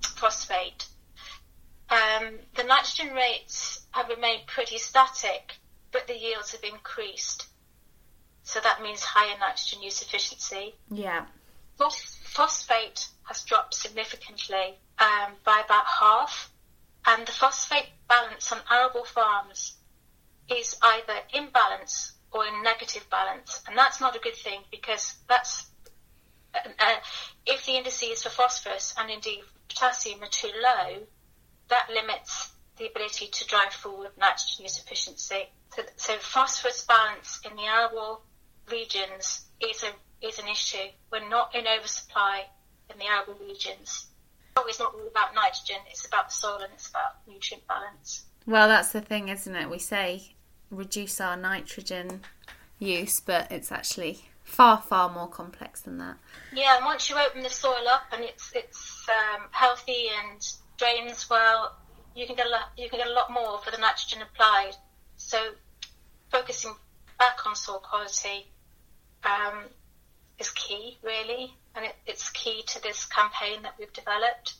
phosphate. 0.02 0.86
Um, 1.88 2.38
the 2.56 2.64
nitrogen 2.64 3.14
rates 3.14 3.86
have 3.92 4.08
remained 4.08 4.46
pretty 4.46 4.78
static, 4.78 5.54
but 5.92 6.06
the 6.06 6.18
yields 6.18 6.52
have 6.52 6.64
increased. 6.64 7.46
So 8.42 8.60
that 8.60 8.82
means 8.82 9.02
higher 9.02 9.38
nitrogen 9.38 9.82
use 9.82 10.02
efficiency. 10.02 10.74
Yeah. 10.90 11.24
Phosphate 11.78 13.08
has 13.24 13.42
dropped 13.44 13.74
significantly 13.74 14.78
um, 14.98 15.32
by 15.44 15.62
about 15.64 15.86
half, 15.86 16.50
and 17.06 17.26
the 17.26 17.32
phosphate 17.32 17.88
balance 18.08 18.52
on 18.52 18.58
arable 18.70 19.04
farms 19.04 19.73
is 20.50 20.76
either 20.82 21.18
in 21.32 21.48
balance 21.50 22.12
or 22.32 22.46
in 22.46 22.62
negative 22.62 23.06
balance, 23.10 23.62
and 23.68 23.76
that's 23.78 24.00
not 24.00 24.16
a 24.16 24.18
good 24.18 24.34
thing 24.34 24.60
because 24.70 25.14
that's 25.28 25.66
uh, 26.54 26.68
uh, 26.78 26.94
if 27.46 27.66
the 27.66 27.76
indices 27.76 28.22
for 28.22 28.30
phosphorus 28.30 28.94
and 28.98 29.10
indeed 29.10 29.40
potassium 29.68 30.22
are 30.22 30.28
too 30.28 30.50
low, 30.62 31.02
that 31.68 31.88
limits 31.92 32.52
the 32.76 32.86
ability 32.86 33.28
to 33.28 33.46
drive 33.46 33.72
forward 33.72 34.10
nitrogen 34.18 34.64
use 34.64 34.78
efficiency. 34.78 35.44
So, 35.74 35.82
so 35.96 36.16
phosphorus 36.18 36.84
balance 36.84 37.40
in 37.48 37.56
the 37.56 37.62
arable 37.62 38.22
regions 38.70 39.46
is 39.60 39.82
a 39.82 40.26
is 40.26 40.38
an 40.38 40.48
issue. 40.48 40.88
We're 41.12 41.28
not 41.28 41.54
in 41.54 41.66
oversupply 41.66 42.46
in 42.90 42.98
the 42.98 43.04
arable 43.04 43.36
regions. 43.46 44.06
It's 44.66 44.78
not 44.78 44.94
all 44.94 45.06
about 45.06 45.34
nitrogen, 45.34 45.82
it's 45.90 46.06
about 46.06 46.28
the 46.28 46.34
soil 46.34 46.60
and 46.62 46.72
it's 46.72 46.88
about 46.88 47.26
nutrient 47.26 47.66
balance. 47.66 48.24
Well, 48.46 48.68
that's 48.68 48.92
the 48.92 49.00
thing, 49.00 49.28
isn't 49.28 49.54
it? 49.54 49.68
We 49.68 49.78
say 49.78 50.33
reduce 50.74 51.20
our 51.20 51.36
nitrogen 51.36 52.22
use, 52.78 53.20
but 53.20 53.50
it's 53.50 53.72
actually 53.72 54.28
far, 54.42 54.78
far 54.78 55.12
more 55.12 55.28
complex 55.28 55.80
than 55.80 55.98
that. 55.98 56.16
Yeah, 56.52 56.76
and 56.76 56.84
once 56.84 57.08
you 57.08 57.16
open 57.16 57.42
the 57.42 57.50
soil 57.50 57.88
up 57.90 58.04
and 58.12 58.22
it's 58.22 58.52
it's 58.54 59.06
um, 59.08 59.42
healthy 59.50 60.06
and 60.22 60.40
drains 60.76 61.28
well, 61.28 61.76
you 62.14 62.26
can 62.26 62.36
get 62.36 62.46
a 62.46 62.50
lot, 62.50 62.70
you 62.76 62.88
can 62.88 62.98
get 62.98 63.08
a 63.08 63.12
lot 63.12 63.32
more 63.32 63.58
for 63.58 63.70
the 63.70 63.78
nitrogen 63.78 64.22
applied. 64.22 64.72
So 65.16 65.38
focusing 66.30 66.74
back 67.18 67.46
on 67.46 67.54
soil 67.54 67.78
quality 67.78 68.46
um, 69.24 69.64
is 70.38 70.50
key, 70.50 70.98
really, 71.02 71.54
and 71.74 71.84
it, 71.86 71.94
it's 72.06 72.30
key 72.30 72.62
to 72.66 72.82
this 72.82 73.06
campaign 73.06 73.62
that 73.62 73.74
we've 73.78 73.92
developed. 73.92 74.54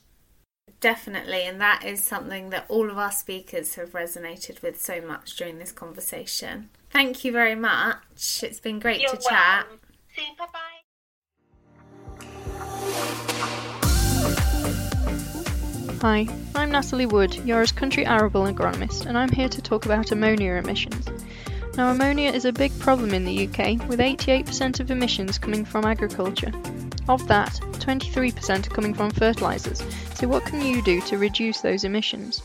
Definitely, 0.84 1.46
and 1.46 1.58
that 1.62 1.82
is 1.82 2.02
something 2.02 2.50
that 2.50 2.66
all 2.68 2.90
of 2.90 2.98
our 2.98 3.10
speakers 3.10 3.76
have 3.76 3.92
resonated 3.92 4.60
with 4.60 4.78
so 4.78 5.00
much 5.00 5.34
during 5.34 5.58
this 5.58 5.72
conversation. 5.72 6.68
Thank 6.90 7.24
you 7.24 7.32
very 7.32 7.54
much. 7.54 8.42
It's 8.42 8.60
been 8.60 8.80
great 8.80 9.00
You're 9.00 9.12
to 9.12 9.16
chat. 9.16 9.66
See 10.14 10.20
you. 10.20 10.36
Bye 10.36 10.44
bye. 10.52 10.82
Hi, 16.02 16.28
I'm 16.54 16.70
Natalie 16.70 17.06
Wood, 17.06 17.34
Yara's 17.46 17.72
country 17.72 18.04
arable 18.04 18.42
agronomist, 18.42 19.06
and 19.06 19.16
I'm 19.16 19.30
here 19.30 19.48
to 19.48 19.62
talk 19.62 19.86
about 19.86 20.12
ammonia 20.12 20.56
emissions. 20.56 21.08
Now, 21.78 21.92
ammonia 21.92 22.30
is 22.30 22.44
a 22.44 22.52
big 22.52 22.78
problem 22.78 23.14
in 23.14 23.24
the 23.24 23.48
UK, 23.48 23.88
with 23.88 24.00
88% 24.00 24.80
of 24.80 24.90
emissions 24.90 25.38
coming 25.38 25.64
from 25.64 25.86
agriculture. 25.86 26.52
Of 27.06 27.28
that, 27.28 27.60
23% 27.80 28.66
are 28.66 28.70
coming 28.70 28.94
from 28.94 29.10
fertilisers, 29.10 29.82
so 30.14 30.26
what 30.26 30.46
can 30.46 30.64
you 30.64 30.82
do 30.82 31.02
to 31.02 31.18
reduce 31.18 31.60
those 31.60 31.84
emissions? 31.84 32.42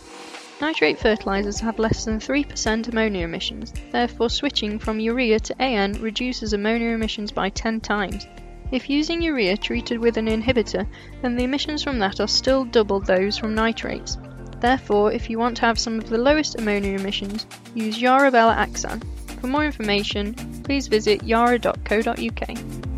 Nitrate 0.60 1.00
fertilisers 1.00 1.62
have 1.62 1.80
less 1.80 2.04
than 2.04 2.20
3% 2.20 2.90
ammonia 2.90 3.24
emissions, 3.24 3.74
therefore, 3.94 4.30
switching 4.30 4.78
from 4.78 5.00
urea 5.00 5.40
to 5.40 5.62
AN 5.62 5.94
reduces 6.02 6.52
ammonia 6.52 6.90
emissions 6.90 7.32
by 7.32 7.48
10 7.50 7.80
times. 7.80 8.28
If 8.72 8.90
using 8.90 9.22
urea 9.22 9.56
treated 9.56 9.98
with 9.98 10.18
an 10.18 10.28
inhibitor, 10.28 10.86
then 11.22 11.38
the 11.38 11.46
emissions 11.46 11.82
from 11.82 11.98
that 12.00 12.20
are 12.20 12.28
still 12.28 12.66
double 12.66 13.00
those 13.00 13.38
from 13.38 13.56
nitrates. 13.56 14.18
Therefore, 14.60 15.14
if 15.14 15.30
you 15.30 15.40
want 15.40 15.56
to 15.58 15.66
have 15.66 15.80
some 15.80 15.98
of 15.98 16.10
the 16.10 16.18
lowest 16.18 16.60
ammonia 16.60 16.98
emissions, 16.98 17.48
use 17.74 17.98
YaraBela 17.98 18.58
Axan. 18.58 19.02
For 19.40 19.48
more 19.48 19.64
information, 19.64 20.34
please 20.64 20.88
visit 20.88 21.24
yara.co.uk. 21.24 22.89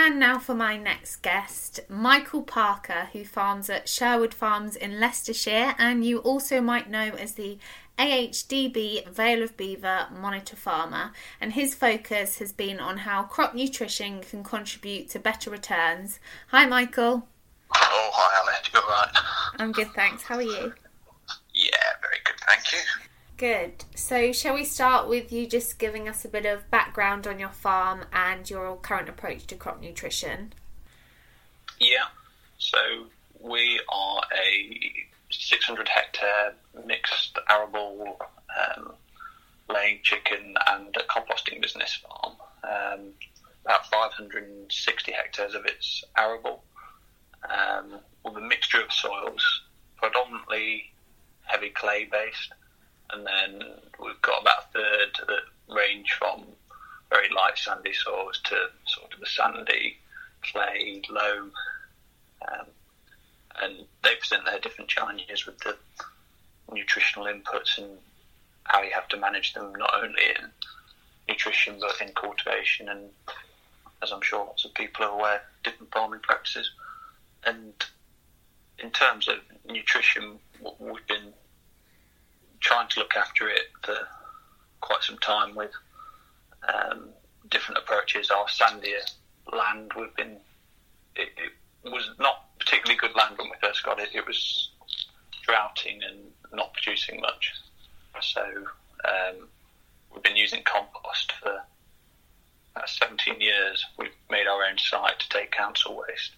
And 0.00 0.20
now 0.20 0.38
for 0.38 0.54
my 0.54 0.76
next 0.76 1.16
guest, 1.22 1.80
Michael 1.88 2.42
Parker, 2.42 3.08
who 3.12 3.24
farms 3.24 3.68
at 3.68 3.88
Sherwood 3.88 4.32
Farms 4.32 4.76
in 4.76 5.00
Leicestershire, 5.00 5.74
and 5.76 6.04
you 6.04 6.18
also 6.18 6.60
might 6.60 6.88
know 6.88 7.10
as 7.18 7.32
the 7.32 7.58
AHDB 7.98 9.08
Vale 9.08 9.42
of 9.42 9.56
Belvoir 9.56 10.08
monitor 10.12 10.54
farmer. 10.54 11.10
And 11.40 11.54
his 11.54 11.74
focus 11.74 12.38
has 12.38 12.52
been 12.52 12.78
on 12.78 12.98
how 12.98 13.24
crop 13.24 13.56
nutrition 13.56 14.20
can 14.20 14.44
contribute 14.44 15.08
to 15.10 15.18
better 15.18 15.50
returns. 15.50 16.20
Hi, 16.52 16.64
Michael. 16.64 17.26
Oh, 17.74 18.10
hi, 18.14 18.46
Alice. 18.46 18.70
You're 18.72 18.82
right. 18.82 19.08
I'm 19.58 19.72
good, 19.72 19.92
thanks. 19.96 20.22
How 20.22 20.36
are 20.36 20.42
you? 20.42 20.74
Yeah, 21.52 21.90
very 22.00 22.18
good. 22.24 22.36
Thank 22.46 22.72
you. 22.72 22.78
Good. 23.38 23.84
So, 23.94 24.32
shall 24.32 24.54
we 24.54 24.64
start 24.64 25.08
with 25.08 25.30
you 25.30 25.46
just 25.46 25.78
giving 25.78 26.08
us 26.08 26.24
a 26.24 26.28
bit 26.28 26.44
of 26.44 26.68
background 26.72 27.24
on 27.24 27.38
your 27.38 27.50
farm 27.50 28.04
and 28.12 28.50
your 28.50 28.76
current 28.76 29.08
approach 29.08 29.46
to 29.46 29.54
crop 29.54 29.80
nutrition? 29.80 30.52
Yeah. 31.78 32.06
So 32.58 32.78
we 33.40 33.80
are 33.88 34.22
a 34.36 35.06
600 35.30 35.88
hectare 35.88 36.54
mixed 36.84 37.38
arable 37.48 38.18
um, 38.76 38.92
laying 39.72 40.00
chicken 40.02 40.56
and 40.66 40.96
a 40.96 41.02
composting 41.04 41.62
business 41.62 41.94
farm. 41.94 42.34
Um, 42.64 43.00
about 43.64 43.86
560 43.86 45.12
hectares 45.12 45.54
of 45.54 45.64
it's 45.64 46.02
arable 46.16 46.64
um, 47.48 48.00
with 48.24 48.36
a 48.36 48.40
mixture 48.40 48.82
of 48.82 48.92
soils, 48.92 49.62
predominantly 49.96 50.90
heavy 51.44 51.70
clay 51.70 52.08
based, 52.10 52.52
and 53.12 53.26
then 53.26 53.68
we've 54.00 54.20
got 54.22 54.42
about 54.42 54.64
a 54.64 54.72
third 54.72 55.26
that 55.26 55.74
range 55.74 56.12
from 56.18 56.44
very 57.10 57.28
light 57.34 57.56
sandy 57.56 57.92
soils 57.92 58.40
to 58.44 58.56
sort 58.86 59.12
of 59.12 59.20
the 59.20 59.26
sandy, 59.26 59.96
clay, 60.42 61.02
loam, 61.10 61.50
um, 62.50 62.66
and 63.60 63.74
they 64.04 64.14
present 64.16 64.44
their 64.44 64.60
different 64.60 64.90
challenges 64.90 65.46
with 65.46 65.58
the 65.60 65.76
nutritional 66.72 67.26
inputs 67.26 67.78
and 67.78 67.88
how 68.64 68.82
you 68.82 68.90
have 68.92 69.08
to 69.08 69.16
manage 69.16 69.54
them 69.54 69.72
not 69.78 69.90
only 70.02 70.22
in 70.38 70.50
nutrition 71.28 71.78
but 71.80 72.00
in 72.00 72.12
cultivation 72.14 72.88
and 72.88 73.08
as 74.02 74.12
I'm 74.12 74.22
sure 74.22 74.44
lots 74.46 74.64
of 74.64 74.74
people 74.74 75.04
are 75.04 75.10
aware, 75.10 75.42
different 75.64 75.92
farming 75.92 76.20
practices. 76.20 76.70
And 77.44 77.72
in 78.78 78.90
terms 78.90 79.28
of 79.28 79.36
nutrition, 79.68 80.38
we've 80.78 81.06
been 81.06 81.32
trying 82.60 82.88
to 82.88 83.00
look 83.00 83.16
after 83.16 83.48
it 83.48 83.66
for 83.84 83.96
quite 84.80 85.02
some 85.02 85.18
time 85.18 85.54
with 85.54 85.72
um, 86.72 87.08
different 87.50 87.78
approaches. 87.78 88.30
Our 88.30 88.46
sandier 88.46 89.10
land, 89.52 89.92
we've 89.96 90.14
been 90.16 90.36
it, 91.16 91.28
it, 91.36 91.52
was 91.90 92.10
not 92.18 92.44
particularly 92.58 92.98
good 92.98 93.14
land 93.16 93.38
when 93.38 93.48
we 93.48 93.56
first 93.62 93.84
got 93.84 94.00
it. 94.00 94.10
It 94.12 94.26
was 94.26 94.70
droughting 95.42 96.00
and 96.08 96.18
not 96.52 96.72
producing 96.74 97.20
much. 97.20 97.52
So 98.20 98.42
um, 99.04 99.48
we've 100.12 100.22
been 100.22 100.36
using 100.36 100.62
compost 100.64 101.32
for 101.40 101.62
about 102.74 102.88
17 102.88 103.40
years. 103.40 103.84
We've 103.96 104.14
made 104.30 104.46
our 104.46 104.64
own 104.64 104.76
site 104.76 105.20
to 105.20 105.28
take 105.28 105.52
council 105.52 106.02
waste. 106.08 106.32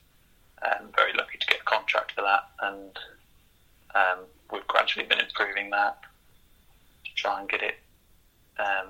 And 0.62 0.95
very 0.95 1.12
lucky 1.14 1.38
to 1.38 1.47
get 1.47 1.61
a 1.61 1.64
contract 1.64 2.12
for 2.12 2.20
that, 2.20 2.51
and 2.61 2.99
um, 3.95 4.26
we've 4.53 4.66
gradually 4.66 5.07
been 5.07 5.18
improving 5.18 5.70
that 5.70 5.99
try 7.21 7.41
and 7.41 7.49
get 7.49 7.62
it 7.62 7.75
um, 8.59 8.89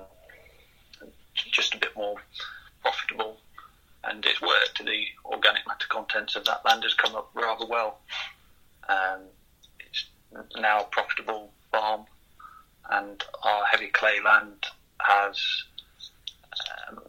just 1.51 1.75
a 1.75 1.77
bit 1.77 1.95
more 1.95 2.15
profitable. 2.81 3.37
And 4.03 4.25
it's 4.25 4.41
worked. 4.41 4.83
The 4.83 5.03
organic 5.25 5.67
matter 5.67 5.85
contents 5.89 6.35
of 6.35 6.45
that 6.45 6.65
land 6.65 6.83
has 6.83 6.93
come 6.95 7.15
up 7.15 7.29
rather 7.35 7.65
well. 7.65 7.99
Um, 8.89 9.21
it's 9.79 10.05
now 10.57 10.81
a 10.81 10.85
profitable 10.85 11.51
farm, 11.71 12.05
and 12.89 13.23
our 13.43 13.63
heavy 13.65 13.87
clay 13.87 14.17
land 14.23 14.65
has 14.99 15.39
um, 16.89 16.99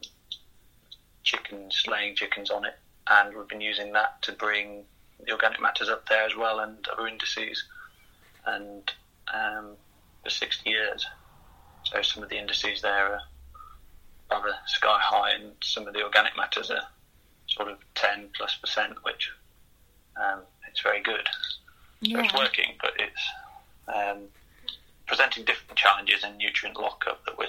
chickens, 1.23 1.85
laying 1.91 2.15
chickens 2.15 2.51
on 2.51 2.67
it, 2.67 2.79
and 3.09 3.35
we've 3.35 3.49
been 3.49 3.61
using 3.63 3.93
that 3.93 4.21
to 4.23 4.33
bring 4.33 4.85
the 5.25 5.33
organic 5.33 5.61
matters 5.61 5.89
up 5.89 6.07
there 6.09 6.25
as 6.25 6.37
well 6.37 6.61
and 6.61 6.87
other 6.89 7.07
indices. 7.07 7.65
And 8.45 8.91
um, 9.33 9.77
for 10.23 10.31
60 10.31 10.69
years. 10.69 11.07
So 11.85 12.01
some 12.03 12.23
of 12.23 12.29
the 12.29 12.39
indices 12.39 12.81
there 12.83 13.15
are 13.15 13.21
rather 14.31 14.55
sky 14.67 14.99
high, 15.01 15.31
and 15.33 15.53
some 15.63 15.87
of 15.87 15.95
the 15.95 16.03
organic 16.03 16.37
matters 16.37 16.71
are 16.71 16.83
sort 17.49 17.69
of 17.69 17.79
10 17.95 18.29
plus 18.35 18.57
percent, 18.57 18.95
which 19.05 19.31
um, 20.17 20.41
it's 20.69 20.81
very 20.81 21.03
good. 21.03 21.27
So 22.05 22.11
Yeah. 22.19 22.25
it's 22.25 22.35
working, 22.35 22.75
but 22.81 22.93
it's 22.99 23.23
um, 23.95 24.23
presenting 25.07 25.45
different 25.45 25.77
challenges 25.79 26.25
in 26.25 26.37
nutrient 26.39 26.79
lockup 26.79 27.25
that 27.27 27.37
we're 27.37 27.47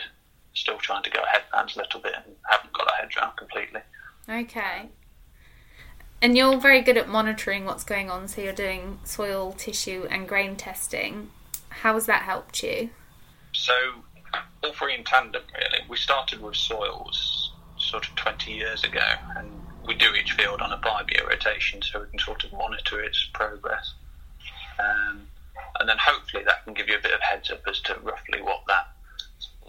still 0.53 0.77
trying 0.77 1.03
to 1.03 1.09
go 1.09 1.21
ahead 1.23 1.41
plans 1.51 1.75
a 1.75 1.79
little 1.79 1.99
bit 1.99 2.13
and 2.15 2.35
haven't 2.49 2.73
got 2.73 2.87
our 2.89 2.95
heads 2.95 3.15
around 3.17 3.35
completely. 3.37 3.81
Okay. 4.29 4.89
And 6.21 6.37
you're 6.37 6.57
very 6.59 6.81
good 6.81 6.97
at 6.97 7.09
monitoring 7.09 7.65
what's 7.65 7.83
going 7.83 8.09
on, 8.09 8.27
so 8.27 8.41
you're 8.41 8.53
doing 8.53 8.99
soil, 9.03 9.53
tissue, 9.53 10.07
and 10.09 10.27
grain 10.27 10.55
testing. 10.55 11.31
How 11.81 11.93
has 11.93 12.05
that 12.05 12.23
helped 12.23 12.63
you? 12.63 12.89
So, 13.53 13.73
all 14.63 14.73
three 14.73 14.95
in 14.95 15.03
tandem, 15.03 15.43
really. 15.53 15.83
We 15.89 15.97
started 15.97 16.41
with 16.41 16.55
soils 16.55 17.51
sort 17.77 18.07
of 18.07 18.15
20 18.15 18.51
years 18.51 18.83
ago, 18.83 19.05
and 19.37 19.49
we 19.85 19.95
do 19.95 20.13
each 20.13 20.33
field 20.33 20.61
on 20.61 20.71
a 20.71 20.81
five 20.81 21.09
year 21.09 21.27
rotation 21.27 21.81
so 21.81 22.01
we 22.01 22.07
can 22.07 22.19
sort 22.19 22.43
of 22.43 22.53
monitor 22.53 23.01
its 23.01 23.27
progress. 23.33 23.93
Um, 24.79 25.27
and 25.79 25.89
then 25.89 25.97
hopefully 25.99 26.43
that 26.45 26.63
can 26.65 26.73
give 26.73 26.87
you 26.87 26.97
a 26.97 27.01
bit 27.01 27.13
of 27.13 27.21
heads 27.21 27.51
up 27.51 27.61
as 27.67 27.79
to 27.81 27.95
roughly 28.01 28.41
what 28.41 28.63
that 28.67 28.87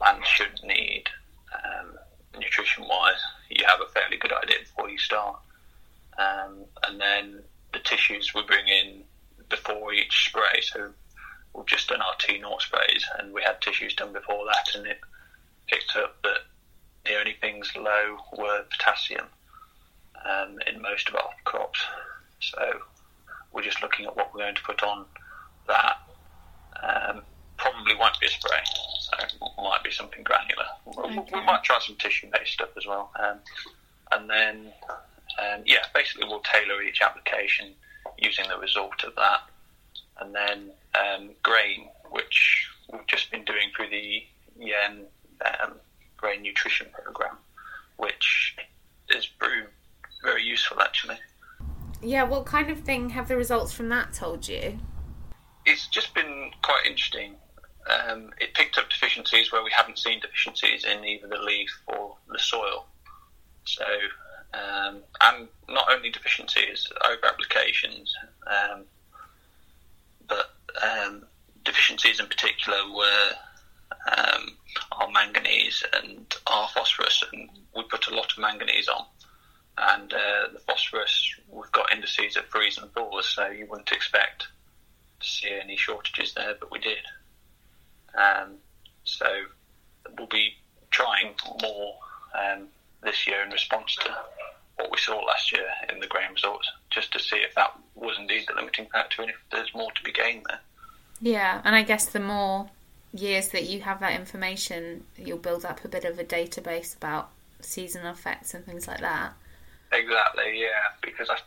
land 0.01 0.25
should 0.25 0.61
need 0.63 1.05
um, 1.53 1.99
nutrition 2.39 2.85
wise. 2.89 3.23
You 3.51 3.65
have 3.67 3.81
a 3.81 3.91
fairly 3.93 4.17
good 4.17 4.33
idea 4.33 4.59
before 4.61 4.89
you 4.89 4.99
start. 4.99 5.41
Um, 6.19 6.65
and 6.87 7.01
then 7.01 7.43
the 7.73 7.81
tissues 7.81 8.33
we 8.35 8.43
bring 8.43 8.69
in 8.69 9.03
before 9.49 9.93
each 9.93 10.29
spray. 10.29 10.61
So 10.63 10.91
we've 11.55 11.67
just 11.67 11.89
done 11.89 12.01
our 12.03 12.15
two 12.19 12.39
naught 12.39 12.63
sprays, 12.63 13.05
and 13.19 13.33
we 13.33 13.43
had 13.43 13.61
tissues 13.61 13.95
done 13.95 14.13
before 14.13 14.45
that, 14.47 14.75
and 14.75 14.87
it 14.87 14.99
picked 15.69 15.97
up 15.97 16.17
that 16.23 16.41
the 17.05 17.19
only 17.19 17.35
things 17.41 17.71
low 17.77 18.19
were 18.37 18.65
potassium 18.71 19.27
um, 20.25 20.59
in 20.67 20.81
most 20.83 21.09
of 21.09 21.15
our 21.15 21.31
crops. 21.45 21.81
So 22.41 22.81
we're 23.53 23.63
just 23.63 23.83
looking 23.83 24.07
at 24.07 24.17
what 24.17 24.35
we're 24.35 24.41
going 24.41 24.55
to 24.55 24.63
put 24.63 24.83
on 24.83 25.05
that. 25.69 25.97
Um, 26.83 27.23
probably 27.57 27.95
won't 27.95 28.19
be 28.21 28.27
a 28.27 28.31
spray, 28.31 28.59
so 29.01 29.13
it 29.25 29.33
might 29.59 29.83
be 29.85 29.91
something 29.91 30.23
granular. 30.23 30.67
We- 30.87 30.95
Okay. 31.21 31.31
We 31.39 31.45
might 31.45 31.63
try 31.63 31.79
some 31.81 31.97
tissue-based 31.97 32.53
stuff 32.53 32.71
as 32.77 32.87
well, 32.87 33.11
um, 33.19 33.39
and 34.13 34.29
then 34.29 34.73
um, 35.39 35.63
yeah, 35.65 35.85
basically 35.95 36.27
we'll 36.29 36.41
tailor 36.41 36.83
each 36.83 37.01
application 37.01 37.73
using 38.19 38.47
the 38.49 38.59
result 38.59 39.03
of 39.05 39.15
that 39.17 39.41
and 40.21 40.35
then 40.35 40.71
um, 40.95 41.31
grain, 41.43 41.89
which 42.11 42.69
we've 42.93 43.07
just 43.07 43.31
been 43.31 43.45
doing 43.45 43.71
through 43.77 43.91
the 43.91 44.23
YEN 44.59 45.07
um, 45.45 45.75
grain 46.17 46.43
nutrition 46.43 46.87
program, 46.93 47.37
which 47.97 48.57
has 49.11 49.27
proved 49.27 49.69
very 50.23 50.43
useful 50.43 50.81
actually. 50.81 51.17
Yeah, 52.03 52.25
what 52.25 52.47
kind 52.47 52.71
of 52.71 52.81
thing 52.81 53.11
have 53.11 53.29
the 53.29 53.37
results 53.37 53.73
from 53.73 53.89
that 53.89 54.13
told 54.13 54.47
you? 54.49 54.79
It's 55.65 55.89
just 55.89 56.15
been 56.15 56.51
quite 56.63 56.87
interesting. 56.87 57.37
Um, 57.89 58.31
it 58.41 58.55
picked 58.55 58.79
up 58.79 58.89
deficiencies 58.91 59.53
where 59.53 59.63
we 59.63 59.71
haven't 59.71 59.99
seen 59.99 60.21
deficiencies 60.21 60.85
in 60.85 61.05
either 61.05 61.29
the 61.29 61.39
leaf 61.39 61.71
or 61.87 62.17
the 62.29 62.39
soil. 62.39 62.87
So, 63.65 63.85
um, 64.53 65.03
and 65.23 65.49
not 65.69 65.91
only 65.91 66.11
deficiencies, 66.11 66.87
over 67.09 67.27
applications, 67.27 68.13
um, 68.47 68.85
um, 70.83 71.25
deficiencies 71.65 72.21
in 72.21 72.27
particular 72.27 72.79
were 72.95 73.31
um, 74.17 74.57
our 74.93 75.11
manganese 75.11 75.83
and 76.03 76.35
our 76.47 76.69
phosphorus, 76.69 77.25
and 77.33 77.49
we 77.77 77.83
put 77.85 78.07
a 78.09 78.15
lot 78.15 78.33
of 78.33 78.39
manganese 78.39 78.89
on. 78.89 79.05
And 79.77 80.13
uh, 80.13 80.49
the 80.53 80.61
phosphorus, 80.61 81.35
we've 81.49 81.73
got 81.73 81.93
indices 81.93 82.37
of 82.37 82.47
threes 82.47 82.79
and 82.79 82.91
fours, 82.93 83.27
so 83.27 83.49
you 83.49 83.67
wouldn't 83.67 83.91
expect 83.93 84.47
to 85.21 85.27
see 85.27 85.51
any 85.51 85.77
shortages 85.77 86.35
there, 86.35 86.55
but 86.59 86.71
we 86.71 86.79
did. 86.79 87.05
Um, 88.17 88.57
so 89.05 89.27
we'll 90.17 90.29
be 90.29 90.55
trying 90.91 91.35
more 91.61 91.95
um, 92.39 92.69
this 93.03 93.27
year 93.27 93.43
in 93.43 93.51
response 93.51 93.97
to 93.97 94.17
what 94.77 94.91
we 94.91 94.99
saw 94.99 95.19
last 95.19 95.53
year 95.53 95.67
in 95.93 96.01
the 96.01 96.07
grain 96.07 96.31
results, 96.33 96.71
just 96.95 97.13
to 97.13 97.19
see 97.19 97.37
if 97.37 97.55
that 97.55 97.77
was 97.95 98.17
indeed 98.19 98.45
the 98.47 98.55
limiting 98.55 98.87
factor 98.87 99.23
and 99.23 99.31
if 99.31 99.37
there's 99.51 99.75
more 99.75 99.91
to 99.93 100.03
be 100.03 100.13
gained 100.13 100.45
there. 100.49 100.61
Yeah, 101.21 101.61
and 101.65 101.75
I 101.75 101.83
guess 101.83 102.07
the 102.07 102.21
more 102.21 102.71
years 103.13 103.49
that 103.49 103.65
you 103.65 103.81
have 103.81 104.01
that 104.01 104.19
information, 104.19 105.05
you'll 105.17 105.39
build 105.39 105.65
up 105.65 105.85
a 105.85 105.89
bit 105.89 106.05
of 106.05 106.19
a 106.19 106.25
database 106.25 106.97
about 106.97 107.31
seasonal 107.61 108.13
effects 108.13 108.55
and 108.55 108.65
things 108.65 108.87
like 108.89 109.01
that. 109.01 109.33
Exactly, 109.93 110.61
yeah. 110.61 110.93
Because 111.03 111.31
I, 111.31 111.39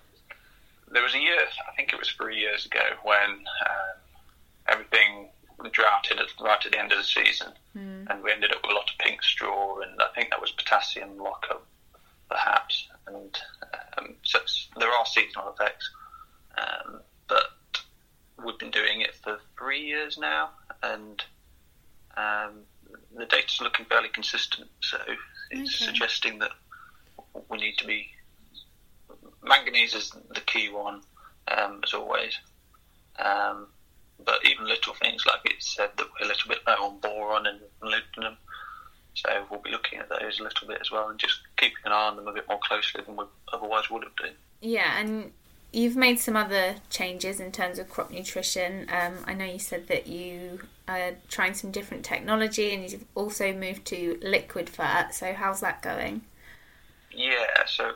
there 0.92 1.04
was 1.04 1.14
a 1.14 1.20
year, 1.20 1.40
I 1.70 1.76
think 1.76 1.94
it 1.94 2.00
was 2.00 2.10
three 2.10 2.38
years 2.38 2.66
ago, 2.66 2.80
when 3.04 3.30
um, 3.30 3.98
everything 4.68 5.30
droughted 5.72 6.20
at, 6.20 6.28
right 6.40 6.66
at 6.66 6.72
the 6.72 6.80
end 6.80 6.92
of 6.92 6.98
the 6.98 7.04
season, 7.04 7.52
and 7.76 8.24
we 8.24 8.32
ended 8.32 8.52
up 8.52 8.62
with 8.64 8.72
a 8.72 8.76
lot 8.76 8.90
of 8.90 8.98
pink 8.98 9.22
straw, 9.22 9.80
and 9.80 10.02
I 10.02 10.08
think 10.16 10.30
that 10.30 10.42
was 10.42 10.52
potassium 10.52 11.18
lockup, 11.18 11.64
perhaps. 12.30 12.88
And 13.08 13.36
um, 13.98 14.16
so 14.24 14.38
it's- 14.40 14.68
there 14.78 14.92
are 14.92 15.06
seasonal 15.06 15.50
effects, 15.50 15.90
um, 16.58 17.02
but 17.28 17.48
we've 18.44 18.58
been 18.58 18.72
doing 18.72 19.02
it 19.02 19.16
for 19.24 19.40
three 19.58 19.82
years 19.82 20.18
now, 20.18 20.52
and 20.84 21.24
um, 22.16 22.66
the 23.16 23.26
data's 23.26 23.60
looking 23.62 23.86
fairly 23.86 24.10
consistent. 24.10 24.70
So 24.82 24.98
it's 25.52 25.76
Okay. 25.76 25.86
suggesting 25.86 26.40
that 26.40 26.52
we 27.50 27.58
need 27.58 27.78
to 27.78 27.86
be 27.86 28.10
manganese 29.44 29.94
is 29.94 30.12
the 30.30 30.42
key 30.42 30.70
one, 30.70 31.02
um, 31.48 31.80
as 31.84 31.94
always. 31.94 32.38
Um, 33.18 33.68
but 34.20 34.44
even 34.46 34.66
little 34.68 34.94
things 34.96 35.26
like 35.26 35.42
it 35.46 35.62
said 35.62 35.92
that 35.98 36.08
we're 36.20 36.26
a 36.26 36.30
little 36.30 36.50
bit 36.50 36.60
low 36.68 36.86
on 36.88 37.00
boron 37.00 37.46
and 37.48 37.60
molybdenum, 37.82 38.38
so 39.18 39.46
we'll 39.50 39.62
be 39.62 39.72
looking 39.72 40.00
at 40.00 40.10
those 40.10 40.40
a 40.40 40.44
little 40.44 40.68
bit 40.68 40.78
as 40.80 40.92
well 40.92 41.10
and 41.10 41.20
just 41.20 41.40
keeping 41.58 41.78
an 41.86 41.92
eye 41.92 42.08
on 42.08 42.16
them 42.16 42.28
a 42.28 42.34
bit 42.34 42.48
more 42.48 42.60
closely 42.62 43.02
than 43.04 43.16
we 43.16 43.26
otherwise 43.52 43.90
would 43.90 44.04
have 44.04 44.16
done. 44.16 44.36
Yeah, 44.62 45.00
and 45.00 45.32
you've 45.72 45.96
made 45.96 46.20
some 46.20 46.36
other 46.36 46.76
changes 46.90 47.40
in 47.40 47.52
terms 47.52 47.80
of 47.80 47.90
crop 47.90 48.12
nutrition. 48.12 48.88
Um, 48.92 49.16
I 49.26 49.34
know 49.34 49.46
you 49.46 49.60
said 49.60 49.88
that 49.88 50.08
you 50.08 50.62
are 50.88 51.14
trying 51.30 51.56
some 51.56 51.72
different 51.72 52.06
technology 52.06 52.74
and 52.74 52.90
you've 52.90 53.06
also 53.16 53.52
moved 53.54 53.86
to 53.86 54.20
liquid 54.22 54.68
fert. 54.68 55.14
So, 55.14 55.34
how's 55.34 55.62
that 55.62 55.82
going? 55.82 56.22
Yeah, 57.12 57.66
so 57.66 57.94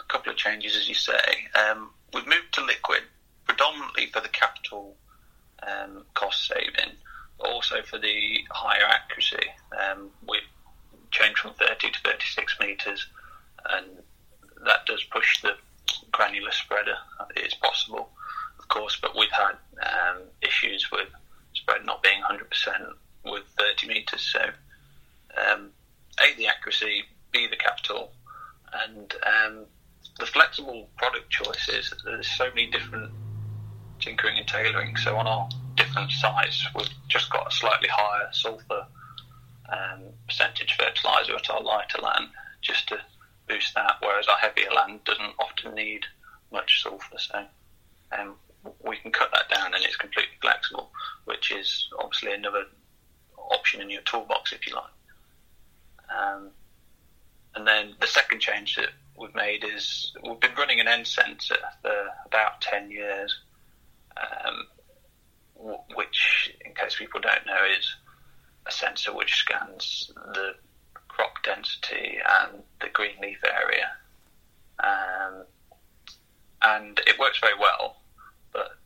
a 0.00 0.04
couple 0.04 0.32
of 0.32 0.38
changes, 0.38 0.76
as 0.76 0.88
you 0.88 0.94
say. 0.94 1.20
Um, 1.54 1.90
we've 2.14 2.26
moved 2.26 2.54
to 2.54 2.64
liquid 2.64 3.02
predominantly 3.46 4.06
for 4.06 4.20
the 4.20 4.28
capital 4.28 4.96
um, 5.62 6.04
cost 6.14 6.48
saving, 6.48 6.94
but 7.38 7.50
also 7.50 7.82
for 7.82 7.98
the 7.98 8.38
higher 8.50 8.86
accuracy. 8.88 9.46
Um, 9.78 10.08
we've 10.26 10.40
changed 11.14 11.38
from 11.38 11.52
30 11.54 11.90
to 11.90 12.00
36 12.00 12.56
metres, 12.60 13.06
and 13.70 13.86
that 14.66 14.84
does 14.86 15.02
push 15.04 15.40
the 15.42 15.52
granular 16.12 16.50
spreader. 16.50 16.96
It's 17.36 17.54
possible, 17.54 18.10
of 18.58 18.68
course, 18.68 18.98
but 19.00 19.16
we've 19.16 19.30
had 19.30 19.56
um, 19.82 20.22
issues 20.42 20.90
with 20.90 21.08
spread 21.54 21.84
not 21.86 22.02
being 22.02 22.20
100% 22.28 22.40
with 23.24 23.44
30 23.58 23.88
metres, 23.88 24.20
so 24.32 24.40
um, 25.50 25.70
A, 26.20 26.36
the 26.36 26.48
accuracy, 26.48 27.04
B, 27.32 27.46
the 27.48 27.56
capital, 27.56 28.12
and 28.86 29.14
um, 29.24 29.66
the 30.18 30.26
flexible 30.26 30.88
product 30.96 31.30
choices. 31.30 31.94
There's 32.04 32.28
so 32.28 32.48
many 32.48 32.66
different 32.66 33.12
tinkering 34.00 34.38
and 34.38 34.46
tailoring. 34.46 34.96
So 34.96 35.16
on 35.16 35.26
our 35.26 35.48
different 35.76 36.10
sites, 36.10 36.66
we've 36.74 36.88
just 37.08 37.30
got 37.30 37.46
a 37.46 37.54
slightly 37.54 37.88
higher 37.88 38.28
sulfur 38.32 38.86
um, 39.70 40.02
percentage 40.26 40.76
fertilizer 40.76 41.36
at 41.36 41.50
our 41.50 41.62
lighter 41.62 42.00
land, 42.00 42.28
just 42.60 42.88
to 42.88 42.98
boost 43.48 43.74
that. 43.74 43.96
Whereas 44.00 44.28
our 44.28 44.36
heavier 44.36 44.70
land 44.74 45.04
doesn't 45.04 45.34
often 45.38 45.74
need 45.74 46.04
much 46.52 46.82
sulfur, 46.82 47.18
so 47.18 47.44
um, 48.12 48.34
we 48.86 48.96
can 48.96 49.10
cut 49.10 49.30
that 49.32 49.48
down, 49.48 49.74
and 49.74 49.84
it's 49.84 49.96
completely 49.96 50.36
flexible, 50.40 50.90
which 51.24 51.52
is 51.52 51.88
obviously 51.98 52.32
another 52.32 52.64
option 53.36 53.80
in 53.80 53.90
your 53.90 54.02
toolbox 54.02 54.52
if 54.52 54.66
you 54.66 54.74
like. 54.74 54.84
Um, 56.14 56.50
and 57.54 57.66
then 57.66 57.94
the 58.00 58.06
second 58.06 58.40
change 58.40 58.76
that 58.76 58.90
we've 59.16 59.34
made 59.34 59.64
is 59.64 60.12
we've 60.22 60.40
been 60.40 60.54
running 60.56 60.80
an 60.80 60.88
N-Sensor 60.88 61.56
for 61.82 62.06
about 62.26 62.60
10 62.60 62.90
years, 62.90 63.38
um, 64.16 65.78
which, 65.94 66.52
in 66.64 66.74
case 66.74 66.96
people 66.96 67.20
don't 67.20 67.46
know, 67.46 67.60
is 67.78 67.94
a 68.66 68.72
sensor 68.72 69.14
which 69.14 69.34
scans 69.34 70.10
the 70.32 70.54
crop 71.08 71.42
density 71.44 72.18
and 72.40 72.62
the 72.80 72.88
green 72.92 73.16
leaf 73.20 73.38
area. 73.44 73.90
Um, 74.82 75.44
and 76.62 77.00
it 77.06 77.18
works 77.18 77.38
very 77.40 77.58
well, 77.58 77.96
but 78.52 78.78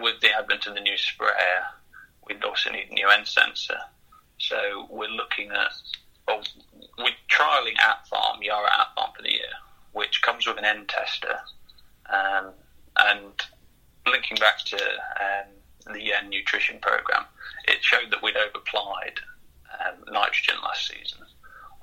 with 0.00 0.20
the 0.20 0.36
advent 0.36 0.66
of 0.66 0.74
the 0.74 0.80
new 0.80 0.96
sprayer, 0.96 1.64
we'd 2.26 2.44
also 2.44 2.70
need 2.70 2.88
a 2.90 2.94
new 2.94 3.08
N-Sensor. 3.08 3.78
So 4.38 4.86
we're 4.90 5.08
looking 5.08 5.50
at, 5.50 5.72
well, 6.26 6.42
we're 6.98 7.10
trialling 7.30 7.76
Atfarm, 7.76 8.42
Yara 8.42 8.68
Atfarm 8.68 9.14
for 9.16 9.22
the 9.22 9.30
year, 9.32 9.52
which 9.92 10.22
comes 10.22 10.46
with 10.46 10.58
an 10.58 10.64
N-Tester. 10.64 11.38
Um, 12.12 12.50
and 12.98 13.32
linking 14.06 14.36
back 14.38 14.58
to 14.66 14.76
um, 14.76 15.48
the 15.84 16.00
YEN 16.00 16.30
nutrition 16.30 16.78
program, 16.80 17.24
it 17.66 17.82
showed 17.82 18.10
that 18.10 18.22
we'd 18.22 18.34
overapplied 18.34 19.18
um, 19.80 20.04
nitrogen 20.12 20.56
last 20.62 20.88
season 20.88 21.18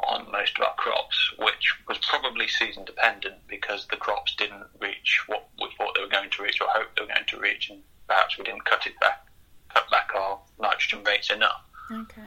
on 0.08 0.32
most 0.32 0.58
of 0.58 0.64
our 0.64 0.74
crops, 0.76 1.34
which 1.40 1.74
was 1.88 1.98
probably 2.10 2.48
season 2.48 2.86
dependent 2.86 3.36
because 3.48 3.86
the 3.88 3.98
crops 3.98 4.34
didn't 4.38 4.66
reach 4.80 5.24
what 5.28 5.48
we 5.62 5.68
thought 5.78 5.94
they 5.96 6.02
were 6.02 6.08
going 6.08 6.30
to 6.30 6.44
reach 6.44 6.62
or 6.62 6.68
hoped 6.70 6.96
they 6.96 7.02
were 7.02 7.14
going 7.14 7.26
to 7.28 7.40
reach, 7.40 7.70
and 7.70 7.82
perhaps 8.08 8.38
we 8.38 8.44
didn't 8.44 8.66
cut 8.66 8.88
it 8.88 8.98
back, 9.00 9.26
cut 9.74 9.90
back 9.92 10.12
our 10.16 10.40
nitrogen 10.60 11.04
rates 11.04 11.30
enough. 11.30 11.62
Okay. 11.92 12.22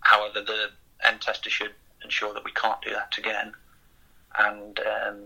However, 0.00 0.42
the 0.42 0.70
N-Tester 1.04 1.50
should 1.50 1.72
ensure 2.04 2.34
that 2.34 2.44
we 2.44 2.52
can't 2.52 2.80
do 2.82 2.90
that 2.90 3.16
again, 3.18 3.52
and 4.38 4.78
um, 4.80 5.16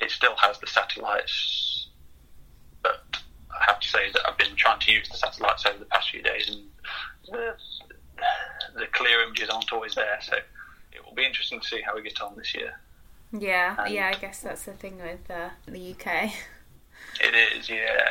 it 0.00 0.10
still 0.10 0.36
has 0.36 0.58
the 0.60 0.66
satellites. 0.66 1.69
Have 3.70 3.78
to 3.80 3.88
say 3.88 4.10
that 4.12 4.22
I've 4.26 4.36
been 4.36 4.56
trying 4.56 4.80
to 4.80 4.92
use 4.92 5.08
the 5.08 5.16
satellites 5.16 5.64
over 5.64 5.78
the 5.78 5.84
past 5.84 6.10
few 6.10 6.22
days, 6.22 6.48
and 6.48 6.64
the, 7.30 7.54
the 8.74 8.86
clear 8.92 9.22
images 9.22 9.48
aren't 9.48 9.72
always 9.72 9.94
there. 9.94 10.18
So 10.22 10.34
it 10.92 11.04
will 11.06 11.14
be 11.14 11.24
interesting 11.24 11.60
to 11.60 11.66
see 11.66 11.80
how 11.80 11.94
we 11.94 12.02
get 12.02 12.20
on 12.20 12.34
this 12.36 12.52
year. 12.52 12.72
Yeah, 13.32 13.76
And- 13.78 13.94
yeah, 13.94 14.08
I 14.12 14.18
guess 14.18 14.40
that's 14.40 14.64
the 14.64 14.72
thing 14.72 14.98
with 14.98 15.30
uh, 15.30 15.50
the 15.68 15.92
UK. 15.92 16.32
It 17.20 17.34
is, 17.56 17.70
yeah. 17.70 18.10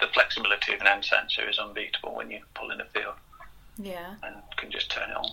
The 0.00 0.08
flexibility 0.12 0.74
of 0.74 0.80
an 0.80 0.88
N-Sensor 0.88 1.48
is 1.48 1.58
unbeatable 1.60 2.16
when 2.16 2.30
you 2.32 2.40
pull 2.54 2.72
in 2.72 2.80
a 2.80 2.84
field 2.86 3.14
Yeah. 3.78 4.16
and 4.24 4.34
can 4.56 4.72
just 4.72 4.90
turn 4.90 5.08
it 5.10 5.16
on. 5.16 5.30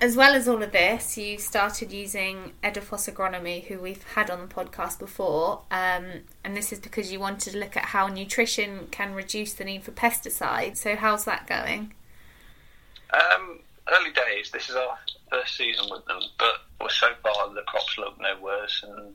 As 0.00 0.16
well 0.16 0.34
as 0.34 0.46
all 0.46 0.62
of 0.62 0.70
this, 0.70 1.18
you 1.18 1.38
started 1.38 1.92
using 1.92 2.52
Edaphos 2.62 3.12
Agronomy, 3.12 3.64
who 3.64 3.80
we've 3.80 4.04
had 4.04 4.30
on 4.30 4.40
the 4.40 4.54
podcast 4.54 5.00
before, 5.00 5.62
um, 5.72 6.22
and 6.44 6.56
this 6.56 6.72
is 6.72 6.78
because 6.78 7.10
you 7.10 7.18
wanted 7.18 7.52
to 7.52 7.58
look 7.58 7.76
at 7.76 7.86
how 7.86 8.06
nutrition 8.06 8.86
can 8.92 9.12
reduce 9.12 9.54
the 9.54 9.64
need 9.64 9.82
for 9.82 9.90
pesticides. 9.90 10.76
So, 10.76 10.94
how's 10.94 11.24
that 11.24 11.48
going? 11.48 11.94
Um, 13.12 13.58
early 13.88 14.12
days. 14.12 14.50
This 14.52 14.70
is 14.70 14.76
our 14.76 14.98
first 15.30 15.56
season 15.56 15.86
with 15.90 16.04
them, 16.06 16.20
but 16.38 16.58
so 16.90 17.08
far 17.22 17.52
the 17.54 17.62
crops 17.62 17.96
look 17.98 18.20
no 18.20 18.34
worse 18.40 18.84
and 18.86 19.14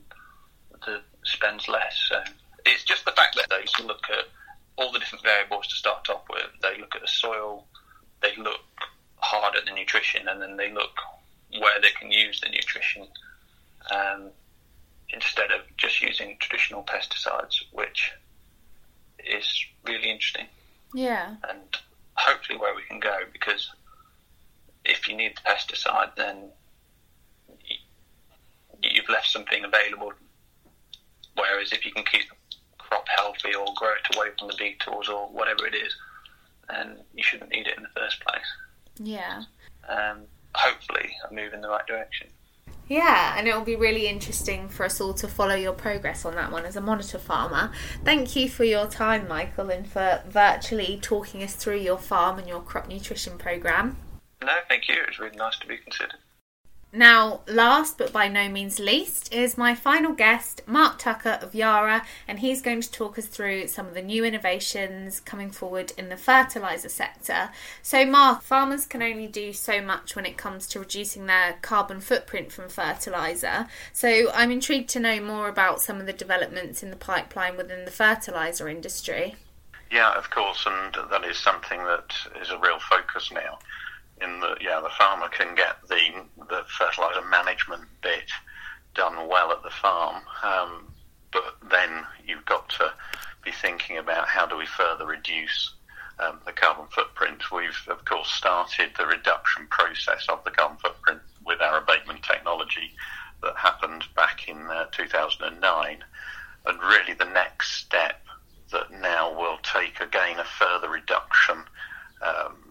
the 0.86 1.00
spends 1.24 1.68
less. 1.68 2.06
So 2.08 2.22
it's 2.66 2.84
just 2.84 3.04
the 3.04 3.12
fact 3.12 3.36
that 3.36 3.46
they 3.50 3.84
look 3.84 4.02
at 4.10 4.26
all 4.76 4.92
the 4.92 4.98
different 4.98 5.24
variables 5.24 5.66
to 5.68 5.74
start 5.74 6.08
off 6.10 6.22
with. 6.30 6.46
They 6.62 6.78
look 6.80 6.94
at 6.94 7.02
the 7.02 7.08
soil, 7.08 7.66
they 8.22 8.34
look 8.36 8.60
hard 9.24 9.56
at 9.56 9.64
the 9.64 9.72
nutrition, 9.72 10.28
and 10.28 10.40
then 10.40 10.56
they 10.56 10.70
look 10.72 10.96
where 11.58 11.80
they 11.80 11.90
can 11.98 12.10
use 12.10 12.40
the 12.40 12.48
nutrition 12.48 13.06
um, 13.90 14.30
instead 15.08 15.50
of 15.50 15.60
just 15.76 16.02
using 16.02 16.36
traditional 16.40 16.82
pesticides, 16.82 17.56
which 17.72 18.12
is 19.18 19.64
really 19.86 20.10
interesting. 20.10 20.46
Yeah. 20.94 21.34
and 21.50 21.76
hopefully 22.14 22.56
where 22.56 22.74
we 22.74 22.82
can 22.82 23.00
go 23.00 23.18
because 23.32 23.68
if 24.84 25.08
you 25.08 25.16
need 25.16 25.36
the 25.36 25.50
pesticide 25.50 26.14
then 26.16 26.50
you've 28.80 29.08
left 29.08 29.26
something 29.26 29.64
available. 29.64 30.12
Whereas 31.34 31.72
if 31.72 31.84
you 31.84 31.90
can 31.90 32.04
keep 32.04 32.28
the 32.28 32.36
crop 32.78 33.06
healthy 33.08 33.54
or 33.54 33.66
grow 33.76 33.94
it 33.94 34.16
away 34.16 34.28
from 34.38 34.48
the 34.48 34.54
beetles 34.56 35.08
or 35.08 35.26
whatever 35.28 35.66
it 35.66 35.74
is 35.74 35.96
then 36.68 36.98
you 37.12 37.24
shouldn't 37.24 37.50
need 37.50 37.66
it 37.66 37.76
in 37.76 37.82
the 37.82 38.00
first 38.00 38.20
place 38.20 38.46
Yeah. 38.98 39.42
um, 39.88 40.22
hopefully 40.54 41.10
I 41.28 41.34
move 41.34 41.52
in 41.52 41.60
the 41.60 41.68
right 41.68 41.86
direction 41.86 42.28
Yeah, 42.88 43.34
and 43.36 43.48
it 43.48 43.54
will 43.54 43.64
be 43.64 43.76
really 43.76 44.06
interesting 44.08 44.68
for 44.68 44.84
us 44.84 45.00
all 45.00 45.14
to 45.14 45.26
follow 45.26 45.54
your 45.54 45.72
progress 45.72 46.24
on 46.24 46.34
that 46.36 46.52
one 46.52 46.64
as 46.66 46.76
a 46.76 46.80
monitor 46.80 47.18
farmer. 47.18 47.72
Thank 48.04 48.36
you 48.36 48.48
for 48.48 48.64
your 48.64 48.86
time, 48.86 49.26
Michael, 49.26 49.70
and 49.70 49.88
for 49.88 50.22
virtually 50.28 50.98
talking 51.00 51.42
us 51.42 51.54
through 51.56 51.78
your 51.78 51.96
farm 51.98 52.38
and 52.38 52.46
your 52.46 52.60
crop 52.60 52.86
nutrition 52.88 53.38
program. 53.38 53.96
no 54.42 54.52
thank 54.68 54.88
you 54.88 54.96
it's 55.08 55.18
really 55.18 55.36
nice 55.36 55.58
to 55.58 55.66
be 55.66 55.78
considered 55.78 56.18
Now, 56.96 57.40
last 57.48 57.98
but 57.98 58.12
by 58.12 58.28
no 58.28 58.48
means 58.48 58.78
least, 58.78 59.34
is 59.34 59.58
my 59.58 59.74
final 59.74 60.12
guest, 60.12 60.62
Mark 60.64 60.96
Tucker 60.96 61.40
of 61.42 61.52
Yara, 61.52 62.06
and 62.28 62.38
he's 62.38 62.62
going 62.62 62.80
to 62.82 62.90
talk 62.90 63.18
us 63.18 63.26
through 63.26 63.66
some 63.66 63.88
of 63.88 63.94
the 63.94 64.00
new 64.02 64.24
innovations 64.24 65.18
coming 65.18 65.50
forward 65.50 65.92
in 65.98 66.08
the 66.08 66.16
fertiliser 66.16 66.88
sector. 66.88 67.50
So, 67.82 68.06
Mark, 68.06 68.42
farmers 68.42 68.86
can 68.86 69.02
only 69.02 69.26
do 69.26 69.52
so 69.52 69.82
much 69.82 70.14
when 70.14 70.24
it 70.24 70.36
comes 70.36 70.68
to 70.68 70.78
reducing 70.78 71.26
their 71.26 71.58
carbon 71.62 72.00
footprint 72.00 72.52
from 72.52 72.68
fertiliser. 72.68 73.66
So, 73.92 74.30
I'm 74.32 74.52
intrigued 74.52 74.90
to 74.90 75.00
know 75.00 75.20
more 75.20 75.48
about 75.48 75.82
some 75.82 75.98
of 75.98 76.06
the 76.06 76.12
developments 76.12 76.84
in 76.84 76.90
the 76.90 76.96
pipeline 76.96 77.56
within 77.56 77.86
the 77.86 77.90
fertiliser 77.90 78.68
industry. 78.68 79.34
Yeah, 79.90 80.12
of 80.14 80.30
course, 80.30 80.64
and 80.64 80.96
that 81.10 81.24
is 81.24 81.38
something 81.38 81.78
that 81.84 82.14
is 82.40 82.50
a 82.50 82.58
real 82.58 82.78
focus 82.78 83.32
now. 83.32 83.58
In 84.20 84.42
yeah, 84.60 84.80
the 84.80 84.90
farmer 84.90 85.28
can 85.28 85.54
get 85.54 85.76
the 85.88 86.24
the 86.48 86.64
fertilizer 86.78 87.22
management 87.28 87.82
bit 88.02 88.30
done 88.94 89.28
well 89.28 89.50
at 89.50 89.62
the 89.62 89.70
farm, 89.70 90.22
um, 90.42 90.86
but 91.32 91.56
then 91.70 92.04
you've 92.26 92.44
got 92.44 92.68
to 92.68 92.92
be 93.44 93.50
thinking 93.50 93.98
about 93.98 94.28
how 94.28 94.46
do 94.46 94.56
we 94.56 94.66
further 94.66 95.04
reduce 95.04 95.74
um, 96.20 96.40
the 96.46 96.52
carbon 96.52 96.86
footprint. 96.90 97.50
We've 97.50 97.76
of 97.88 98.04
course 98.04 98.30
started 98.30 98.90
the 98.96 99.06
reduction 99.06 99.66
process 99.68 100.26
of 100.28 100.44
the 100.44 100.50
carbon 100.50 100.78
footprint 100.78 101.20
with 101.44 101.60
our 101.60 101.78
abatement 101.78 102.22
technology 102.22 102.92
that 103.42 103.56
happened 103.56 104.04
back 104.16 104.48
in 104.48 104.58
uh, 104.68 104.86
2009, 104.92 106.04
and 106.66 106.82
really 106.82 107.14
the 107.14 107.26
next 107.26 107.74
step 107.74 108.22
that 108.72 108.90
now 108.90 109.32
will 109.38 109.58
take 109.62 110.00
again 110.00 110.38
a 110.38 110.44
further 110.44 110.88
reduction 110.88 111.64
um, 112.22 112.63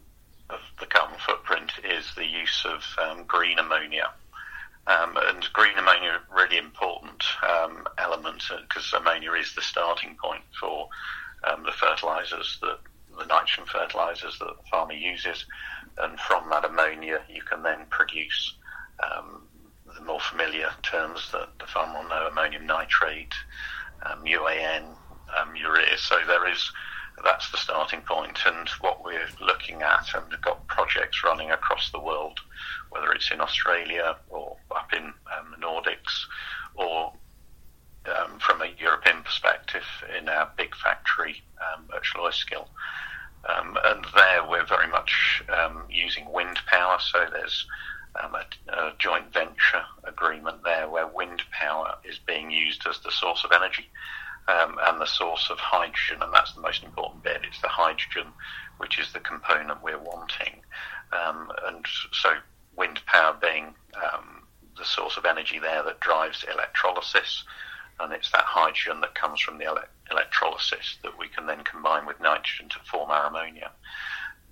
of 0.54 0.62
the 0.80 0.86
carbon 0.86 1.18
footprint 1.20 1.72
is 1.84 2.06
the 2.16 2.26
use 2.26 2.66
of 2.66 2.84
um, 3.04 3.26
green 3.26 3.60
ammonia. 3.60 4.12
Um, 4.86 5.16
and 5.16 5.48
green 5.54 5.78
ammonia 5.78 6.20
a 6.20 6.36
really 6.36 6.58
important 6.58 7.24
um, 7.42 7.88
element 7.98 8.44
because 8.68 8.92
ammonia 8.94 9.32
is 9.32 9.56
the 9.56 9.62
starting 9.62 10.18
point 10.22 10.44
for 10.60 10.90
um, 11.46 11.64
the 11.64 11.72
fertilizers 11.72 12.58
that 12.62 12.80
the 13.18 13.26
nitrogen 13.26 13.66
fertilizers 13.66 14.38
that 14.40 14.58
the 14.58 14.70
farmer 14.70 14.94
uses. 14.94 15.46
And 15.98 16.20
from 16.20 16.50
that 16.50 16.66
ammonia, 16.66 17.22
you 17.30 17.42
can 17.44 17.64
then 17.64 17.86
produce 17.90 18.56
um, 19.00 19.44
the 19.96 20.04
more 20.04 20.20
familiar 20.20 20.72
terms 20.82 21.30
that 21.32 21.50
the 21.60 21.68
farmer 21.68 22.02
will 22.02 22.10
know 22.10 22.28
ammonium 22.28 22.66
nitrate, 22.66 23.34
UAN, 24.26 24.96
um, 25.40 25.56
urea. 25.56 25.98
So 25.98 26.18
there 26.28 26.50
is 26.50 26.72
that's 27.24 27.52
the 27.52 27.58
starting 27.58 28.02
point, 28.02 28.40
and 28.46 28.68
what 28.82 29.04
we're 29.04 29.28
looking 29.42 29.82
at, 29.82 30.06
and 30.16 30.24
we've 30.30 30.42
got 30.42 30.66
projects 30.68 31.24
running 31.24 31.52
across 31.52 31.92
the 31.92 32.00
world, 32.00 32.40
whether 32.90 33.12
it's 33.12 33.32
in 33.32 33.42
Australia 33.42 34.16
or 34.30 34.58
up 34.76 34.92
in 34.94 35.06
um, 35.06 35.52
the 35.52 35.66
Nordics, 35.66 36.26
or 36.76 37.14
um, 38.06 38.40
from 38.40 38.62
a 38.62 38.74
European 38.80 39.24
perspective 39.24 39.84
in 40.18 40.28
our 40.28 40.52
big 40.58 40.76
factory 40.76 41.42
um, 41.62 41.86
at 41.96 42.04
Sluiskil. 42.04 42.68
Um, 43.48 43.78
and 43.84 44.06
there 44.16 44.48
we're 44.48 44.66
very 44.66 44.88
much 44.88 45.44
um, 45.50 45.84
using 45.90 46.32
wind 46.32 46.60
power, 46.68 46.98
so 47.00 47.26
there's 47.32 47.68
um, 48.22 48.36
a, 48.36 48.72
a 48.72 48.94
joint 49.00 49.34
venture 49.34 49.84
agreement 50.04 50.64
there 50.64 50.90
where 50.90 51.08
wind 51.08 51.42
power 51.52 51.96
is 52.04 52.20
being 52.20 52.52
used 52.52 52.86
as 52.88 53.00
the 53.00 53.12
source 53.12 53.44
of 53.44 53.52
energy 53.52 53.90
um, 54.48 54.78
and 54.88 55.00
the 55.00 55.06
source 55.06 55.50
of 55.50 55.58
hydrogen, 55.60 56.22
and 56.22 56.34
that's 56.34 56.54
the 56.54 56.62
most 56.62 56.84
important 56.84 57.24
bit. 57.24 57.42
It's 57.48 57.62
the 57.62 57.68
hydrogen, 57.68 58.28
which 58.78 59.00
is 59.00 59.14
the 59.14 59.20
component 59.20 59.84
we're 59.84 60.00
wanting, 60.00 60.62
um, 61.12 61.52
and 61.66 61.86
so 62.12 62.34
wind 62.76 63.00
power 63.06 63.38
being 63.40 63.74
um, 63.96 64.44
the 64.78 64.86
source 64.86 65.18
of 65.18 65.26
energy 65.26 65.60
there 65.60 65.84
that 65.84 66.00
drives 66.00 66.44
electrolysis, 66.52 67.44
and 68.00 68.12
it's 68.12 68.32
that 68.32 68.44
hydrogen 68.44 69.02
that 69.02 69.16
comes 69.16 69.40
from 69.40 69.58
the 69.58 69.66
ele- 69.66 69.84
electrolysis 70.12 70.98
that 71.04 71.18
we 71.18 71.28
can 71.28 71.46
then 71.46 71.64
combine 71.64 72.06
with 72.06 72.20
nitrogen 72.20 72.68
to 72.70 72.80
form 72.92 73.12
our 73.12 73.28
ammonia. 73.28 73.72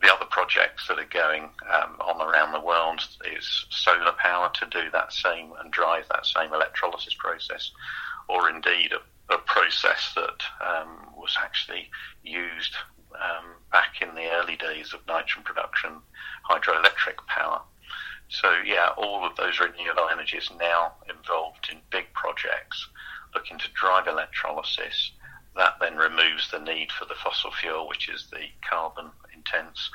The 0.01 0.13
other 0.13 0.25
projects 0.25 0.87
that 0.87 0.97
are 0.97 1.05
going 1.05 1.49
um, 1.71 1.97
on 1.99 2.21
around 2.21 2.53
the 2.53 2.65
world 2.65 3.01
is 3.35 3.65
solar 3.69 4.13
power 4.13 4.49
to 4.53 4.65
do 4.67 4.89
that 4.91 5.13
same 5.13 5.53
and 5.59 5.71
drive 5.71 6.05
that 6.09 6.25
same 6.25 6.53
electrolysis 6.53 7.13
process, 7.13 7.71
or 8.27 8.49
indeed 8.49 8.93
a, 9.31 9.37
process 9.37 10.13
that 10.15 10.43
um, 10.65 11.07
was 11.15 11.35
actually 11.41 11.89
used 12.23 12.75
um, 13.15 13.45
back 13.71 14.01
in 14.01 14.15
the 14.15 14.29
early 14.31 14.55
days 14.55 14.93
of 14.93 15.05
nitrogen 15.07 15.43
production, 15.43 15.91
hydroelectric 16.49 17.17
power. 17.27 17.61
So 18.29 18.49
yeah, 18.65 18.89
all 18.97 19.25
of 19.25 19.35
those 19.35 19.59
renewable 19.59 20.07
energies 20.09 20.49
now 20.57 20.93
involved 21.09 21.69
in 21.71 21.79
big 21.91 22.05
projects 22.13 22.87
looking 23.33 23.57
to 23.59 23.71
drive 23.73 24.07
electrolysis. 24.07 25.11
That 25.55 25.75
then 25.81 25.97
removes 25.97 26.49
the 26.49 26.59
need 26.59 26.91
for 26.91 27.05
the 27.05 27.15
fossil 27.15 27.51
fuel, 27.51 27.87
which 27.87 28.09
is 28.09 28.27
the 28.31 28.47
carbon 28.67 29.11
intense 29.35 29.89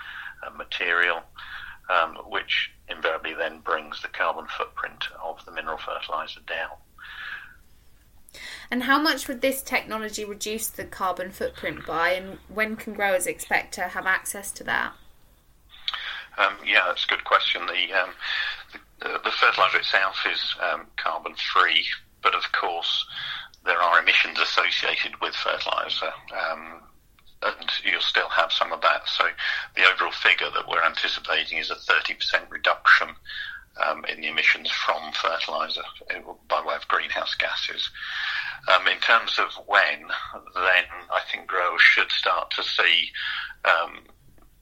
uh, 0.47 0.51
material, 0.51 1.22
um, 1.89 2.16
which 2.28 2.70
invariably 2.89 3.34
then 3.34 3.61
brings 3.61 4.03
the 4.03 4.09
carbon 4.09 4.47
footprint 4.57 5.05
of 5.22 5.45
the 5.45 5.53
mineral 5.53 5.78
fertilizer 5.78 6.41
down. 6.47 6.76
And 8.70 8.84
how 8.84 9.01
much 9.01 9.28
would 9.28 9.41
this 9.41 9.62
technology 9.62 10.24
reduce 10.24 10.68
the 10.68 10.84
carbon 10.84 11.30
footprint 11.30 11.87
by, 11.87 12.11
and 12.11 12.39
when 12.49 12.76
can 12.76 12.95
growers 12.95 13.26
expect 13.26 13.74
to 13.74 13.82
have 13.82 14.07
access 14.07 14.51
to 14.53 14.64
that? 14.64 14.93
Um, 16.39 16.55
yeah, 16.64 16.84
that's 16.87 17.05
a 17.05 17.09
good 17.09 17.24
question. 17.24 17.62
The, 17.66 17.99
um, 17.99 18.11
the, 19.01 19.20
the, 19.24 19.30
fertilizer 19.30 19.78
itself 19.78 20.16
is 20.30 20.55
um, 20.70 20.87
carbon 20.97 21.34
free, 21.53 21.87
but 22.22 22.34
of 22.34 22.53
course 22.53 23.07
there 23.64 23.80
are 23.80 24.01
emissions 24.01 24.39
associated 24.39 25.20
with 25.20 25.34
fertilizer. 25.34 26.12
Um, 26.32 26.82
and 27.43 27.70
you'll 27.84 28.01
still 28.01 28.28
have 28.28 28.53
some 28.53 28.72
of 28.72 28.80
that. 28.80 29.09
So 29.09 29.24
the 29.76 29.82
overall 29.93 30.12
figure 30.12 30.51
that 30.55 30.68
we're 30.68 30.82
anticipating 30.82 31.59
is 31.59 31.70
a 31.70 31.74
30% 31.74 32.51
reduction 32.51 33.09
um, 33.85 34.05
in 34.07 34.20
the 34.20 34.29
emissions 34.29 34.70
from 34.70 35.12
fertiliser 35.12 35.83
by 36.49 36.62
way 36.64 36.74
of 36.74 36.89
greenhouse 36.89 37.35
gases. 37.35 37.91
Um, 38.68 38.87
in 38.89 38.99
terms 38.99 39.39
of 39.39 39.49
when, 39.66 40.09
then 40.55 40.85
I 41.11 41.20
think 41.31 41.47
growers 41.47 41.83
should 41.83 42.11
start 42.11 42.51
to 42.53 42.62
see 42.62 43.11
um, 43.64 44.01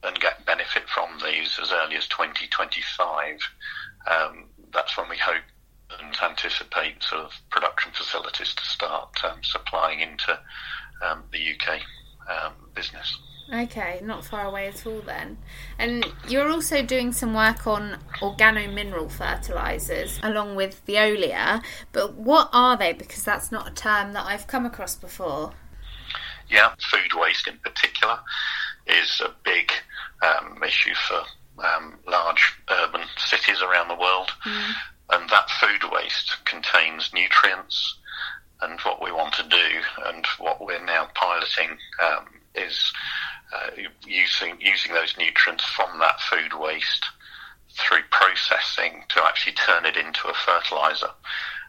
and 0.03 0.19
get 0.19 0.45
benefit 0.45 0.83
from 0.89 1.09
these 1.23 1.57
as 1.61 1.71
early 1.71 1.95
as 1.95 2.07
2025. 2.07 3.39
Um, 4.09 4.45
that's 4.71 4.97
when 4.97 5.09
we 5.09 5.17
hope 5.17 5.43
and 5.99 6.15
anticipate 6.21 7.01
sort 7.01 7.23
of 7.23 7.31
production 7.49 7.91
facilities 7.93 8.53
to 8.53 8.63
start 8.63 9.09
um, 9.23 9.39
supplying 9.43 10.01
into 10.01 10.37
um, 11.05 11.23
the 11.31 11.39
UK 11.39 11.81
um 12.27 12.53
business. 12.73 13.19
Okay, 13.53 13.99
not 14.03 14.25
far 14.25 14.45
away 14.45 14.67
at 14.67 14.87
all 14.87 15.01
then. 15.01 15.37
And 15.77 16.05
you're 16.27 16.49
also 16.49 16.81
doing 16.81 17.11
some 17.11 17.35
work 17.35 17.67
on 17.67 17.99
organo-mineral 18.19 19.09
fertilizers 19.09 20.19
along 20.23 20.55
with 20.55 20.83
Veolia, 20.87 21.63
but 21.91 22.15
what 22.15 22.49
are 22.51 22.75
they? 22.75 22.93
Because 22.93 23.23
that's 23.23 23.51
not 23.51 23.69
a 23.69 23.73
term 23.73 24.13
that 24.13 24.25
I've 24.25 24.47
come 24.47 24.65
across 24.65 24.95
before. 24.95 25.51
Yeah, 26.49 26.73
food 26.91 27.19
waste 27.19 27.47
in 27.47 27.57
particular 27.59 28.19
is 28.87 29.21
a 29.23 29.31
big 29.43 29.71
um, 30.23 30.63
issue 30.63 30.93
for 31.07 31.21
um, 31.63 31.99
large 32.07 32.53
urban 32.69 33.01
cities 33.17 33.61
around 33.61 33.89
the 33.89 33.95
world. 33.95 34.31
Mm. 34.43 34.73
And 35.11 35.29
that 35.29 35.49
food 35.51 35.91
waste 35.91 36.37
contains 36.45 37.11
nutrients. 37.13 37.99
And 38.61 38.79
what 38.81 39.03
we 39.03 39.11
want 39.11 39.33
to 39.35 39.43
do, 39.43 39.81
and 40.05 40.25
what 40.39 40.65
we're 40.65 40.83
now 40.83 41.09
piloting, 41.13 41.77
um, 42.03 42.25
is 42.57 42.93
uh, 43.53 43.69
using 44.05 44.57
using 44.59 44.93
those 44.93 45.15
nutrients 45.17 45.63
from 45.63 45.99
that 45.99 46.19
food 46.21 46.53
waste 46.59 47.05
through 47.77 48.03
processing 48.09 49.03
to 49.09 49.23
actually 49.23 49.53
turn 49.53 49.85
it 49.85 49.97
into 49.97 50.27
a 50.27 50.33
fertilizer. 50.33 51.09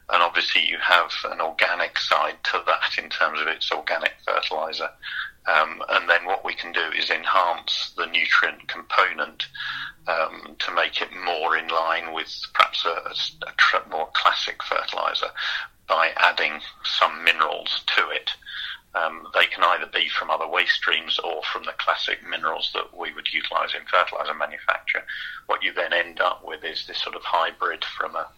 And 0.08 0.22
obviously, 0.22 0.64
you 0.64 0.78
have 0.78 1.10
an 1.24 1.40
organic 1.40 1.98
side 1.98 2.36
to 2.44 2.62
that 2.66 3.02
in 3.02 3.10
terms 3.10 3.40
of 3.40 3.48
its 3.48 3.72
organic 3.72 4.12
fertilizer. 4.24 4.88
Um, 5.46 5.82
and 5.88 6.08
then 6.08 6.24
what 6.24 6.44
we 6.44 6.54
can 6.54 6.72
do 6.72 6.90
is 6.96 7.10
enhance 7.10 7.92
the 7.96 8.06
nutrient 8.06 8.68
component 8.68 9.46
um, 10.06 10.56
to 10.58 10.74
make 10.74 11.00
it 11.00 11.08
more 11.24 11.56
in 11.56 11.68
line 11.68 12.12
with 12.12 12.32
perhaps 12.54 12.84
a, 12.84 12.88
a, 12.88 13.78
a 13.78 13.88
more 13.88 14.08
classic 14.14 14.62
fertilizer 14.62 15.28
by 15.88 16.12
adding 16.16 16.60
some 16.84 17.24
minerals 17.24 17.82
to 17.96 18.10
it. 18.10 18.30
Um, 18.94 19.28
they 19.34 19.46
can 19.46 19.62
either 19.62 19.86
be 19.86 20.08
from 20.08 20.30
other 20.30 20.48
waste 20.48 20.72
streams 20.72 21.18
or 21.18 21.42
from 21.42 21.64
the 21.64 21.72
classic 21.72 22.26
minerals 22.26 22.70
that 22.72 22.96
we 22.96 23.12
would 23.12 23.30
utilise 23.32 23.74
in 23.74 23.84
fertiliser 23.86 24.32
manufacture. 24.32 25.04
What 25.46 25.62
you 25.62 25.72
then 25.72 25.92
end 25.92 26.20
up 26.20 26.42
with 26.44 26.64
is 26.64 26.86
this 26.86 27.02
sort 27.02 27.14
of 27.14 27.22
hybrid 27.22 27.84
from 27.84 28.16
a 28.16 28.28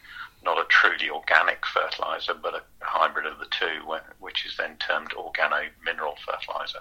not 0.45 0.59
a 0.59 0.65
truly 0.69 1.11
organic 1.11 1.65
fertiliser, 1.67 2.35
but 2.35 2.55
a 2.55 2.63
hybrid 2.81 3.27
of 3.27 3.39
the 3.39 3.47
two, 3.47 3.83
which 4.21 4.47
is 4.47 4.57
then 4.57 4.77
termed 4.77 5.11
organo-mineral 5.11 6.17
fertiliser. 6.25 6.81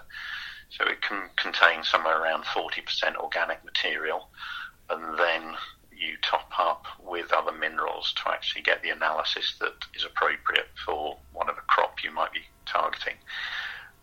So 0.70 0.84
it 0.84 1.02
can 1.02 1.30
contain 1.36 1.82
somewhere 1.82 2.20
around 2.22 2.44
40% 2.44 3.16
organic 3.16 3.64
material, 3.64 4.28
and 4.90 5.18
then 5.18 5.56
you 5.98 6.16
top 6.22 6.50
up 6.58 6.84
with 7.02 7.32
other 7.32 7.52
minerals 7.52 8.12
to 8.14 8.30
actually 8.30 8.62
get 8.62 8.82
the 8.82 8.90
analysis 8.90 9.54
that 9.60 9.74
is 9.94 10.04
appropriate 10.04 10.68
for 10.84 11.18
whatever 11.32 11.62
crop 11.66 12.02
you 12.04 12.12
might 12.12 12.32
be 12.32 12.42
targeting. 12.66 13.14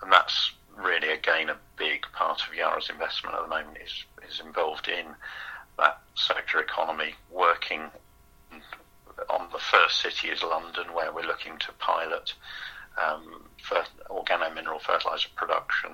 And 0.02 0.12
that's 0.12 0.52
really 0.76 1.10
again 1.10 1.50
a 1.50 1.58
big 1.78 2.06
part 2.14 2.41
of 2.46 2.54
Yara's 2.54 2.89
investment 2.89 3.36
at 3.36 3.43
the 3.43 3.48
moment 3.48 3.78
is 3.84 4.06
is 4.30 4.41
involved 4.46 4.88
in 4.88 5.06
that 5.78 6.02
circular 6.16 6.64
economy 6.64 7.16
working 7.32 7.89
on 9.30 9.48
the 9.52 9.60
first 9.60 10.02
city 10.02 10.28
is 10.28 10.43
London 10.43 10.93
where 10.93 11.12
we're 11.12 11.26
looking 11.26 11.58
to 11.60 11.72
pilot 11.74 12.34
um, 13.02 13.43
organo 14.10 14.54
mineral 14.54 14.80
fertilizer 14.80 15.30
production 15.36 15.91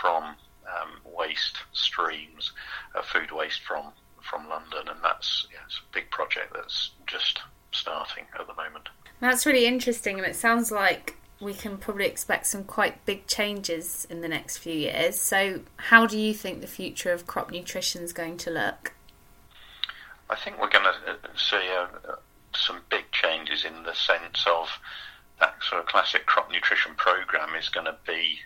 from 0.00 0.24
um, 0.24 1.00
waste 1.04 1.58
streams, 1.72 2.52
uh, 2.94 3.02
food 3.02 3.30
waste 3.32 3.60
from 3.66 3.92
from 4.22 4.48
London, 4.48 4.88
and 4.88 4.98
that's 5.02 5.46
yeah, 5.52 5.60
it's 5.66 5.78
a 5.78 5.94
big 5.94 6.10
project 6.10 6.54
that's 6.54 6.90
just 7.06 7.40
starting 7.72 8.24
at 8.38 8.46
the 8.46 8.54
moment. 8.54 8.88
That's 9.20 9.46
really 9.46 9.66
interesting, 9.66 10.18
and 10.18 10.26
it 10.26 10.36
sounds 10.36 10.70
like 10.70 11.16
we 11.40 11.54
can 11.54 11.76
probably 11.76 12.06
expect 12.06 12.46
some 12.46 12.64
quite 12.64 13.04
big 13.04 13.26
changes 13.26 14.06
in 14.08 14.20
the 14.20 14.28
next 14.28 14.58
few 14.58 14.74
years. 14.74 15.20
So, 15.20 15.60
how 15.76 16.06
do 16.06 16.18
you 16.18 16.32
think 16.32 16.60
the 16.60 16.66
future 16.66 17.12
of 17.12 17.26
crop 17.26 17.50
nutrition 17.50 18.02
is 18.02 18.12
going 18.12 18.36
to 18.38 18.50
look? 18.50 18.92
I 20.30 20.36
think 20.36 20.60
we're 20.60 20.70
going 20.70 20.84
to 20.84 21.12
uh, 21.12 21.36
see 21.36 21.68
uh, 21.76 22.14
some 22.54 22.80
big 22.90 23.10
changes 23.10 23.64
in 23.64 23.82
the 23.82 23.94
sense 23.94 24.44
of 24.46 24.68
that 25.40 25.54
sort 25.68 25.80
of 25.80 25.86
classic 25.86 26.26
crop 26.26 26.50
nutrition 26.50 26.94
program 26.96 27.54
is 27.54 27.68
going 27.68 27.86
to 27.86 27.96
be 28.06 28.38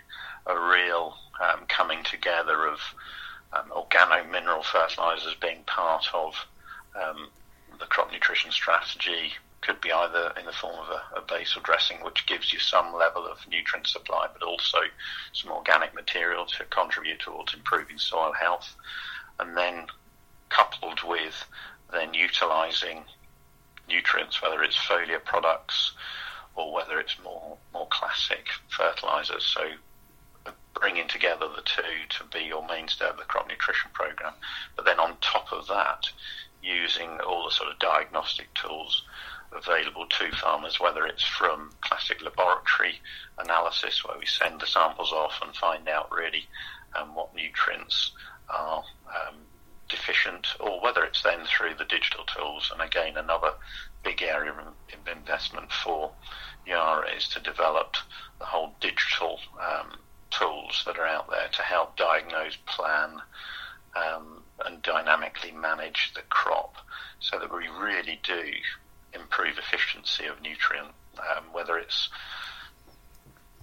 a 0.46 0.58
real 0.58 1.14
um, 1.42 1.60
coming 1.68 2.02
together 2.04 2.66
of 2.66 2.80
um, 3.52 3.70
organo 3.70 4.28
mineral 4.30 4.62
fertilizers 4.62 5.34
being 5.40 5.62
part 5.66 6.06
of 6.14 6.34
um, 6.94 7.28
the 7.78 7.86
crop 7.86 8.10
nutrition 8.10 8.50
strategy, 8.50 9.32
could 9.66 9.80
be 9.80 9.90
either 9.90 10.32
in 10.38 10.46
the 10.46 10.52
form 10.52 10.76
of 10.78 10.88
a, 10.88 11.18
a, 11.18 11.22
base 11.22 11.56
or 11.56 11.60
dressing, 11.60 11.98
which 12.04 12.26
gives 12.26 12.52
you 12.52 12.58
some 12.58 12.94
level 12.94 13.26
of 13.26 13.38
nutrient 13.48 13.86
supply, 13.86 14.28
but 14.32 14.46
also 14.46 14.78
some 15.32 15.50
organic 15.50 15.94
material 15.94 16.46
to 16.46 16.64
contribute 16.66 17.18
towards 17.18 17.52
improving 17.52 17.98
soil 17.98 18.32
health. 18.32 18.76
And 19.40 19.56
then 19.56 19.86
coupled 20.48 21.02
with 21.02 21.44
then 21.92 22.14
utilizing 22.14 23.04
nutrients, 23.88 24.40
whether 24.40 24.62
it's 24.62 24.76
foliar 24.76 25.22
products 25.24 25.92
or 26.54 26.72
whether 26.72 26.98
it's 27.00 27.16
more, 27.22 27.56
more 27.72 27.88
classic 27.90 28.48
fertilizers. 28.68 29.44
So 29.44 29.68
bringing 30.80 31.08
together 31.08 31.48
the 31.48 31.62
two 31.62 31.82
to 32.08 32.24
be 32.32 32.44
your 32.44 32.66
mainstay 32.66 33.06
of 33.06 33.16
the 33.16 33.24
crop 33.24 33.48
nutrition 33.48 33.90
program. 33.92 34.34
But 34.74 34.84
then 34.84 34.98
on 34.98 35.16
top 35.20 35.52
of 35.52 35.66
that, 35.68 36.08
using 36.62 37.18
all 37.26 37.44
the 37.44 37.50
sort 37.50 37.70
of 37.70 37.78
diagnostic 37.78 38.52
tools 38.54 39.04
available 39.52 40.06
to 40.06 40.36
farmers, 40.36 40.80
whether 40.80 41.06
it's 41.06 41.24
from 41.24 41.70
classic 41.80 42.22
laboratory 42.22 43.00
analysis 43.38 44.04
where 44.04 44.18
we 44.18 44.26
send 44.26 44.60
the 44.60 44.66
samples 44.66 45.12
off 45.12 45.40
and 45.42 45.54
find 45.54 45.88
out 45.88 46.10
really 46.12 46.46
um, 46.98 47.14
what 47.14 47.34
nutrients 47.34 48.12
are 48.48 48.82
um, 49.08 49.36
deficient, 49.88 50.48
or 50.60 50.80
whether 50.80 51.04
it's 51.04 51.22
then 51.22 51.40
through 51.46 51.74
the 51.78 51.84
digital 51.84 52.24
tools. 52.24 52.70
And 52.72 52.82
again, 52.82 53.16
another 53.16 53.52
big 54.02 54.22
area 54.22 54.52
of 54.52 55.16
investment 55.16 55.70
for 55.72 56.12
Yara 56.66 57.08
is 57.16 57.28
to 57.28 57.40
develop 57.40 57.96
the 58.38 58.44
whole 58.44 58.74
digital 58.80 59.38
um, 59.60 59.98
tools 60.30 60.82
that 60.86 60.98
are 60.98 61.06
out 61.06 61.30
there 61.30 61.48
to 61.52 61.62
help 61.62 61.96
diagnose, 61.96 62.56
plan, 62.66 63.20
um, 63.94 64.42
and 64.64 64.82
dynamically 64.82 65.52
manage 65.52 66.12
the 66.14 66.22
crop 66.28 66.76
so 67.20 67.38
that 67.38 67.52
we 67.52 67.68
really 67.68 68.20
do 68.22 68.42
improve 69.12 69.58
efficiency 69.58 70.26
of 70.26 70.40
nutrient, 70.42 70.88
um, 71.18 71.44
whether 71.52 71.78
it's 71.78 72.08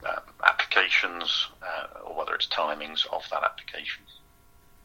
uh, 0.05 0.19
applications 0.43 1.47
uh, 1.61 1.99
or 2.05 2.15
whether 2.15 2.35
it's 2.35 2.47
timings 2.47 3.05
of 3.11 3.23
that 3.31 3.43
application. 3.43 4.03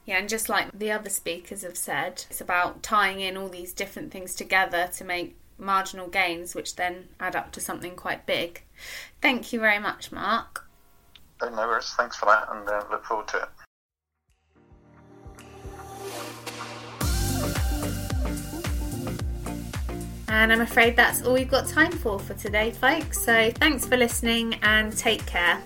Yeah, 0.08 0.16
and 0.16 0.28
just 0.28 0.48
like 0.48 0.70
the 0.72 0.90
other 0.90 1.10
speakers 1.10 1.62
have 1.62 1.76
said, 1.76 2.24
it's 2.30 2.40
about 2.40 2.82
tying 2.82 3.20
in 3.20 3.36
all 3.36 3.50
these 3.50 3.74
different 3.74 4.10
things 4.10 4.34
together 4.34 4.88
to 4.96 5.04
make 5.04 5.36
marginal 5.58 6.08
gains, 6.08 6.54
which 6.54 6.76
then 6.76 7.08
add 7.20 7.36
up 7.36 7.52
to 7.52 7.60
something 7.60 7.94
quite 7.94 8.24
big. 8.24 8.62
Thank 9.20 9.52
you 9.52 9.60
very 9.60 9.78
much, 9.78 10.10
Mark. 10.10 10.67
No 11.40 11.50
worries. 11.50 11.94
Thanks 11.96 12.16
for 12.16 12.26
that, 12.26 12.48
and 12.50 12.68
uh, 12.68 12.84
look 12.90 13.04
forward 13.04 13.28
to 13.28 13.38
it. 13.38 13.48
And 20.30 20.52
I'm 20.52 20.60
afraid 20.60 20.94
that's 20.94 21.22
all 21.22 21.34
we've 21.34 21.50
got 21.50 21.66
time 21.68 21.92
for 21.92 22.18
for 22.18 22.34
today, 22.34 22.70
folks. 22.70 23.24
So 23.24 23.50
thanks 23.52 23.86
for 23.86 23.96
listening 23.96 24.54
and 24.62 24.96
take 24.96 25.24
care. 25.26 25.62